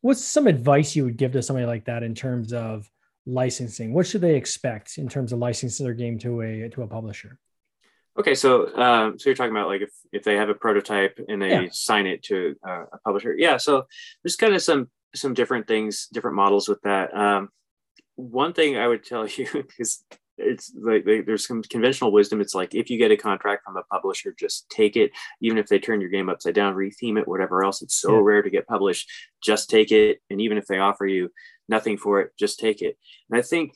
What's 0.00 0.24
some 0.24 0.46
advice 0.46 0.94
you 0.94 1.04
would 1.04 1.16
give 1.16 1.32
to 1.32 1.42
somebody 1.42 1.66
like 1.66 1.84
that 1.86 2.02
in 2.02 2.14
terms 2.14 2.52
of 2.52 2.88
licensing? 3.26 3.92
What 3.92 4.06
should 4.06 4.20
they 4.20 4.36
expect 4.36 4.98
in 4.98 5.08
terms 5.08 5.32
of 5.32 5.38
licensing 5.38 5.84
their 5.84 5.94
game 5.94 6.18
to 6.20 6.40
a, 6.42 6.68
to 6.70 6.82
a 6.82 6.86
publisher? 6.86 7.38
Okay, 8.18 8.34
so 8.34 8.74
um, 8.76 9.18
so 9.18 9.30
you're 9.30 9.36
talking 9.36 9.52
about 9.52 9.68
like 9.68 9.82
if, 9.82 9.90
if 10.12 10.24
they 10.24 10.36
have 10.36 10.48
a 10.48 10.54
prototype 10.54 11.18
and 11.28 11.40
they 11.40 11.50
yeah. 11.50 11.68
sign 11.70 12.06
it 12.06 12.22
to 12.24 12.56
uh, 12.66 12.84
a 12.92 12.98
publisher, 13.04 13.34
yeah. 13.36 13.56
So 13.56 13.86
there's 14.22 14.36
kind 14.36 14.54
of 14.54 14.62
some 14.62 14.90
some 15.14 15.32
different 15.32 15.68
things, 15.68 16.08
different 16.12 16.36
models 16.36 16.68
with 16.68 16.80
that. 16.82 17.16
Um, 17.16 17.48
one 18.16 18.52
thing 18.52 18.76
I 18.76 18.86
would 18.86 19.04
tell 19.04 19.26
you 19.28 19.46
is 19.78 20.04
it's 20.42 20.72
like 20.74 21.04
there's 21.04 21.46
some 21.46 21.62
conventional 21.62 22.12
wisdom. 22.12 22.40
It's 22.40 22.54
like 22.54 22.74
if 22.74 22.90
you 22.90 22.98
get 22.98 23.10
a 23.10 23.16
contract 23.16 23.64
from 23.64 23.76
a 23.76 23.82
publisher, 23.84 24.34
just 24.38 24.68
take 24.70 24.96
it, 24.96 25.12
even 25.40 25.58
if 25.58 25.66
they 25.66 25.78
turn 25.78 26.00
your 26.00 26.10
game 26.10 26.28
upside 26.28 26.54
down, 26.54 26.74
retheme 26.74 27.18
it, 27.18 27.28
whatever 27.28 27.64
else. 27.64 27.82
It's 27.82 27.94
so 27.94 28.14
yeah. 28.14 28.20
rare 28.22 28.42
to 28.42 28.50
get 28.50 28.66
published. 28.66 29.10
Just 29.42 29.70
take 29.70 29.92
it, 29.92 30.20
and 30.30 30.40
even 30.40 30.58
if 30.58 30.66
they 30.66 30.78
offer 30.78 31.06
you 31.06 31.30
nothing 31.70 31.96
for 31.96 32.20
it, 32.20 32.32
just 32.38 32.58
take 32.58 32.82
it. 32.82 32.98
And 33.30 33.38
I 33.38 33.42
think 33.42 33.72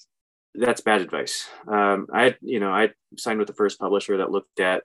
that's 0.54 0.80
bad 0.80 1.00
advice. 1.00 1.48
Um, 1.66 2.06
I, 2.12 2.36
you 2.42 2.60
know, 2.60 2.70
I 2.70 2.90
signed 3.16 3.38
with 3.38 3.48
the 3.48 3.54
first 3.54 3.78
publisher 3.78 4.18
that 4.18 4.30
looked 4.30 4.60
at 4.60 4.82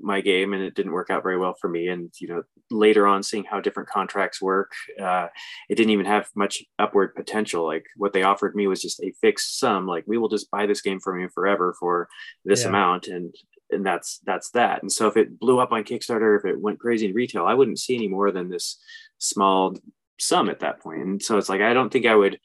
my 0.00 0.20
game 0.20 0.52
and 0.52 0.62
it 0.62 0.74
didn't 0.74 0.92
work 0.92 1.10
out 1.10 1.22
very 1.22 1.38
well 1.38 1.54
for 1.60 1.68
me 1.68 1.88
and 1.88 2.10
you 2.20 2.26
know 2.26 2.42
later 2.70 3.06
on 3.06 3.22
seeing 3.22 3.44
how 3.44 3.60
different 3.60 3.88
contracts 3.88 4.40
work 4.40 4.72
uh, 5.00 5.28
it 5.68 5.74
didn't 5.74 5.90
even 5.92 6.06
have 6.06 6.28
much 6.34 6.62
upward 6.78 7.14
potential 7.14 7.64
like 7.66 7.84
what 7.96 8.12
they 8.12 8.22
offered 8.22 8.54
me 8.54 8.66
was 8.66 8.80
just 8.80 9.00
a 9.00 9.12
fixed 9.20 9.58
sum 9.58 9.86
like 9.86 10.04
we 10.06 10.18
will 10.18 10.28
just 10.28 10.50
buy 10.50 10.66
this 10.66 10.80
game 10.80 10.98
from 11.00 11.20
you 11.20 11.28
forever 11.28 11.74
for 11.78 12.08
this 12.44 12.62
yeah. 12.62 12.68
amount 12.68 13.06
and 13.08 13.34
and 13.70 13.84
that's 13.84 14.20
that's 14.24 14.50
that 14.50 14.82
and 14.82 14.90
so 14.90 15.06
if 15.06 15.16
it 15.16 15.38
blew 15.38 15.60
up 15.60 15.72
on 15.72 15.84
kickstarter 15.84 16.38
if 16.38 16.44
it 16.44 16.60
went 16.60 16.80
crazy 16.80 17.06
in 17.06 17.14
retail 17.14 17.46
i 17.46 17.54
wouldn't 17.54 17.78
see 17.78 17.94
any 17.94 18.08
more 18.08 18.32
than 18.32 18.48
this 18.48 18.78
small 19.18 19.76
sum 20.20 20.48
at 20.48 20.60
that 20.60 20.80
point 20.80 21.00
and 21.00 21.22
so 21.22 21.38
it's 21.38 21.48
like 21.48 21.60
i 21.60 21.72
don't 21.72 21.92
think 21.92 22.06
i 22.06 22.14
would 22.14 22.38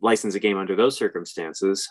license 0.00 0.34
a 0.34 0.40
game 0.40 0.58
under 0.58 0.76
those 0.76 0.96
circumstances 0.96 1.88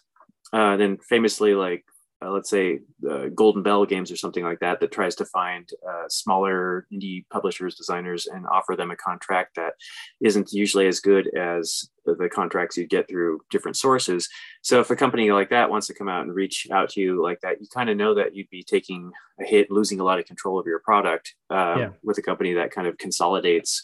uh, 0.54 0.78
then 0.78 0.98
famously 1.10 1.56
like 1.56 1.84
uh, 2.24 2.32
let's 2.32 2.50
say 2.50 2.80
uh, 3.10 3.28
Golden 3.34 3.64
Bell 3.64 3.86
Games 3.86 4.12
or 4.12 4.16
something 4.16 4.44
like 4.44 4.60
that, 4.60 4.80
that 4.80 4.92
tries 4.92 5.16
to 5.16 5.26
find 5.26 5.70
uh, 5.88 6.04
smaller 6.10 6.88
indie 6.94 7.26
publishers, 7.32 7.76
designers, 7.76 8.28
and 8.28 8.46
offer 8.48 8.76
them 8.76 8.92
a 8.92 8.96
contract 8.96 9.56
that 9.56 9.74
isn't 10.22 10.54
usually 10.54 10.88
as 10.88 11.00
good 11.00 11.28
as 11.36 11.90
the 12.06 12.30
contracts 12.30 12.78
you 12.78 12.88
get 12.88 13.08
through 13.08 13.42
different 13.50 13.78
sources. 13.78 14.30
So 14.62 14.80
if 14.80 14.90
a 14.90 14.96
company 14.96 15.32
like 15.32 15.50
that 15.50 15.70
wants 15.70 15.88
to 15.88 15.94
come 15.94 16.10
out 16.10 16.24
and 16.24 16.34
reach 16.34 16.68
out 16.72 16.90
to 16.90 17.02
you 17.02 17.22
like 17.22 17.42
that, 17.42 17.60
you 17.60 17.68
kind 17.74 17.90
of 17.90 17.98
know 17.98 18.14
that 18.14 18.36
you'd 18.36 18.50
be 18.50 18.64
taking 18.64 19.12
a 19.40 19.46
hit, 19.46 19.72
losing 19.72 20.00
a 20.00 20.04
lot 20.04 20.20
of 20.20 20.26
control 20.26 20.60
of 20.60 20.66
your 20.66 20.80
product 20.80 21.34
um, 21.50 21.80
yeah. 21.80 21.90
with 22.04 22.18
a 22.18 22.22
company 22.22 22.54
that 22.54 22.72
kind 22.72 22.88
of 22.88 22.98
consolidates 22.98 23.84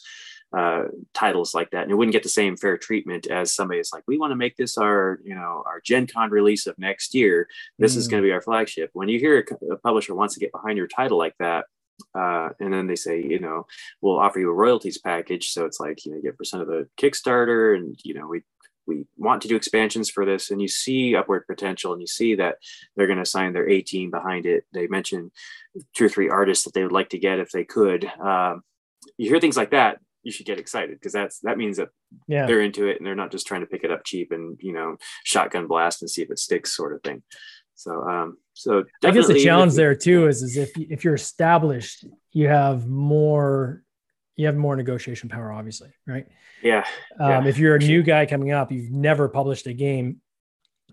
uh, 0.55 0.85
titles 1.13 1.53
like 1.53 1.69
that, 1.71 1.83
and 1.83 1.91
it 1.91 1.95
wouldn't 1.95 2.13
get 2.13 2.23
the 2.23 2.29
same 2.29 2.57
fair 2.57 2.77
treatment 2.77 3.27
as 3.27 3.53
somebody's 3.53 3.91
like, 3.93 4.03
we 4.07 4.17
want 4.17 4.31
to 4.31 4.35
make 4.35 4.55
this 4.57 4.77
our, 4.77 5.19
you 5.23 5.35
know, 5.35 5.63
our 5.65 5.79
Gen 5.83 6.07
Con 6.07 6.31
release 6.31 6.65
of 6.65 6.77
next 6.79 7.13
year. 7.13 7.47
This 7.77 7.93
mm. 7.93 7.97
is 7.97 8.07
going 8.07 8.23
to 8.23 8.27
be 8.27 8.31
our 8.31 8.41
flagship. 8.41 8.89
When 8.93 9.09
you 9.09 9.19
hear 9.19 9.45
a, 9.69 9.73
a, 9.73 9.77
publisher 9.77 10.15
wants 10.15 10.33
to 10.33 10.39
get 10.39 10.51
behind 10.51 10.77
your 10.77 10.87
title 10.87 11.17
like 11.17 11.35
that, 11.39 11.65
uh, 12.15 12.49
and 12.59 12.73
then 12.73 12.87
they 12.87 12.95
say, 12.95 13.21
you 13.21 13.39
know, 13.39 13.67
we'll 14.01 14.19
offer 14.19 14.39
you 14.39 14.49
a 14.49 14.53
royalties 14.53 14.97
package. 14.97 15.51
So 15.51 15.65
it's 15.65 15.79
like, 15.79 16.03
you 16.05 16.11
know, 16.11 16.17
you 16.17 16.23
get 16.23 16.37
percent 16.37 16.63
of 16.63 16.67
the 16.67 16.87
Kickstarter, 16.97 17.75
and 17.75 17.99
you 18.03 18.15
know, 18.15 18.27
we 18.27 18.41
we 18.87 19.05
want 19.17 19.43
to 19.43 19.47
do 19.47 19.55
expansions 19.55 20.09
for 20.09 20.25
this 20.25 20.49
and 20.49 20.59
you 20.59 20.67
see 20.67 21.15
upward 21.15 21.45
potential 21.45 21.93
and 21.93 22.01
you 22.01 22.07
see 22.07 22.33
that 22.33 22.55
they're 22.95 23.05
going 23.05 23.19
to 23.19 23.25
sign 23.25 23.53
their 23.53 23.69
A 23.69 23.81
team 23.83 24.09
behind 24.09 24.47
it 24.47 24.65
they 24.73 24.87
mention 24.87 25.31
two 25.93 26.05
or 26.05 26.09
three 26.09 26.27
artists 26.27 26.65
that 26.65 26.73
they 26.73 26.81
would 26.81 26.91
like 26.91 27.09
to 27.09 27.19
get 27.19 27.39
if 27.39 27.51
they 27.51 27.63
could 27.63 28.05
um, 28.19 28.63
you 29.17 29.29
hear 29.29 29.39
things 29.39 29.55
like 29.55 29.71
that 29.71 29.99
you 30.23 30.31
should 30.31 30.45
get 30.45 30.59
excited 30.59 30.97
because 30.99 31.13
that's 31.13 31.39
that 31.39 31.57
means 31.57 31.77
that 31.77 31.89
yeah. 32.27 32.45
they're 32.45 32.61
into 32.61 32.87
it 32.87 32.97
and 32.97 33.05
they're 33.05 33.15
not 33.15 33.31
just 33.31 33.47
trying 33.47 33.61
to 33.61 33.67
pick 33.67 33.83
it 33.83 33.91
up 33.91 34.03
cheap 34.03 34.31
and 34.31 34.57
you 34.61 34.73
know 34.73 34.97
shotgun 35.23 35.67
blast 35.67 36.01
and 36.01 36.09
see 36.09 36.21
if 36.21 36.29
it 36.29 36.39
sticks 36.39 36.75
sort 36.75 36.93
of 36.93 37.01
thing 37.03 37.23
so 37.75 38.01
um 38.03 38.37
so 38.53 38.83
i 39.05 39.11
guess 39.11 39.27
the 39.27 39.41
challenge 39.41 39.73
there 39.73 39.95
too 39.95 40.27
is 40.27 40.41
is 40.43 40.57
if 40.57 40.71
if 40.77 41.03
you're 41.03 41.13
established 41.13 42.05
you 42.31 42.47
have 42.47 42.87
more 42.87 43.83
you 44.35 44.45
have 44.45 44.55
more 44.55 44.75
negotiation 44.75 45.29
power 45.29 45.51
obviously 45.51 45.89
right 46.07 46.27
yeah, 46.61 46.83
um, 47.21 47.29
yeah. 47.29 47.45
if 47.45 47.57
you're 47.57 47.75
a 47.75 47.79
new 47.79 48.03
guy 48.03 48.25
coming 48.25 48.51
up 48.51 48.71
you've 48.71 48.91
never 48.91 49.29
published 49.29 49.65
a 49.67 49.73
game 49.73 50.19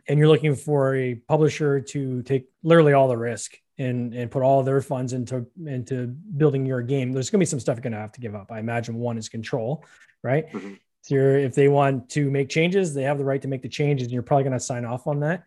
and 0.09 0.19
you're 0.19 0.29
looking 0.29 0.55
for 0.55 0.95
a 0.95 1.17
publisher 1.17 1.81
to 1.81 2.23
take 2.23 2.47
literally 2.62 2.93
all 2.93 3.09
the 3.09 3.17
risk 3.17 3.59
and 3.79 4.15
and 4.15 4.31
put 4.31 4.43
all 4.43 4.62
their 4.62 4.81
funds 4.81 5.12
into 5.12 5.47
into 5.67 6.07
building 6.07 6.65
your 6.65 6.83
game 6.83 7.12
there's 7.12 7.31
going 7.31 7.39
to 7.39 7.43
be 7.43 7.47
some 7.47 7.61
stuff 7.61 7.77
you're 7.77 7.83
going 7.83 7.93
to 7.93 7.99
have 7.99 8.12
to 8.12 8.21
give 8.21 8.35
up 8.35 8.51
i 8.51 8.59
imagine 8.59 8.97
one 8.97 9.19
is 9.19 9.29
control 9.29 9.85
right 10.23 10.51
mm-hmm. 10.53 10.75
so 11.03 11.15
if 11.15 11.55
they 11.55 11.69
want 11.69 12.09
to 12.09 12.31
make 12.31 12.49
changes 12.49 12.95
they 12.95 13.03
have 13.03 13.19
the 13.19 13.25
right 13.25 13.43
to 13.43 13.49
make 13.49 13.62
the 13.62 13.69
changes 13.69 14.07
and 14.07 14.12
you're 14.12 14.23
probably 14.23 14.45
going 14.45 14.53
to 14.53 14.61
sign 14.61 14.85
off 14.85 15.07
on 15.07 15.21
that 15.21 15.45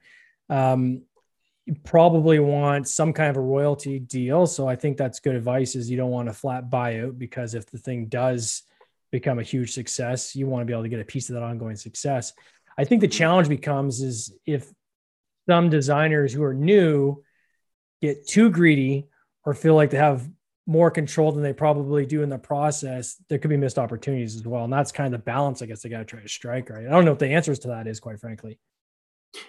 um, 0.49 1.03
you 1.65 1.75
probably 1.83 2.39
want 2.39 2.87
some 2.87 3.13
kind 3.13 3.29
of 3.29 3.37
a 3.37 3.41
royalty 3.41 3.99
deal 3.99 4.45
so 4.45 4.67
i 4.67 4.75
think 4.75 4.97
that's 4.97 5.19
good 5.19 5.35
advice 5.35 5.75
is 5.75 5.89
you 5.89 5.97
don't 5.97 6.11
want 6.11 6.29
a 6.29 6.33
flat 6.33 6.69
buyout 6.69 7.17
because 7.17 7.55
if 7.55 7.65
the 7.67 7.77
thing 7.77 8.07
does 8.07 8.63
become 9.11 9.39
a 9.39 9.43
huge 9.43 9.73
success 9.73 10.35
you 10.35 10.45
want 10.45 10.61
to 10.61 10.65
be 10.65 10.73
able 10.73 10.83
to 10.83 10.89
get 10.89 10.99
a 10.99 11.05
piece 11.05 11.29
of 11.29 11.33
that 11.33 11.43
ongoing 11.43 11.75
success 11.75 12.33
i 12.77 12.83
think 12.83 13.01
the 13.01 13.07
mm-hmm. 13.07 13.17
challenge 13.17 13.49
becomes 13.49 14.01
is 14.01 14.33
if 14.45 14.71
some 15.47 15.67
designers 15.67 16.31
who 16.31 16.43
are 16.43 16.53
new 16.53 17.23
get 18.01 18.27
too 18.27 18.49
greedy 18.49 19.07
or 19.45 19.53
feel 19.53 19.75
like 19.75 19.89
they 19.89 19.97
have 19.97 20.27
more 20.65 20.91
control 20.91 21.31
than 21.31 21.41
they 21.41 21.51
probably 21.51 22.05
do 22.05 22.21
in 22.21 22.29
the 22.29 22.37
process, 22.37 23.15
there 23.27 23.39
could 23.39 23.49
be 23.49 23.57
missed 23.57 23.79
opportunities 23.79 24.35
as 24.35 24.45
well. 24.45 24.65
And 24.65 24.71
that's 24.71 24.91
kind 24.91 25.11
of 25.11 25.19
the 25.19 25.23
balance, 25.23 25.61
I 25.61 25.65
guess, 25.65 25.81
they 25.81 25.89
got 25.89 25.99
to 25.99 26.05
try 26.05 26.21
to 26.21 26.29
strike, 26.29 26.69
right? 26.69 26.85
I 26.85 26.89
don't 26.91 27.05
know 27.05 27.11
what 27.11 27.19
the 27.19 27.29
answers 27.29 27.57
to 27.59 27.69
that 27.69 27.87
is, 27.87 27.99
quite 27.99 28.19
frankly. 28.19 28.59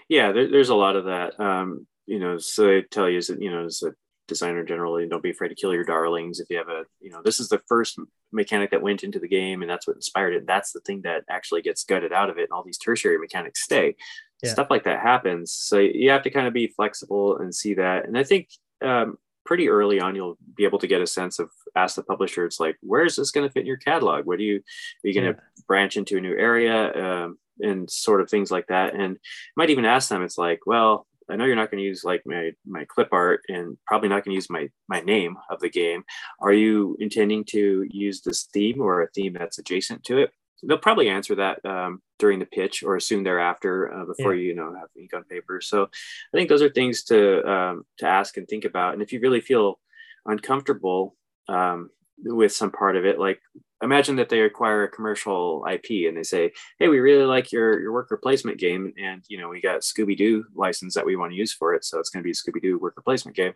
Yeah, 0.09 0.33
there, 0.33 0.51
there's 0.51 0.71
a 0.71 0.75
lot 0.75 0.97
of 0.97 1.05
that. 1.05 1.39
Um, 1.39 1.87
you 2.07 2.19
know, 2.19 2.39
so 2.39 2.67
they 2.67 2.83
tell 2.83 3.09
you 3.09 3.21
that, 3.21 3.43
you 3.43 3.51
know, 3.51 3.67
as 3.67 3.83
a 3.83 3.93
designer 4.29 4.65
generally, 4.65 5.07
don't 5.09 5.23
be 5.23 5.31
afraid 5.31 5.49
to 5.49 5.55
kill 5.55 5.75
your 5.75 5.85
darlings. 5.85 6.41
If 6.41 6.49
you 6.49 6.57
have 6.57 6.69
a, 6.69 6.85
you 7.01 7.11
know, 7.11 7.21
this 7.23 7.39
is 7.39 7.51
the 7.51 7.61
first 7.69 7.99
mechanic 8.33 8.71
that 8.71 8.81
went 8.81 9.05
into 9.05 9.19
the 9.19 9.29
game 9.29 9.61
and 9.61 9.71
that's 9.71 9.87
what 9.87 9.97
inspired 9.97 10.35
it. 10.35 10.47
That's 10.47 10.73
the 10.73 10.81
thing 10.81 11.03
that 11.03 11.25
actually 11.29 11.63
gets 11.63 11.85
gutted 11.85 12.13
out 12.13 12.31
of 12.31 12.39
it. 12.39 12.45
And 12.45 12.53
all 12.53 12.65
these 12.65 12.79
tertiary 12.79 13.19
mechanics 13.19 13.63
stay 13.63 13.97
yeah. 14.43 14.53
stuff 14.53 14.69
like 14.71 14.85
that 14.85 15.01
happens. 15.01 15.53
So 15.53 15.79
you 15.79 16.11
have 16.11 16.23
to 16.23 16.31
kind 16.31 16.47
of 16.47 16.53
be 16.53 16.69
flexible 16.69 17.39
and 17.39 17.55
see 17.55 17.75
that. 17.75 18.07
And 18.07 18.17
I 18.19 18.25
think 18.25 18.49
um, 18.83 19.19
pretty 19.45 19.69
early 19.69 20.01
on, 20.01 20.15
you'll 20.15 20.39
be 20.57 20.65
able 20.65 20.79
to 20.79 20.87
get 20.87 21.03
a 21.03 21.07
sense 21.07 21.39
of 21.39 21.51
ask 21.77 21.97
the 21.97 22.03
publisher. 22.03 22.45
It's 22.45 22.61
like, 22.61 22.77
where 22.81 23.05
is 23.05 23.17
this 23.17 23.31
going 23.31 23.47
to 23.47 23.53
fit 23.53 23.61
in 23.61 23.67
your 23.67 23.77
catalog? 23.77 24.27
What 24.27 24.39
do 24.39 24.45
you 24.45 24.57
are 24.57 25.09
you 25.09 25.15
going 25.15 25.35
to 25.35 25.41
yeah. 25.41 25.63
branch 25.67 25.97
into 25.97 26.17
a 26.17 26.21
new 26.21 26.37
area 26.37 26.93
um, 26.95 27.39
and 27.61 27.91
sort 27.91 28.21
of 28.21 28.31
things 28.31 28.51
like 28.51 28.67
that? 28.69 28.95
And 28.95 29.19
might 29.57 29.71
even 29.71 29.85
ask 29.85 30.09
them. 30.09 30.23
It's 30.23 30.39
like, 30.39 30.61
well, 30.67 31.07
I 31.31 31.37
know 31.37 31.45
you're 31.45 31.57
not 31.57 31.71
going 31.71 31.83
to 31.83 31.87
use 31.87 32.05
like 32.05 32.23
my 32.27 32.53
my 32.67 32.85
clip 32.85 33.09
art 33.13 33.43
and 33.49 33.79
probably 33.87 34.09
not 34.09 34.25
going 34.25 34.33
to 34.33 34.37
use 34.37 34.51
my 34.51 34.69
my 34.89 35.01
name 35.01 35.37
of 35.51 35.61
the 35.61 35.71
game. 35.71 36.05
Are 36.41 36.53
you 36.53 36.97
intending 36.99 37.45
to 37.51 37.87
use 37.91 38.21
this 38.21 38.45
theme 38.53 38.81
or 38.81 39.03
a 39.03 39.09
theme 39.09 39.35
that's 39.39 39.59
adjacent 39.59 40.05
to 40.05 40.19
it? 40.19 40.33
They'll 40.63 40.79
probably 40.79 41.09
answer 41.09 41.35
that 41.37 41.65
um, 41.65 42.03
during 42.19 42.39
the 42.39 42.47
pitch 42.47 42.83
or 42.83 42.99
soon 43.01 43.23
thereafter 43.23 43.93
uh, 43.93 44.05
before 44.05 44.35
yeah. 44.35 44.43
you, 44.43 44.49
you 44.49 44.55
know 44.55 44.75
have 44.75 44.89
ink 44.97 45.13
on 45.15 45.25
paper. 45.25 45.61
So 45.61 45.85
I 45.85 46.37
think 46.37 46.49
those 46.49 46.63
are 46.63 46.71
things 46.71 47.03
to 47.05 47.49
um, 47.51 47.85
to 47.99 48.07
ask 48.07 48.37
and 48.37 48.47
think 48.47 48.65
about. 48.65 48.95
And 48.95 49.03
if 49.03 49.13
you 49.13 49.21
really 49.21 49.41
feel 49.41 49.79
uncomfortable 50.27 51.17
um, 51.49 51.91
with 52.19 52.53
some 52.53 52.71
part 52.71 52.97
of 52.97 53.05
it, 53.05 53.19
like 53.19 53.41
imagine 53.83 54.17
that 54.17 54.29
they 54.29 54.43
acquire 54.43 54.85
a 54.85 54.91
commercial 54.91 55.65
IP 55.71 56.09
and 56.09 56.17
they 56.17 56.23
say, 56.23 56.53
"Hey, 56.79 56.89
we 56.89 57.01
really 57.01 57.25
like 57.25 57.53
your 57.53 57.81
your 57.81 57.93
worker 57.93 58.17
placement 58.17 58.59
game, 58.59 58.93
and 58.99 59.23
you 59.29 59.39
know 59.39 59.49
we 59.49 59.61
got 59.61 59.81
Scooby 59.81 60.17
Doo 60.17 60.45
license 60.55 60.95
that 60.95 61.07
we 61.07 61.17
want 61.17 61.33
to 61.33 61.37
use 61.37 61.53
for 61.53 61.75
it, 61.75 61.85
so 61.85 61.99
it's 61.99 62.11
going 62.11 62.23
to 62.23 62.27
be 62.27 62.33
a 62.33 62.35
Scooby 62.35 62.63
Doo 62.63 62.79
worker 62.79 63.03
placement 63.03 63.37
game." 63.37 63.53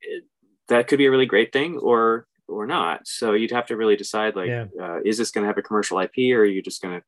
It, 0.00 0.24
that 0.68 0.86
could 0.86 0.98
be 0.98 1.06
a 1.06 1.10
really 1.10 1.26
great 1.26 1.52
thing, 1.52 1.78
or 1.78 2.26
or 2.50 2.66
not. 2.66 3.06
So 3.06 3.32
you'd 3.32 3.50
have 3.52 3.66
to 3.66 3.76
really 3.76 3.96
decide 3.96 4.36
like, 4.36 4.48
yeah. 4.48 4.66
uh, 4.80 4.98
is 5.04 5.18
this 5.18 5.30
going 5.30 5.44
to 5.44 5.48
have 5.48 5.58
a 5.58 5.62
commercial 5.62 5.98
IP 5.98 6.18
or 6.32 6.40
are 6.40 6.44
you 6.44 6.62
just 6.62 6.82
going 6.82 7.00
to 7.00 7.04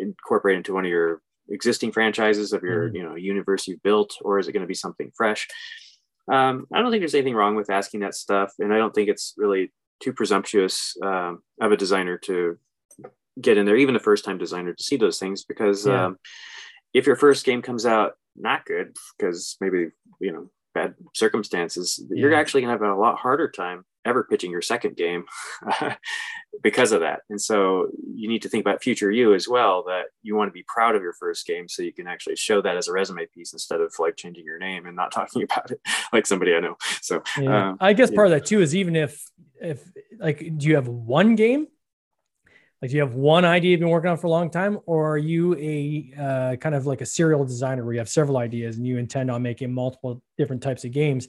incorporate 0.00 0.56
into 0.56 0.74
one 0.74 0.84
of 0.84 0.90
your 0.90 1.22
existing 1.48 1.92
franchises 1.92 2.52
of 2.52 2.62
your, 2.62 2.86
mm-hmm. 2.86 2.96
you 2.96 3.02
know, 3.02 3.14
universe 3.14 3.66
you've 3.66 3.82
built, 3.82 4.14
or 4.22 4.38
is 4.38 4.48
it 4.48 4.52
going 4.52 4.62
to 4.62 4.68
be 4.68 4.74
something 4.74 5.10
fresh? 5.16 5.48
Um, 6.30 6.66
I 6.72 6.80
don't 6.80 6.90
think 6.90 7.02
there's 7.02 7.14
anything 7.14 7.34
wrong 7.34 7.54
with 7.54 7.70
asking 7.70 8.00
that 8.00 8.14
stuff. 8.14 8.52
And 8.58 8.72
I 8.72 8.78
don't 8.78 8.94
think 8.94 9.08
it's 9.08 9.34
really 9.36 9.72
too 10.02 10.12
presumptuous 10.12 10.96
um, 11.02 11.42
of 11.60 11.72
a 11.72 11.76
designer 11.76 12.18
to 12.18 12.58
get 13.40 13.58
in 13.58 13.66
there, 13.66 13.76
even 13.76 13.96
a 13.96 14.00
first 14.00 14.24
time 14.24 14.38
designer 14.38 14.72
to 14.72 14.82
see 14.82 14.96
those 14.96 15.18
things, 15.18 15.44
because 15.44 15.86
yeah. 15.86 16.06
um, 16.06 16.18
if 16.92 17.06
your 17.06 17.16
first 17.16 17.44
game 17.44 17.62
comes 17.62 17.84
out 17.84 18.12
not 18.36 18.64
good, 18.64 18.96
because 19.18 19.56
maybe, 19.60 19.88
you 20.20 20.32
know, 20.32 20.50
bad 20.74 20.94
circumstances, 21.14 22.02
yeah. 22.10 22.20
you're 22.20 22.34
actually 22.34 22.62
going 22.62 22.76
to 22.76 22.84
have 22.84 22.96
a 22.96 23.00
lot 23.00 23.18
harder 23.18 23.50
time 23.50 23.84
ever 24.04 24.24
pitching 24.24 24.50
your 24.50 24.62
second 24.62 24.96
game 24.96 25.24
because 26.62 26.92
of 26.92 27.00
that. 27.00 27.20
And 27.30 27.40
so 27.40 27.88
you 28.14 28.28
need 28.28 28.42
to 28.42 28.48
think 28.48 28.64
about 28.64 28.82
future 28.82 29.10
you 29.10 29.34
as 29.34 29.48
well, 29.48 29.84
that 29.84 30.04
you 30.22 30.36
want 30.36 30.48
to 30.48 30.52
be 30.52 30.64
proud 30.66 30.94
of 30.94 31.02
your 31.02 31.14
first 31.14 31.46
game 31.46 31.68
so 31.68 31.82
you 31.82 31.92
can 31.92 32.06
actually 32.06 32.36
show 32.36 32.60
that 32.62 32.76
as 32.76 32.88
a 32.88 32.92
resume 32.92 33.26
piece 33.26 33.52
instead 33.52 33.80
of 33.80 33.92
like 33.98 34.16
changing 34.16 34.44
your 34.44 34.58
name 34.58 34.86
and 34.86 34.96
not 34.96 35.12
talking 35.12 35.42
about 35.42 35.70
it 35.70 35.80
like 36.12 36.26
somebody 36.26 36.54
I 36.54 36.60
know. 36.60 36.76
So 37.00 37.22
yeah. 37.40 37.70
um, 37.70 37.78
I 37.80 37.92
guess 37.92 38.10
part 38.10 38.26
of 38.26 38.32
that 38.32 38.46
too 38.46 38.60
is 38.60 38.74
even 38.74 38.96
if, 38.96 39.24
if 39.60 39.82
like, 40.18 40.38
do 40.38 40.68
you 40.68 40.76
have 40.76 40.88
one 40.88 41.34
game? 41.36 41.68
Like, 42.84 42.90
do 42.90 42.98
you 42.98 43.02
have 43.02 43.14
one 43.14 43.46
idea 43.46 43.70
you've 43.70 43.80
been 43.80 43.88
working 43.88 44.10
on 44.10 44.18
for 44.18 44.26
a 44.26 44.30
long 44.30 44.50
time, 44.50 44.78
or 44.84 45.12
are 45.12 45.16
you 45.16 45.56
a 45.56 46.12
uh, 46.20 46.56
kind 46.56 46.74
of 46.74 46.84
like 46.84 47.00
a 47.00 47.06
serial 47.06 47.42
designer 47.42 47.82
where 47.82 47.94
you 47.94 47.98
have 47.98 48.10
several 48.10 48.36
ideas 48.36 48.76
and 48.76 48.86
you 48.86 48.98
intend 48.98 49.30
on 49.30 49.40
making 49.40 49.72
multiple 49.72 50.22
different 50.36 50.62
types 50.62 50.84
of 50.84 50.90
games? 50.90 51.28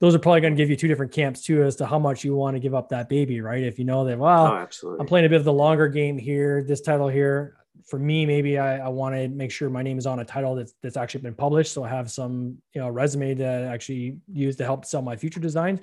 Those 0.00 0.14
are 0.14 0.18
probably 0.18 0.40
going 0.40 0.54
to 0.54 0.56
give 0.56 0.70
you 0.70 0.76
two 0.76 0.88
different 0.88 1.12
camps 1.12 1.42
too 1.42 1.62
as 1.62 1.76
to 1.76 1.86
how 1.86 1.98
much 1.98 2.24
you 2.24 2.34
want 2.34 2.56
to 2.56 2.60
give 2.60 2.74
up 2.74 2.88
that 2.88 3.08
baby, 3.08 3.40
right? 3.40 3.62
If 3.62 3.78
you 3.78 3.84
know 3.84 4.04
that, 4.04 4.18
well, 4.18 4.48
oh, 4.48 4.56
absolutely. 4.56 5.00
I'm 5.00 5.06
playing 5.06 5.26
a 5.26 5.28
bit 5.28 5.36
of 5.36 5.44
the 5.44 5.52
longer 5.52 5.88
game 5.88 6.18
here, 6.18 6.64
this 6.66 6.80
title 6.80 7.08
here. 7.08 7.56
For 7.86 7.98
me, 7.98 8.24
maybe 8.24 8.58
I, 8.58 8.78
I 8.78 8.88
want 8.88 9.14
to 9.14 9.28
make 9.28 9.50
sure 9.50 9.68
my 9.68 9.82
name 9.82 9.98
is 9.98 10.06
on 10.06 10.18
a 10.20 10.24
title 10.24 10.54
that's 10.54 10.74
that's 10.82 10.96
actually 10.96 11.20
been 11.20 11.34
published, 11.34 11.72
so 11.72 11.84
I 11.84 11.88
have 11.90 12.10
some 12.10 12.56
you 12.72 12.80
know 12.80 12.88
resume 12.88 13.34
to 13.34 13.44
actually 13.44 14.18
use 14.32 14.56
to 14.56 14.64
help 14.64 14.84
sell 14.84 15.02
my 15.02 15.16
future 15.16 15.40
designs. 15.40 15.80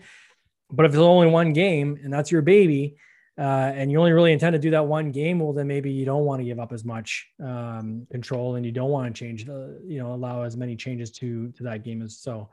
But 0.72 0.86
if 0.86 0.94
it's 0.94 1.00
only 1.00 1.28
one 1.28 1.54
game 1.54 2.00
and 2.04 2.12
that's 2.12 2.32
your 2.32 2.42
baby, 2.42 2.96
uh, 3.38 3.72
and 3.76 3.92
you 3.92 4.00
only 4.00 4.14
really 4.14 4.34
intend 4.34 4.54
to 4.54 4.60
do 4.60 4.72
that 4.72 4.86
one 4.86 5.12
game, 5.12 5.40
well, 5.40 5.54
then 5.54 5.68
maybe 5.68 5.92
you 5.92 6.06
don't 6.06 6.26
want 6.26 6.40
to 6.40 6.46
give 6.46 6.60
up 6.60 6.72
as 6.72 6.84
much 6.84 7.28
um, 7.44 8.08
control 8.10 8.56
and 8.56 8.66
you 8.66 8.72
don't 8.72 8.90
want 8.90 9.14
to 9.14 9.20
change 9.20 9.46
the, 9.46 9.80
you 9.86 10.00
know, 10.00 10.14
allow 10.14 10.42
as 10.42 10.58
many 10.58 10.76
changes 10.76 11.12
to 11.12 11.52
to 11.52 11.64
that 11.64 11.84
game 11.84 12.02
as 12.02 12.18
so. 12.18 12.50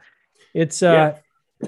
It's 0.52 0.82
uh, 0.82 0.92
yeah 0.92 1.18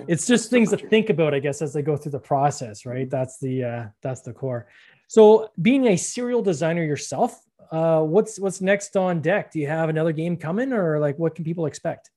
it's 0.06 0.26
just 0.26 0.50
things 0.50 0.70
to 0.70 0.76
think 0.76 1.10
about, 1.10 1.34
I 1.34 1.40
guess, 1.40 1.62
as 1.62 1.72
they 1.72 1.82
go 1.82 1.96
through 1.96 2.12
the 2.12 2.20
process, 2.20 2.86
right? 2.86 3.08
That's 3.08 3.38
the 3.38 3.64
uh, 3.64 3.86
that's 4.02 4.22
the 4.22 4.32
core. 4.32 4.68
So, 5.08 5.50
being 5.60 5.86
a 5.88 5.96
serial 5.96 6.42
designer 6.42 6.84
yourself, 6.84 7.40
uh, 7.70 8.00
what's 8.02 8.38
what's 8.38 8.60
next 8.60 8.96
on 8.96 9.20
deck? 9.20 9.52
Do 9.52 9.58
you 9.58 9.66
have 9.66 9.88
another 9.88 10.12
game 10.12 10.36
coming, 10.36 10.72
or 10.72 10.98
like 10.98 11.18
what 11.18 11.34
can 11.34 11.44
people 11.44 11.66
expect? 11.66 12.10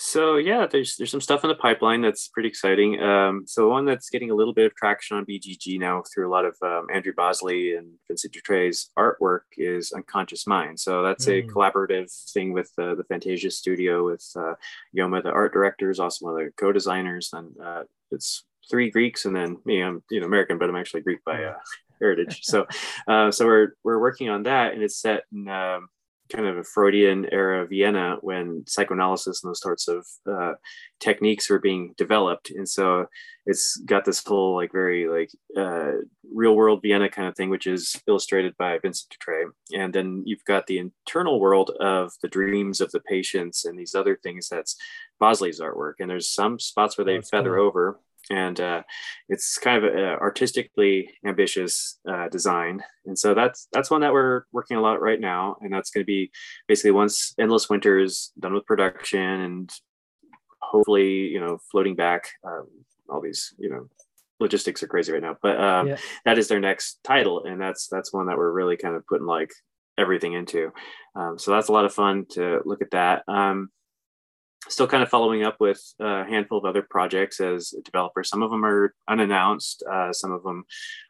So 0.00 0.36
yeah, 0.36 0.66
there's 0.70 0.94
there's 0.96 1.10
some 1.10 1.20
stuff 1.20 1.42
in 1.42 1.48
the 1.48 1.56
pipeline 1.56 2.02
that's 2.02 2.28
pretty 2.28 2.48
exciting. 2.48 3.02
Um, 3.02 3.42
so 3.46 3.68
one 3.68 3.84
that's 3.84 4.10
getting 4.10 4.30
a 4.30 4.34
little 4.34 4.54
bit 4.54 4.66
of 4.66 4.74
traction 4.76 5.16
on 5.16 5.26
BGG 5.26 5.80
now 5.80 6.04
through 6.14 6.28
a 6.28 6.32
lot 6.32 6.44
of 6.44 6.56
um, 6.62 6.86
Andrew 6.94 7.12
Bosley 7.16 7.74
and 7.74 7.88
Vincent 8.06 8.32
Dutrait's 8.32 8.90
artwork 8.96 9.40
is 9.56 9.92
Unconscious 9.92 10.46
Mind. 10.46 10.78
So 10.78 11.02
that's 11.02 11.26
mm. 11.26 11.40
a 11.40 11.42
hmm. 11.42 11.50
collaborative 11.50 12.12
thing 12.32 12.52
with 12.52 12.70
uh, 12.78 12.94
the 12.94 13.02
Fantasia 13.08 13.50
Studio 13.50 14.06
with 14.06 14.24
uh, 14.36 14.54
Yoma, 14.96 15.20
the 15.20 15.30
art 15.30 15.52
director, 15.52 15.90
is 15.90 15.98
also 15.98 16.26
one 16.26 16.40
of 16.40 16.46
the 16.46 16.52
co-designers. 16.52 17.30
And 17.32 17.56
uh, 17.60 17.82
it's 18.12 18.44
three 18.70 18.92
Greeks, 18.92 19.24
and 19.24 19.34
then 19.34 19.58
me. 19.64 19.82
I'm 19.82 20.04
you 20.12 20.20
know 20.20 20.26
American, 20.26 20.58
but 20.58 20.68
I'm 20.68 20.76
actually 20.76 21.00
Greek 21.00 21.24
by 21.24 21.42
uh, 21.42 21.58
heritage. 22.00 22.40
So 22.44 22.66
uh, 23.08 23.32
so 23.32 23.46
we're 23.46 23.72
we're 23.82 24.00
working 24.00 24.28
on 24.28 24.44
that, 24.44 24.74
and 24.74 24.82
it's 24.82 25.00
set 25.00 25.24
in. 25.32 25.48
Um, 25.48 25.88
kind 26.30 26.46
of 26.46 26.58
a 26.58 26.64
Freudian 26.64 27.26
era 27.32 27.66
Vienna 27.66 28.18
when 28.20 28.64
psychoanalysis 28.66 29.42
and 29.42 29.50
those 29.50 29.60
sorts 29.60 29.88
of 29.88 30.06
uh, 30.30 30.54
techniques 31.00 31.48
were 31.48 31.58
being 31.58 31.94
developed. 31.96 32.50
And 32.50 32.68
so 32.68 33.06
it's 33.46 33.76
got 33.78 34.04
this 34.04 34.22
whole 34.24 34.54
like 34.54 34.72
very 34.72 35.08
like 35.08 35.30
uh, 35.56 35.92
real 36.32 36.54
world 36.54 36.82
Vienna 36.82 37.08
kind 37.08 37.28
of 37.28 37.36
thing, 37.36 37.50
which 37.50 37.66
is 37.66 38.00
illustrated 38.06 38.56
by 38.58 38.78
Vincent 38.78 39.14
Dutrait. 39.14 39.50
And 39.74 39.92
then 39.92 40.22
you've 40.26 40.44
got 40.44 40.66
the 40.66 40.78
internal 40.78 41.40
world 41.40 41.70
of 41.80 42.12
the 42.22 42.28
dreams 42.28 42.80
of 42.80 42.90
the 42.90 43.00
patients 43.00 43.64
and 43.64 43.78
these 43.78 43.94
other 43.94 44.16
things 44.16 44.48
that's 44.48 44.76
Bosley's 45.18 45.60
artwork. 45.60 45.94
And 46.00 46.10
there's 46.10 46.28
some 46.28 46.58
spots 46.58 46.98
where 46.98 47.04
they 47.04 47.16
that's 47.16 47.30
feather 47.30 47.56
cool. 47.56 47.66
over 47.66 48.00
and 48.30 48.60
uh, 48.60 48.82
it's 49.28 49.58
kind 49.58 49.84
of 49.84 49.92
an 49.92 50.00
artistically 50.00 51.10
ambitious 51.24 51.98
uh, 52.08 52.28
design. 52.28 52.82
And 53.06 53.18
so 53.18 53.34
that's 53.34 53.68
that's 53.72 53.90
one 53.90 54.02
that 54.02 54.12
we're 54.12 54.42
working 54.52 54.76
a 54.76 54.80
lot 54.80 55.00
right 55.00 55.20
now 55.20 55.56
and 55.60 55.72
that's 55.72 55.90
going 55.90 56.02
to 56.02 56.06
be 56.06 56.30
basically 56.66 56.90
once 56.90 57.34
endless 57.38 57.68
winter 57.68 57.98
is 57.98 58.32
done 58.38 58.54
with 58.54 58.66
production 58.66 59.20
and 59.20 59.72
hopefully 60.60 61.28
you 61.28 61.40
know 61.40 61.58
floating 61.70 61.94
back 61.94 62.28
um, 62.44 62.66
all 63.08 63.20
these 63.20 63.54
you 63.58 63.70
know 63.70 63.88
logistics 64.40 64.82
are 64.82 64.88
crazy 64.88 65.12
right 65.12 65.22
now 65.22 65.36
but 65.40 65.58
um, 65.60 65.88
yeah. 65.88 65.96
that 66.24 66.38
is 66.38 66.48
their 66.48 66.60
next 66.60 66.98
title 67.02 67.44
and 67.44 67.60
that's 67.60 67.88
that's 67.88 68.12
one 68.12 68.26
that 68.26 68.36
we're 68.36 68.52
really 68.52 68.76
kind 68.76 68.94
of 68.94 69.06
putting 69.06 69.26
like 69.26 69.50
everything 69.98 70.32
into. 70.32 70.72
Um, 71.14 71.38
so 71.38 71.50
that's 71.50 71.68
a 71.68 71.72
lot 71.72 71.84
of 71.84 71.92
fun 71.92 72.24
to 72.30 72.60
look 72.64 72.80
at 72.80 72.92
that. 72.92 73.24
Um, 73.28 73.70
still 74.68 74.86
kind 74.86 75.02
of 75.02 75.08
following 75.08 75.44
up 75.44 75.56
with 75.60 75.80
a 76.00 76.24
handful 76.24 76.58
of 76.58 76.64
other 76.64 76.82
projects 76.82 77.40
as 77.40 77.72
a 77.72 77.82
developer. 77.82 78.24
Some 78.24 78.42
of 78.42 78.50
them 78.50 78.64
are 78.64 78.94
unannounced, 79.08 79.82
uh, 79.90 80.12
some 80.12 80.32
of 80.32 80.42
them 80.42 80.64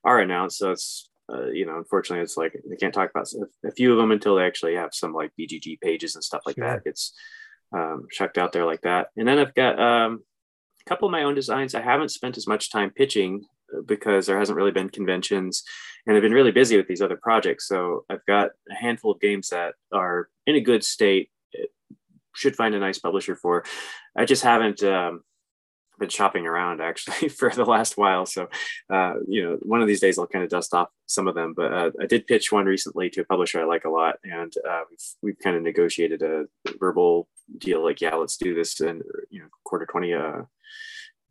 are 0.05 0.21
announced. 0.21 0.59
So 0.59 0.73
it's, 0.73 1.11
uh, 1.33 1.47
you 1.47 1.67
know, 1.67 1.77
unfortunately, 1.77 2.23
it's 2.23 2.37
like 2.37 2.53
they 2.69 2.77
can't 2.77 2.95
talk 2.95 3.11
about 3.11 3.29
a 3.65 3.73
few 3.73 3.93
of 3.93 3.99
them 3.99 4.13
until 4.13 4.37
they 4.37 4.47
actually 4.47 4.75
have 4.75 4.91
some 4.93 5.13
like 5.13 5.33
BGG 5.39 5.81
pages 5.81 6.15
and 6.15 6.25
stuff 6.25 6.43
like 6.47 6.57
sure. 6.57 6.67
that. 6.67 6.83
It's 6.85 7.15
um, 7.73 8.07
chucked 8.11 8.39
out 8.39 8.53
there 8.53 8.65
like 8.65 8.83
that. 8.83 9.09
And 9.17 9.27
then 9.27 9.39
I've 9.39 9.55
got 9.55 9.79
um, 9.79 10.23
a 10.87 10.89
couple 10.89 11.09
of 11.09 11.13
my 11.13 11.25
own 11.25 11.35
designs. 11.35 11.75
I 11.75 11.83
haven't 11.83 12.11
spent 12.11 12.37
as 12.37 12.47
much 12.47 12.71
time 12.71 12.91
pitching 12.91 13.45
uh, 13.77 13.83
because 13.87 14.27
there 14.27 14.39
hasn't 14.39 14.57
really 14.57 14.71
been 14.73 14.89
conventions 14.89 15.65
and 16.07 16.17
I've 16.17 16.23
been 16.23 16.33
really 16.33 16.53
busy 16.53 16.77
with 16.77 16.89
these 16.89 17.03
other 17.03 17.19
projects. 17.21 17.69
So 17.69 18.05
I've 18.09 18.25
got 18.27 18.51
a 18.71 18.75
handful 18.75 19.11
of 19.11 19.21
games 19.21 19.51
that 19.51 19.75
are 19.93 20.31
in 20.47 20.57
a 20.57 20.61
good 20.61 20.83
state 20.83 21.31
should 22.39 22.57
find 22.57 22.75
a 22.75 22.79
nice 22.79 22.99
publisher 22.99 23.35
for. 23.35 23.65
I 24.17 24.25
just 24.25 24.43
haven't 24.43 24.83
um, 24.83 25.23
been 25.99 26.09
shopping 26.09 26.47
around 26.47 26.81
actually 26.81 27.29
for 27.41 27.51
the 27.51 27.65
last 27.65 27.97
while. 27.97 28.27
So, 28.27 28.49
uh, 28.91 29.15
you 29.27 29.43
know, 29.43 29.59
one 29.63 29.83
of 29.83 29.89
these 29.89 30.01
days 30.01 30.19
I'll 30.19 30.27
kind 30.27 30.45
of 30.45 30.51
dust 30.51 30.73
off 30.73 30.89
some 31.07 31.29
of 31.29 31.35
them. 31.35 31.53
But 31.57 31.73
uh, 31.73 31.91
I 32.01 32.07
did 32.07 32.27
pitch 32.27 32.53
one 32.53 32.67
recently 32.67 33.11
to 33.11 33.23
a 33.23 33.25
publisher 33.25 33.61
I 33.61 33.65
like 33.65 33.85
a 33.85 33.91
lot, 33.91 34.17
and 34.25 34.53
uh, 34.69 34.83
we've 34.91 34.99
we've 35.23 35.39
kind 35.43 35.57
of 35.57 35.63
negotiated 35.63 36.23
a 36.23 36.47
verbal 36.79 37.29
deal 37.59 37.83
like, 37.83 38.01
yeah, 38.01 38.15
let's 38.15 38.37
do 38.37 38.55
this 38.55 38.81
in 38.81 39.03
you 39.31 39.41
know 39.41 39.49
quarter 39.65 39.87
twenty. 39.87 40.15
Uh, 40.15 40.43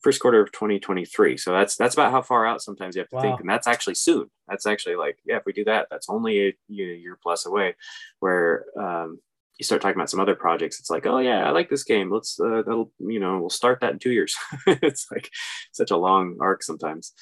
first 0.04 0.22
quarter 0.22 0.40
of 0.40 0.52
2023 0.52 1.38
so 1.38 1.52
that's 1.52 1.76
that's 1.76 1.96
about 1.96 2.12
how 2.12 2.22
far 2.22 2.46
out 2.46 2.62
sometimes 2.62 2.96
you 2.96 3.02
have 3.02 3.10
to 3.10 3.16
wow. 3.16 3.22
think 3.22 3.40
and 3.40 3.50
that's 3.50 3.66
actually 3.66 3.96
soon 3.96 4.30
that's 4.48 4.68
actually 4.68 4.96
like 4.96 5.18
yeah 5.26 5.38
if 5.38 5.44
we 5.46 5.52
do 5.52 5.64
that 5.64 5.88
that's 5.90 6.08
only 6.08 6.50
a 6.50 6.54
year 6.70 7.18
plus 7.22 7.48
away 7.48 7.76
where 8.20 8.66
um, 8.80 9.20
you 9.58 9.64
start 9.64 9.82
talking 9.82 9.96
about 9.96 10.10
some 10.10 10.20
other 10.20 10.36
projects 10.36 10.80
it's 10.80 10.90
like 10.90 11.06
oh 11.06 11.20
yeah 11.20 11.48
i 11.48 11.52
like 11.52 11.70
this 11.70 11.84
game 11.84 12.12
let's 12.12 12.40
uh, 12.40 12.62
that'll 12.66 12.92
you 13.00 13.20
know 13.20 13.40
we'll 13.40 13.50
start 13.50 13.80
that 13.82 13.94
in 13.94 14.00
two 14.00 14.12
years. 14.12 14.36
It's 14.68 15.08
like 15.12 15.30
such 15.72 15.92
a 15.92 15.98
long 15.98 16.38
arc 16.40 16.64
sometimes 16.64 17.14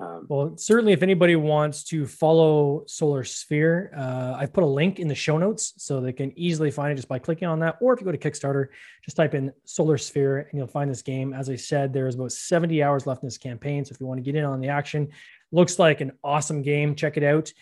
um, 0.00 0.26
well 0.28 0.56
certainly 0.56 0.92
if 0.92 1.02
anybody 1.02 1.36
wants 1.36 1.84
to 1.84 2.06
follow 2.06 2.84
solar 2.86 3.24
sphere 3.24 3.92
uh, 3.96 4.34
i've 4.38 4.52
put 4.52 4.64
a 4.64 4.66
link 4.66 4.98
in 4.98 5.08
the 5.08 5.14
show 5.14 5.36
notes 5.36 5.74
so 5.76 6.00
they 6.00 6.12
can 6.12 6.36
easily 6.38 6.70
find 6.70 6.92
it 6.92 6.96
just 6.96 7.08
by 7.08 7.18
clicking 7.18 7.46
on 7.46 7.58
that 7.60 7.76
or 7.80 7.92
if 7.92 8.00
you 8.00 8.06
go 8.06 8.12
to 8.12 8.18
kickstarter 8.18 8.68
just 9.04 9.16
type 9.16 9.34
in 9.34 9.52
solar 9.64 9.98
sphere 9.98 10.38
and 10.38 10.58
you'll 10.58 10.66
find 10.66 10.90
this 10.90 11.02
game. 11.02 11.34
As 11.34 11.50
i 11.50 11.56
said 11.56 11.92
there's 11.92 12.14
about 12.14 12.32
70 12.32 12.82
hours 12.82 13.06
left 13.06 13.22
in 13.22 13.26
this 13.26 13.38
campaign 13.38 13.84
so 13.84 13.92
if 13.92 14.00
you 14.00 14.06
want 14.06 14.18
to 14.18 14.22
get 14.22 14.34
in 14.34 14.44
on 14.44 14.60
the 14.60 14.68
action 14.68 15.08
looks 15.50 15.78
like 15.78 16.00
an 16.00 16.12
awesome 16.24 16.62
game 16.62 16.94
check 16.94 17.16
it 17.18 17.22
out 17.22 17.52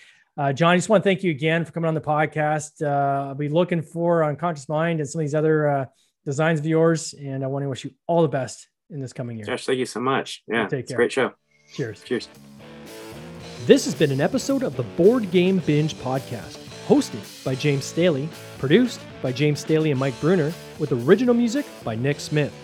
uh, 0.40 0.54
John, 0.54 0.70
I 0.70 0.76
just 0.76 0.88
want 0.88 1.04
to 1.04 1.08
thank 1.08 1.22
you 1.22 1.30
again 1.30 1.66
for 1.66 1.72
coming 1.72 1.86
on 1.86 1.92
the 1.92 2.00
podcast. 2.00 2.80
Uh, 2.80 3.28
I'll 3.28 3.34
be 3.34 3.50
looking 3.50 3.82
for 3.82 4.24
Unconscious 4.24 4.70
Mind 4.70 4.98
and 4.98 5.06
some 5.06 5.20
of 5.20 5.24
these 5.24 5.34
other 5.34 5.68
uh, 5.68 5.84
designs 6.24 6.60
of 6.60 6.64
yours, 6.64 7.12
and 7.12 7.44
I 7.44 7.46
want 7.46 7.62
to 7.64 7.68
wish 7.68 7.84
you 7.84 7.90
all 8.06 8.22
the 8.22 8.28
best 8.28 8.66
in 8.88 9.02
this 9.02 9.12
coming 9.12 9.36
year. 9.36 9.44
Josh, 9.44 9.66
thank 9.66 9.78
you 9.78 9.84
so 9.84 10.00
much. 10.00 10.42
Yeah, 10.48 10.66
Take 10.66 10.84
it's 10.84 10.92
a 10.92 10.96
great 10.96 11.12
show. 11.12 11.32
Cheers. 11.74 12.02
Cheers. 12.04 12.28
This 13.66 13.84
has 13.84 13.94
been 13.94 14.10
an 14.12 14.22
episode 14.22 14.62
of 14.62 14.76
the 14.76 14.82
Board 14.82 15.30
Game 15.30 15.58
Binge 15.58 15.94
podcast, 15.96 16.56
hosted 16.88 17.44
by 17.44 17.54
James 17.54 17.84
Staley, 17.84 18.26
produced 18.56 19.02
by 19.20 19.32
James 19.32 19.60
Staley 19.60 19.90
and 19.90 20.00
Mike 20.00 20.18
Bruner, 20.22 20.54
with 20.78 20.92
original 20.92 21.34
music 21.34 21.66
by 21.84 21.94
Nick 21.94 22.18
Smith. 22.18 22.54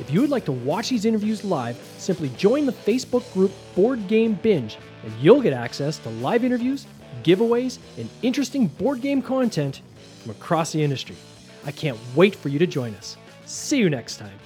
If 0.00 0.10
you 0.10 0.22
would 0.22 0.30
like 0.30 0.46
to 0.46 0.52
watch 0.52 0.88
these 0.88 1.04
interviews 1.04 1.44
live, 1.44 1.76
simply 1.98 2.30
join 2.30 2.64
the 2.64 2.72
Facebook 2.72 3.30
group 3.34 3.52
Board 3.74 4.08
Game 4.08 4.38
Binge, 4.42 4.78
and 5.04 5.12
you'll 5.20 5.42
get 5.42 5.52
access 5.52 5.98
to 5.98 6.08
live 6.08 6.42
interviews 6.42 6.86
giveaways, 7.26 7.78
and 7.98 8.08
interesting 8.22 8.68
board 8.68 9.00
game 9.00 9.20
content 9.20 9.82
from 10.22 10.30
across 10.30 10.72
the 10.72 10.82
industry. 10.82 11.16
I 11.64 11.72
can't 11.72 11.98
wait 12.14 12.34
for 12.34 12.48
you 12.48 12.58
to 12.60 12.66
join 12.66 12.94
us. 12.94 13.16
See 13.44 13.78
you 13.78 13.90
next 13.90 14.18
time. 14.18 14.38